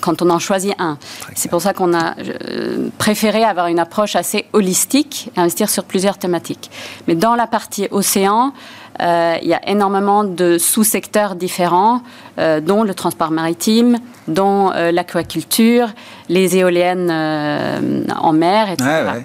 quand 0.00 0.22
on 0.22 0.30
en 0.30 0.40
choisit 0.40 0.74
un. 0.80 0.98
C'est 1.36 1.48
pour 1.48 1.62
ça 1.62 1.72
qu'on 1.72 1.94
a 1.94 2.16
euh, 2.18 2.88
préféré 2.98 3.44
avoir 3.44 3.68
une 3.68 3.78
approche 3.78 4.16
assez 4.16 4.46
holistique 4.52 5.30
et 5.36 5.40
investir 5.40 5.70
sur 5.70 5.84
plusieurs 5.84 6.18
thématiques. 6.18 6.68
Mais 7.06 7.14
dans 7.14 7.36
la 7.36 7.46
partie 7.46 7.86
océan, 7.92 8.52
il 9.00 9.48
y 9.48 9.54
a 9.54 9.68
énormément 9.68 10.22
de 10.22 10.58
sous-secteurs 10.58 11.34
différents, 11.34 12.02
dont 12.36 12.84
le 12.84 12.94
transport 12.94 13.32
maritime, 13.32 13.98
dont 14.28 14.70
l'aquaculture, 14.70 15.88
les 16.28 16.56
éoliennes 16.56 17.10
en 17.10 18.32
mer, 18.32 18.70
etc 18.70 19.24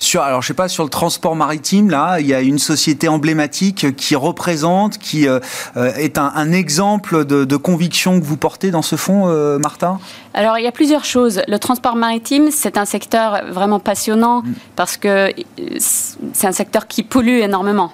sur, 0.00 0.22
alors 0.22 0.40
je 0.40 0.48
sais 0.48 0.54
pas, 0.54 0.68
sur 0.68 0.82
le 0.82 0.90
transport 0.90 1.36
maritime, 1.36 1.90
là, 1.90 2.20
il 2.20 2.26
y 2.26 2.34
a 2.34 2.40
une 2.40 2.58
société 2.58 3.06
emblématique 3.06 3.94
qui 3.96 4.16
représente, 4.16 4.96
qui 4.96 5.28
euh, 5.28 5.40
euh, 5.76 5.92
est 5.94 6.16
un, 6.18 6.52
exemple 6.52 7.26
de, 7.26 7.56
conviction 7.56 8.18
que 8.18 8.24
vous 8.24 8.38
portez 8.38 8.70
dans 8.70 8.82
ce 8.82 8.96
fonds, 8.96 9.28
euh, 9.28 9.58
Martin? 9.58 10.00
Alors 10.34 10.58
il 10.58 10.64
y 10.64 10.66
a 10.66 10.72
plusieurs 10.72 11.04
choses. 11.04 11.42
Le 11.48 11.58
transport 11.58 11.96
maritime, 11.96 12.50
c'est 12.50 12.76
un 12.76 12.84
secteur 12.84 13.42
vraiment 13.50 13.80
passionnant 13.80 14.42
mm. 14.42 14.54
parce 14.76 14.96
que 14.96 15.32
c'est 16.32 16.46
un 16.46 16.52
secteur 16.52 16.86
qui 16.86 17.02
pollue 17.02 17.40
énormément. 17.40 17.92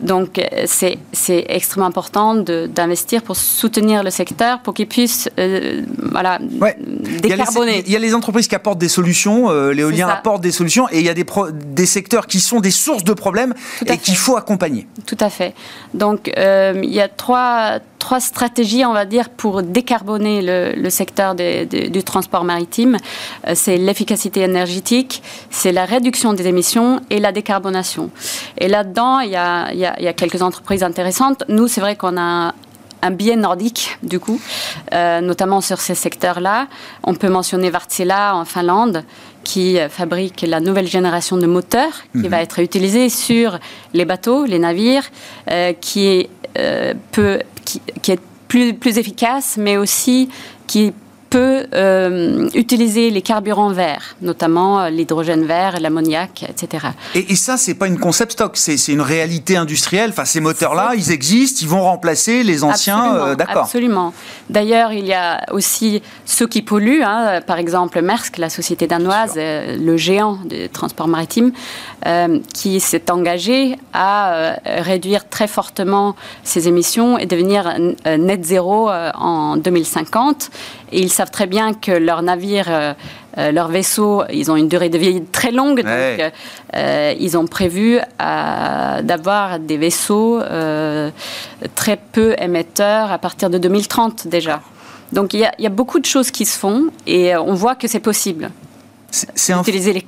Donc 0.00 0.40
c'est 0.66 0.98
extrêmement 1.26 1.86
important 1.86 2.34
d'investir 2.34 3.22
pour 3.22 3.36
soutenir 3.36 4.02
le 4.02 4.10
secteur, 4.10 4.60
pour 4.60 4.74
qu'il 4.74 4.88
puisse 4.88 5.28
voilà, 6.10 6.38
décarboner. 6.40 7.82
Il 7.86 7.92
y, 7.92 7.96
a 7.96 7.98
les, 7.98 8.14
entreprises 8.14 8.48
qui 8.48 8.54
apportent 8.54 8.78
des 8.78 8.88
solutions, 8.88 9.50
l'éolien 9.70 10.08
apporte 10.08 10.42
des 10.42 10.52
solutions, 10.52 10.88
et 10.90 11.00
il 11.00 11.04
y 11.04 11.08
a 11.08 11.14
des, 11.14 11.26
des 11.52 11.86
secteurs 11.86 12.26
qui 12.26 12.40
sont 12.40 12.60
des 12.60 12.70
sources 12.70 13.04
de 13.04 13.12
problèmes 13.12 13.54
et 13.86 13.98
qu'il 13.98 14.16
faut 14.16 14.36
accompagner. 14.36 14.86
Tout 15.06 15.16
à 15.20 15.30
fait. 15.30 15.54
Donc, 15.92 16.32
euh, 16.36 16.80
il 16.82 16.92
y 16.92 17.00
a 17.00 17.08
trois, 17.08 17.78
trois 18.04 18.20
stratégies, 18.20 18.84
on 18.84 18.92
va 18.92 19.06
dire, 19.06 19.30
pour 19.30 19.62
décarboner 19.62 20.42
le, 20.42 20.90
secteur 20.90 21.34
du 21.34 22.02
transport 22.02 22.44
maritime. 22.44 22.98
Euh, 23.48 23.52
c'est 23.54 23.78
l'efficacité 23.78 24.40
énergétique, 24.42 25.22
c'est 25.48 25.72
la 25.72 25.86
réduction 25.86 26.34
des 26.34 26.46
émissions 26.46 27.00
et 27.08 27.18
la 27.18 27.32
décarbonation. 27.32 28.10
Et 28.58 28.68
là-dedans, 28.68 29.20
il 29.20 29.30
y 29.30 29.36
a, 29.36 29.72
il 29.72 29.78
y 29.78 30.08
a 30.08 30.12
quelques 30.12 30.42
entreprises 30.42 30.82
intéressantes. 30.82 31.44
Nous, 31.48 31.66
c'est 31.66 31.80
vrai 31.80 31.96
qu'on 31.96 32.18
a 32.18 32.52
un 33.00 33.10
biais 33.10 33.36
nordique, 33.36 33.96
du 34.02 34.20
coup, 34.20 34.38
euh, 34.92 35.22
notamment 35.22 35.62
sur 35.62 35.80
ces 35.80 35.94
secteurs-là. 35.94 36.66
On 37.04 37.14
peut 37.14 37.30
mentionner 37.30 37.70
Wärtsilä 37.70 38.34
en 38.34 38.44
Finlande, 38.44 39.02
qui 39.44 39.78
fabrique 39.88 40.42
la 40.46 40.60
nouvelle 40.60 40.86
génération 40.86 41.36
de 41.38 41.46
moteurs 41.46 41.96
qui 42.12 42.26
mhm. 42.26 42.28
va 42.28 42.42
être 42.42 42.58
utilisée 42.60 43.08
sur 43.08 43.58
les 43.94 44.04
bateaux, 44.04 44.44
les 44.44 44.58
navires, 44.58 45.08
euh, 45.50 45.72
qui 45.78 46.28
euh, 46.58 46.94
qui, 47.64 47.80
est 48.12 48.20
plus 48.48 48.98
efficace, 48.98 49.56
mais 49.58 49.76
aussi 49.76 50.28
qui 50.66 50.92
peut 51.34 51.66
euh, 51.74 52.48
utiliser 52.54 53.10
les 53.10 53.20
carburants 53.20 53.72
verts, 53.72 54.14
notamment 54.22 54.78
euh, 54.78 54.90
l'hydrogène 54.90 55.44
vert, 55.44 55.80
l'ammoniac, 55.80 56.44
etc. 56.48 56.86
Et, 57.16 57.32
et 57.32 57.34
ça, 57.34 57.56
c'est 57.56 57.74
pas 57.74 57.88
une 57.88 57.98
concept 57.98 58.32
stock, 58.32 58.52
c'est 58.56 58.76
une 58.86 59.00
réalité 59.00 59.56
industrielle. 59.56 60.10
Enfin, 60.10 60.26
ces 60.26 60.38
moteurs-là, 60.38 60.92
ils 60.94 61.10
existent, 61.10 61.58
ils 61.62 61.68
vont 61.68 61.82
remplacer 61.82 62.44
les 62.44 62.62
anciens. 62.62 63.16
Euh, 63.16 63.34
d'accord. 63.34 63.64
Absolument. 63.64 64.14
D'ailleurs, 64.48 64.92
il 64.92 65.06
y 65.06 65.12
a 65.12 65.44
aussi 65.50 66.02
ceux 66.24 66.46
qui 66.46 66.62
polluent. 66.62 67.02
Hein, 67.02 67.40
par 67.44 67.58
exemple, 67.58 68.00
Maersk, 68.00 68.38
la 68.38 68.48
société 68.48 68.86
danoise, 68.86 69.34
le 69.34 69.96
géant 69.96 70.38
du 70.44 70.68
transport 70.68 71.08
maritime, 71.08 71.50
qui 72.52 72.78
s'est 72.78 73.10
engagé 73.10 73.76
à 73.92 74.54
réduire 74.64 75.28
très 75.28 75.48
fortement 75.48 76.14
ses 76.44 76.68
émissions 76.68 77.18
et 77.18 77.26
devenir 77.26 77.74
net 78.06 78.44
zéro 78.44 78.88
en 78.90 79.56
2050. 79.56 80.50
Et 80.94 81.00
ils 81.00 81.10
savent 81.10 81.32
très 81.32 81.46
bien 81.46 81.74
que 81.74 81.90
leurs 81.90 82.22
navires, 82.22 82.68
euh, 82.68 82.94
euh, 83.38 83.50
leurs 83.50 83.66
vaisseaux, 83.66 84.22
ils 84.32 84.52
ont 84.52 84.56
une 84.56 84.68
durée 84.68 84.90
de 84.90 84.96
vie 84.96 85.24
très 85.32 85.50
longue. 85.50 85.78
Donc, 85.82 86.32
euh, 86.76 87.14
ils 87.18 87.36
ont 87.36 87.48
prévu 87.48 87.98
d'avoir 88.20 89.58
des 89.58 89.76
vaisseaux 89.76 90.40
très 91.74 91.96
peu 91.96 92.36
émetteurs 92.38 93.10
à 93.10 93.18
partir 93.18 93.50
de 93.50 93.58
2030 93.58 94.28
déjà. 94.28 94.60
Donc 95.12 95.34
il 95.34 95.40
y, 95.40 95.44
a, 95.44 95.52
il 95.58 95.64
y, 95.64 95.66
a, 95.66 95.70
beaucoup 95.70 95.98
de 95.98 96.06
choses 96.06 96.30
qui 96.30 96.44
se 96.44 96.58
font 96.58 96.86
et 97.06 97.36
on 97.36 97.54
voit 97.54 97.74
que 97.74 97.86
c'est 97.88 98.00
possible. 98.00 98.50
Utiliser 99.60 99.92
les, 99.92 100.04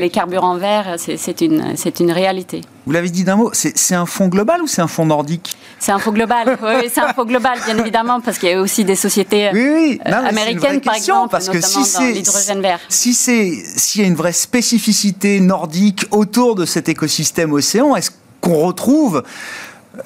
les, 0.00 0.10
carburants 0.10 0.56
verts, 0.56 0.96
c'est 0.98 1.40
une, 1.40 1.74
une 2.00 2.12
réalité. 2.12 2.62
Vous 2.86 2.92
l'avez 2.92 3.10
dit 3.10 3.24
d'un 3.24 3.36
mot, 3.36 3.50
c'est 3.52 3.94
un 3.94 4.06
fonds 4.06 4.28
global 4.28 4.62
ou 4.62 4.66
c'est 4.66 4.80
un 4.80 4.86
fonds 4.86 5.06
nordique? 5.06 5.56
C'est 5.78 5.92
un 5.92 5.98
fonds 5.98 6.12
global, 6.12 6.56
oui, 6.62 6.88
c'est 6.92 7.00
un 7.00 7.12
fonds 7.12 7.24
global, 7.24 7.58
bien 7.64 7.76
évidemment, 7.78 8.20
parce 8.20 8.38
qu'il 8.38 8.48
y 8.48 8.52
a 8.52 8.60
aussi 8.60 8.84
des 8.84 8.94
sociétés 8.94 9.50
oui, 9.52 10.00
euh, 10.06 10.12
américaines, 10.12 10.80
par 10.80 10.94
exemple, 10.94 11.30
parce 11.30 11.48
que 11.48 11.60
si 11.60 11.84
c'est 11.84 12.12
l'hydrogène 12.12 12.60
vert. 12.60 12.80
Si 12.88 13.12
c'est 13.12 13.52
s'il 13.76 14.02
y 14.02 14.04
a 14.04 14.06
une 14.06 14.14
vraie 14.14 14.32
spécificité 14.32 15.40
nordique 15.40 16.06
autour 16.10 16.54
de 16.54 16.64
cet 16.64 16.88
écosystème 16.88 17.52
océan, 17.52 17.96
est-ce 17.96 18.10
qu'on 18.40 18.58
retrouve 18.66 19.22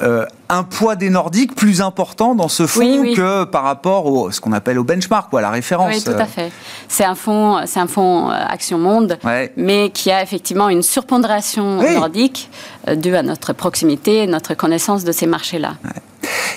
euh, 0.03 0.25
un 0.49 0.63
poids 0.63 0.97
des 0.97 1.11
Nordiques 1.11 1.55
plus 1.55 1.81
important 1.81 2.35
dans 2.35 2.49
ce 2.49 2.67
fonds 2.67 3.03
que 3.15 3.45
par 3.45 3.63
rapport 3.65 4.07
au 4.07 4.31
ce 4.31 4.41
qu'on 4.41 4.53
appelle 4.53 4.79
au 4.79 4.85
benchmark 4.85 5.33
ou 5.33 5.37
à 5.37 5.41
la 5.41 5.51
référence. 5.51 5.95
Oui, 5.95 6.03
tout 6.03 6.11
à 6.11 6.27
fait. 6.27 6.53
C'est 6.89 7.05
un 7.05 7.15
fonds, 7.15 7.61
c'est 7.67 7.81
un 7.81 7.87
fonds 7.87 8.31
euh, 8.31 8.35
Action 8.35 8.79
Monde, 8.79 9.19
mais 9.57 9.91
qui 9.91 10.11
a 10.11 10.23
effectivement 10.23 10.69
une 10.69 10.83
surpondération 10.83 11.83
nordique 11.95 12.51
euh, 12.89 12.95
due 12.95 13.15
à 13.15 13.23
notre 13.23 13.53
proximité, 13.53 14.27
notre 14.27 14.55
connaissance 14.55 15.05
de 15.05 15.13
ces 15.13 15.27
marchés-là. 15.27 15.75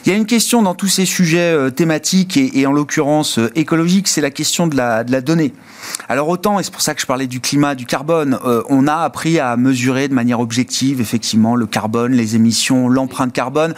Il 0.06 0.12
y 0.12 0.12
a 0.12 0.18
une 0.18 0.26
question 0.26 0.62
dans 0.62 0.76
tous 0.76 0.90
ces 0.90 1.06
sujets 1.06 1.54
euh, 1.54 1.70
thématiques 1.70 2.36
et, 2.36 2.68
en 2.68 2.74
l'occurrence 2.74 3.40
euh, 3.40 3.50
écologiques, 3.56 4.10
c'est 4.10 4.20
la 4.20 4.32
question 4.32 4.68
de 4.68 4.76
la, 4.76 5.06
de 5.06 5.14
la 5.14 5.22
donnée. 5.22 5.54
Alors 6.10 6.28
autant, 6.28 6.60
et 6.60 6.64
c'est 6.64 6.74
pour 6.74 6.82
ça 6.82 6.94
que 6.94 7.00
je 7.00 7.06
parlais 7.06 7.28
du 7.28 7.40
climat, 7.40 7.74
du 7.74 7.86
carbone, 7.86 8.38
euh, 8.46 8.64
on 8.70 8.88
a 8.88 8.96
appris 8.96 9.40
à 9.40 9.56
mesurer 9.56 10.10
de 10.10 10.14
manière 10.14 10.42
objective 10.42 11.00
effectivement 11.00 11.56
le 11.56 11.66
carbone, 11.68 12.12
les 12.12 12.36
émissions, 12.36 12.90
l'empreinte 12.90 13.32
carbone. 13.32 13.74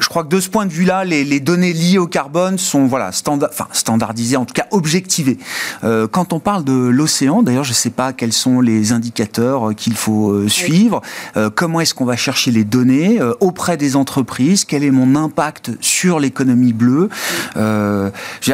Je, 0.00 0.08
crois 0.08 0.24
que 0.24 0.28
de 0.28 0.40
ce 0.40 0.48
point 0.48 0.64
de 0.64 0.72
vue-là, 0.72 1.04
les, 1.04 1.24
les, 1.24 1.40
données 1.40 1.74
liées 1.74 1.98
au 1.98 2.06
carbone 2.06 2.56
sont 2.56 2.86
voilà 2.86 3.12
standard, 3.12 3.50
enfin, 3.52 3.68
standardisées, 3.72 4.36
en 4.36 4.46
tout 4.46 4.54
cas 4.54 4.66
objectivées. 4.70 5.38
Euh, 5.84 6.06
quand 6.06 6.32
on 6.32 6.40
parle 6.40 6.64
de 6.64 6.72
l'océan, 6.72 7.42
d'ailleurs, 7.42 7.64
je 7.64 7.70
ne 7.70 7.74
sais 7.74 7.90
pas 7.90 8.14
quels 8.14 8.32
sont 8.32 8.62
les 8.62 8.92
indicateurs 8.92 9.74
qu'il 9.74 9.94
faut 9.94 10.48
suivre, 10.48 11.02
comment 11.54 11.80
est-ce 11.80 11.94
qu'on 11.94 12.04
va 12.04 12.16
chercher 12.16 12.50
les 12.50 12.64
données 12.64 13.20
auprès 13.40 13.76
des 13.76 13.96
entreprises, 13.96 14.64
quel 14.64 14.84
est 14.84 14.90
mon 14.90 15.14
impact 15.16 15.49
sur 15.80 16.20
l'économie 16.20 16.72
bleue. 16.72 17.08
Euh, 17.56 18.10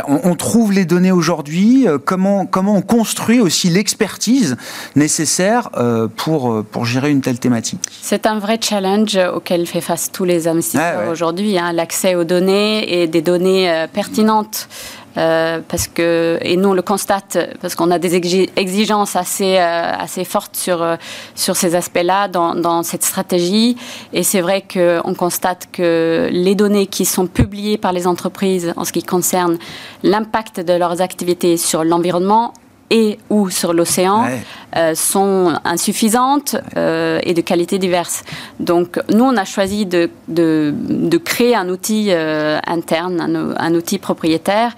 on, 0.06 0.34
trouve 0.34 0.72
les 0.72 0.84
données 0.84 1.12
aujourd'hui. 1.12 1.86
Euh, 1.88 1.98
comment, 1.98 2.46
comment 2.46 2.76
on 2.76 2.82
construit 2.82 3.40
aussi 3.40 3.68
l'expertise 3.68 4.56
nécessaire 4.94 5.70
euh, 5.76 6.08
pour, 6.14 6.64
pour 6.64 6.84
gérer 6.84 7.10
une 7.10 7.20
telle 7.20 7.38
thématique? 7.38 7.80
C'est 8.02 8.26
un 8.26 8.38
vrai 8.38 8.58
challenge 8.60 9.18
auquel 9.34 9.66
fait 9.66 9.80
face 9.80 10.10
tous 10.12 10.24
les 10.24 10.48
investisseurs 10.48 11.08
aujourd'hui. 11.10 11.58
Hein, 11.58 11.72
l'accès 11.72 12.14
aux 12.14 12.24
données 12.24 13.02
et 13.02 13.06
des 13.06 13.22
données 13.22 13.86
pertinentes. 13.92 14.68
Euh, 15.16 15.60
parce 15.66 15.88
que 15.88 16.38
et 16.42 16.56
nous 16.56 16.68
on 16.70 16.74
le 16.74 16.82
constate 16.82 17.38
parce 17.62 17.74
qu'on 17.74 17.90
a 17.90 17.98
des 17.98 18.14
exigences 18.14 19.16
assez 19.16 19.56
euh, 19.56 19.92
assez 19.98 20.24
fortes 20.24 20.56
sur 20.56 20.82
euh, 20.82 20.96
sur 21.34 21.56
ces 21.56 21.74
aspects-là 21.74 22.28
dans, 22.28 22.54
dans 22.54 22.82
cette 22.82 23.02
stratégie. 23.02 23.76
Et 24.12 24.22
c'est 24.22 24.42
vrai 24.42 24.62
qu'on 24.62 25.14
constate 25.14 25.68
que 25.72 26.28
les 26.30 26.54
données 26.54 26.86
qui 26.86 27.04
sont 27.04 27.26
publiées 27.26 27.78
par 27.78 27.92
les 27.92 28.06
entreprises 28.06 28.74
en 28.76 28.84
ce 28.84 28.92
qui 28.92 29.02
concerne 29.02 29.58
l'impact 30.02 30.60
de 30.60 30.74
leurs 30.74 31.00
activités 31.00 31.56
sur 31.56 31.82
l'environnement 31.82 32.52
et 32.90 33.18
ou 33.30 33.50
sur 33.50 33.72
l'océan 33.72 34.26
euh, 34.76 34.94
sont 34.94 35.54
insuffisantes 35.64 36.56
euh, 36.76 37.18
et 37.22 37.34
de 37.34 37.40
qualité 37.40 37.78
diverse. 37.78 38.24
Donc 38.60 39.00
nous, 39.12 39.24
on 39.24 39.36
a 39.36 39.44
choisi 39.44 39.86
de, 39.86 40.10
de, 40.28 40.74
de 40.76 41.16
créer 41.18 41.54
un 41.56 41.68
outil 41.68 42.08
euh, 42.10 42.58
interne, 42.66 43.20
un, 43.20 43.56
un, 43.56 43.74
outil 43.74 43.98
propriétaire 43.98 44.74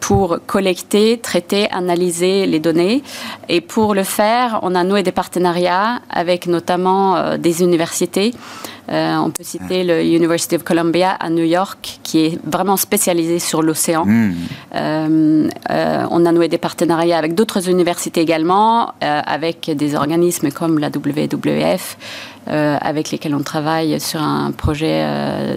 pour 0.00 0.38
collecter, 0.46 1.18
traiter, 1.18 1.70
analyser 1.70 2.46
les 2.46 2.60
données. 2.60 3.02
Et 3.50 3.60
pour 3.60 3.94
le 3.94 4.04
faire, 4.04 4.58
on 4.62 4.74
a 4.74 4.84
noué 4.84 5.02
des 5.02 5.12
partenariats 5.12 6.00
avec 6.08 6.46
notamment 6.46 7.36
des 7.36 7.62
universités. 7.62 8.32
Euh, 8.90 9.16
on 9.16 9.30
peut 9.30 9.44
citer 9.44 9.84
le 9.84 10.02
University 10.02 10.56
of 10.56 10.64
Columbia 10.64 11.10
à 11.12 11.30
New 11.30 11.44
York, 11.44 12.00
qui 12.02 12.26
est 12.26 12.38
vraiment 12.44 12.76
spécialisé 12.76 13.38
sur 13.38 13.62
l'océan. 13.62 14.04
Hmm. 14.04 14.32
Euh, 14.74 15.48
euh, 15.70 16.06
on 16.10 16.26
a 16.26 16.32
noué 16.32 16.48
des 16.48 16.58
partenariats 16.58 17.18
avec 17.18 17.34
d'autres 17.34 17.68
universités 17.68 18.20
également, 18.20 18.92
avec 19.00 19.70
des 19.74 19.94
organismes 19.94 20.50
comme 20.50 20.78
la 20.78 20.88
WWF. 20.88 21.96
avec 22.46 23.12
lesquels 23.12 23.34
on 23.34 23.42
travaille 23.42 24.00
sur 24.00 24.20
un 24.20 24.50
projet 24.50 25.06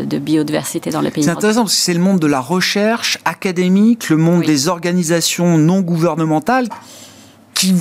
de 0.05 0.17
biodiversité 0.19 0.91
dans 0.91 1.01
les 1.01 1.09
pays. 1.09 1.23
C'est 1.23 1.31
intéressant 1.31 1.61
parce 1.61 1.75
que 1.75 1.81
c'est 1.81 1.93
le 1.93 1.99
monde 1.99 2.19
de 2.19 2.27
la 2.27 2.39
recherche 2.39 3.17
académique, 3.25 4.09
le 4.09 4.17
monde 4.17 4.43
des 4.43 4.67
organisations 4.67 5.57
non 5.57 5.81
gouvernementales 5.81 6.67
qui 7.55 7.73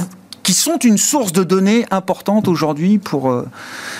qui 0.42 0.54
sont 0.54 0.78
une 0.78 0.98
source 0.98 1.32
de 1.32 1.44
données 1.44 1.86
importante 1.90 2.48
aujourd'hui 2.48 2.98
pour. 2.98 3.30
Euh, 3.30 3.48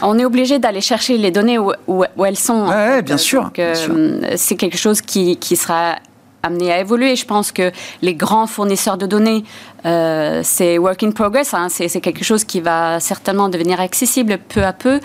On 0.02 0.18
est 0.18 0.24
obligé 0.24 0.58
d'aller 0.58 0.80
chercher 0.80 1.18
les 1.18 1.30
données 1.30 1.58
où, 1.58 1.72
où, 1.86 2.24
elles 2.24 2.38
sont. 2.38 2.66
Oui, 2.68 3.02
bien, 3.02 3.18
sûr. 3.18 3.50
Euh, 3.58 4.34
c'est 4.36 4.56
quelque 4.56 4.78
chose 4.78 5.00
qui, 5.00 5.36
qui 5.36 5.56
sera 5.56 5.96
amené 6.42 6.72
à 6.72 6.80
évoluer. 6.80 7.16
Je 7.16 7.24
pense 7.24 7.52
que 7.52 7.70
les 8.02 8.14
grands 8.14 8.46
fournisseurs 8.46 8.98
de 8.98 9.06
données, 9.06 9.44
euh, 9.86 10.40
c'est 10.42 10.78
work 10.78 11.02
in 11.02 11.12
progress. 11.12 11.54
Hein. 11.54 11.68
C'est 11.68 12.00
quelque 12.00 12.24
chose 12.24 12.44
qui 12.44 12.60
va 12.60 13.00
certainement 13.00 13.48
devenir 13.48 13.80
accessible 13.80 14.38
peu 14.38 14.64
à 14.64 14.72
peu, 14.72 15.00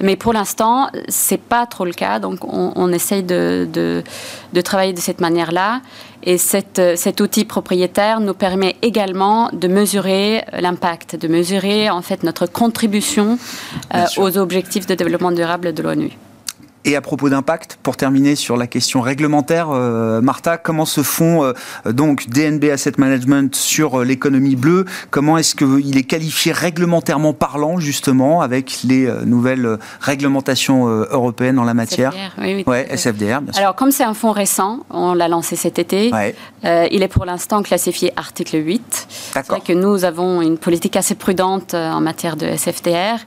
mais 0.00 0.16
pour 0.16 0.32
l'instant, 0.32 0.90
c'est 1.08 1.40
pas 1.40 1.66
trop 1.66 1.84
le 1.84 1.92
cas. 1.92 2.18
Donc, 2.18 2.44
on, 2.44 2.72
on 2.74 2.92
essaye 2.92 3.22
de, 3.22 3.68
de, 3.70 4.02
de, 4.52 4.60
travailler 4.60 4.92
de 4.92 5.00
cette 5.00 5.20
manière-là. 5.20 5.80
Et 6.28 6.36
cette, 6.36 6.82
cet 6.96 7.22
outil 7.22 7.46
propriétaire 7.46 8.20
nous 8.20 8.34
permet 8.34 8.76
également 8.82 9.48
de 9.54 9.66
mesurer 9.66 10.44
l'impact, 10.52 11.16
de 11.16 11.26
mesurer 11.26 11.88
en 11.88 12.02
fait 12.02 12.22
notre 12.22 12.44
contribution 12.44 13.38
euh, 13.94 14.04
aux 14.18 14.36
objectifs 14.36 14.84
de 14.84 14.94
développement 14.94 15.32
durable 15.32 15.72
de 15.72 15.82
l'ONU. 15.82 16.10
Et 16.84 16.96
à 16.96 17.00
propos 17.00 17.28
d'impact, 17.28 17.78
pour 17.82 17.96
terminer 17.96 18.36
sur 18.36 18.56
la 18.56 18.66
question 18.66 19.00
réglementaire, 19.00 19.68
euh, 19.70 20.20
Martha, 20.20 20.56
comment 20.58 20.84
se 20.84 21.02
font 21.02 21.44
euh, 21.44 21.52
donc 21.92 22.28
DNB 22.28 22.70
Asset 22.70 22.92
Management 22.98 23.54
sur 23.54 24.00
euh, 24.00 24.04
l'économie 24.04 24.54
bleue? 24.54 24.84
Comment 25.10 25.38
est-ce 25.38 25.56
qu'il 25.56 25.98
est 25.98 26.04
qualifié 26.04 26.52
réglementairement 26.52 27.32
parlant 27.32 27.78
justement 27.80 28.40
avec 28.40 28.82
les 28.84 29.10
nouvelles 29.24 29.78
réglementations 30.00 30.86
européennes 30.86 31.58
en 31.58 31.64
la 31.64 31.74
matière? 31.74 32.12
SFDR, 32.12 32.42
oui, 32.42 32.54
oui, 32.54 32.64
ouais, 32.66 32.96
SFDR, 32.96 33.40
bien 33.40 33.52
sûr. 33.52 33.62
Alors 33.62 33.74
comme 33.74 33.90
c'est 33.90 34.04
un 34.04 34.14
fonds 34.14 34.32
récent, 34.32 34.80
on 34.90 35.14
l'a 35.14 35.28
lancé 35.28 35.56
cet 35.56 35.78
été. 35.78 36.10
il 36.64 37.02
est 37.02 37.08
pour 37.08 37.24
l'instant 37.24 37.62
classifié 37.62 38.12
article 38.16 38.64
8. 38.64 39.08
C'est 39.08 39.46
vrai 39.46 39.60
que 39.60 39.72
nous 39.72 40.04
avons 40.04 40.42
une 40.42 40.58
politique 40.58 40.96
assez 40.96 41.14
prudente 41.14 41.74
en 41.74 42.00
matière 42.00 42.36
de 42.36 42.46
SFDR, 42.46 43.18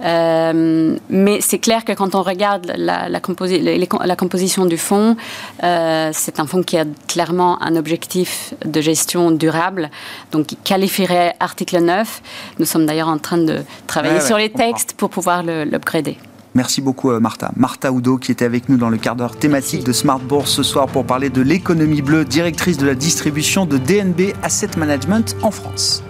mais 0.00 1.40
c'est 1.40 1.58
clair 1.58 1.84
que 1.84 1.92
quand 1.92 2.14
on 2.14 2.22
regarde 2.22 2.72
la 2.76 3.00
la, 3.08 3.20
la, 4.06 4.16
composition 4.16 4.66
du 4.66 4.76
fonds, 4.76 5.16
euh, 5.62 6.10
c'est 6.12 6.40
un 6.40 6.46
fonds 6.46 6.62
qui 6.62 6.76
a 6.76 6.84
clairement 7.08 7.62
un 7.62 7.76
objectif 7.76 8.54
de 8.64 8.80
gestion 8.80 9.30
durable, 9.30 9.90
donc 10.32 10.46
qui 10.46 10.56
qualifierait 10.56 11.34
article 11.40 11.78
9. 11.80 12.22
Nous 12.58 12.64
sommes 12.64 12.86
d'ailleurs 12.86 13.08
en 13.08 13.18
train 13.18 13.38
de 13.38 13.60
travailler 13.86 14.20
sur 14.20 14.38
les 14.38 14.50
textes 14.50 14.94
pour 14.94 15.10
pouvoir 15.10 15.42
l'upgrader. 15.42 16.18
Merci 16.54 16.80
beaucoup 16.80 17.10
euh, 17.12 17.20
Martha. 17.20 17.52
Martha 17.56 17.92
Oudo 17.92 18.16
qui 18.18 18.32
était 18.32 18.44
avec 18.44 18.68
nous 18.68 18.76
dans 18.76 18.90
le 18.90 18.96
quart 18.96 19.14
d'heure 19.14 19.36
thématique 19.36 19.84
de 19.84 19.92
Smart 19.92 20.18
Bourse 20.18 20.50
ce 20.50 20.64
soir 20.64 20.88
pour 20.88 21.04
parler 21.04 21.30
de 21.30 21.42
l'économie 21.42 22.02
bleue, 22.02 22.24
directrice 22.24 22.76
de 22.76 22.86
la 22.86 22.94
distribution 22.94 23.66
de 23.66 23.78
DNB 23.78 24.34
Asset 24.42 24.70
Management 24.76 25.36
en 25.42 25.52
France. 25.52 26.02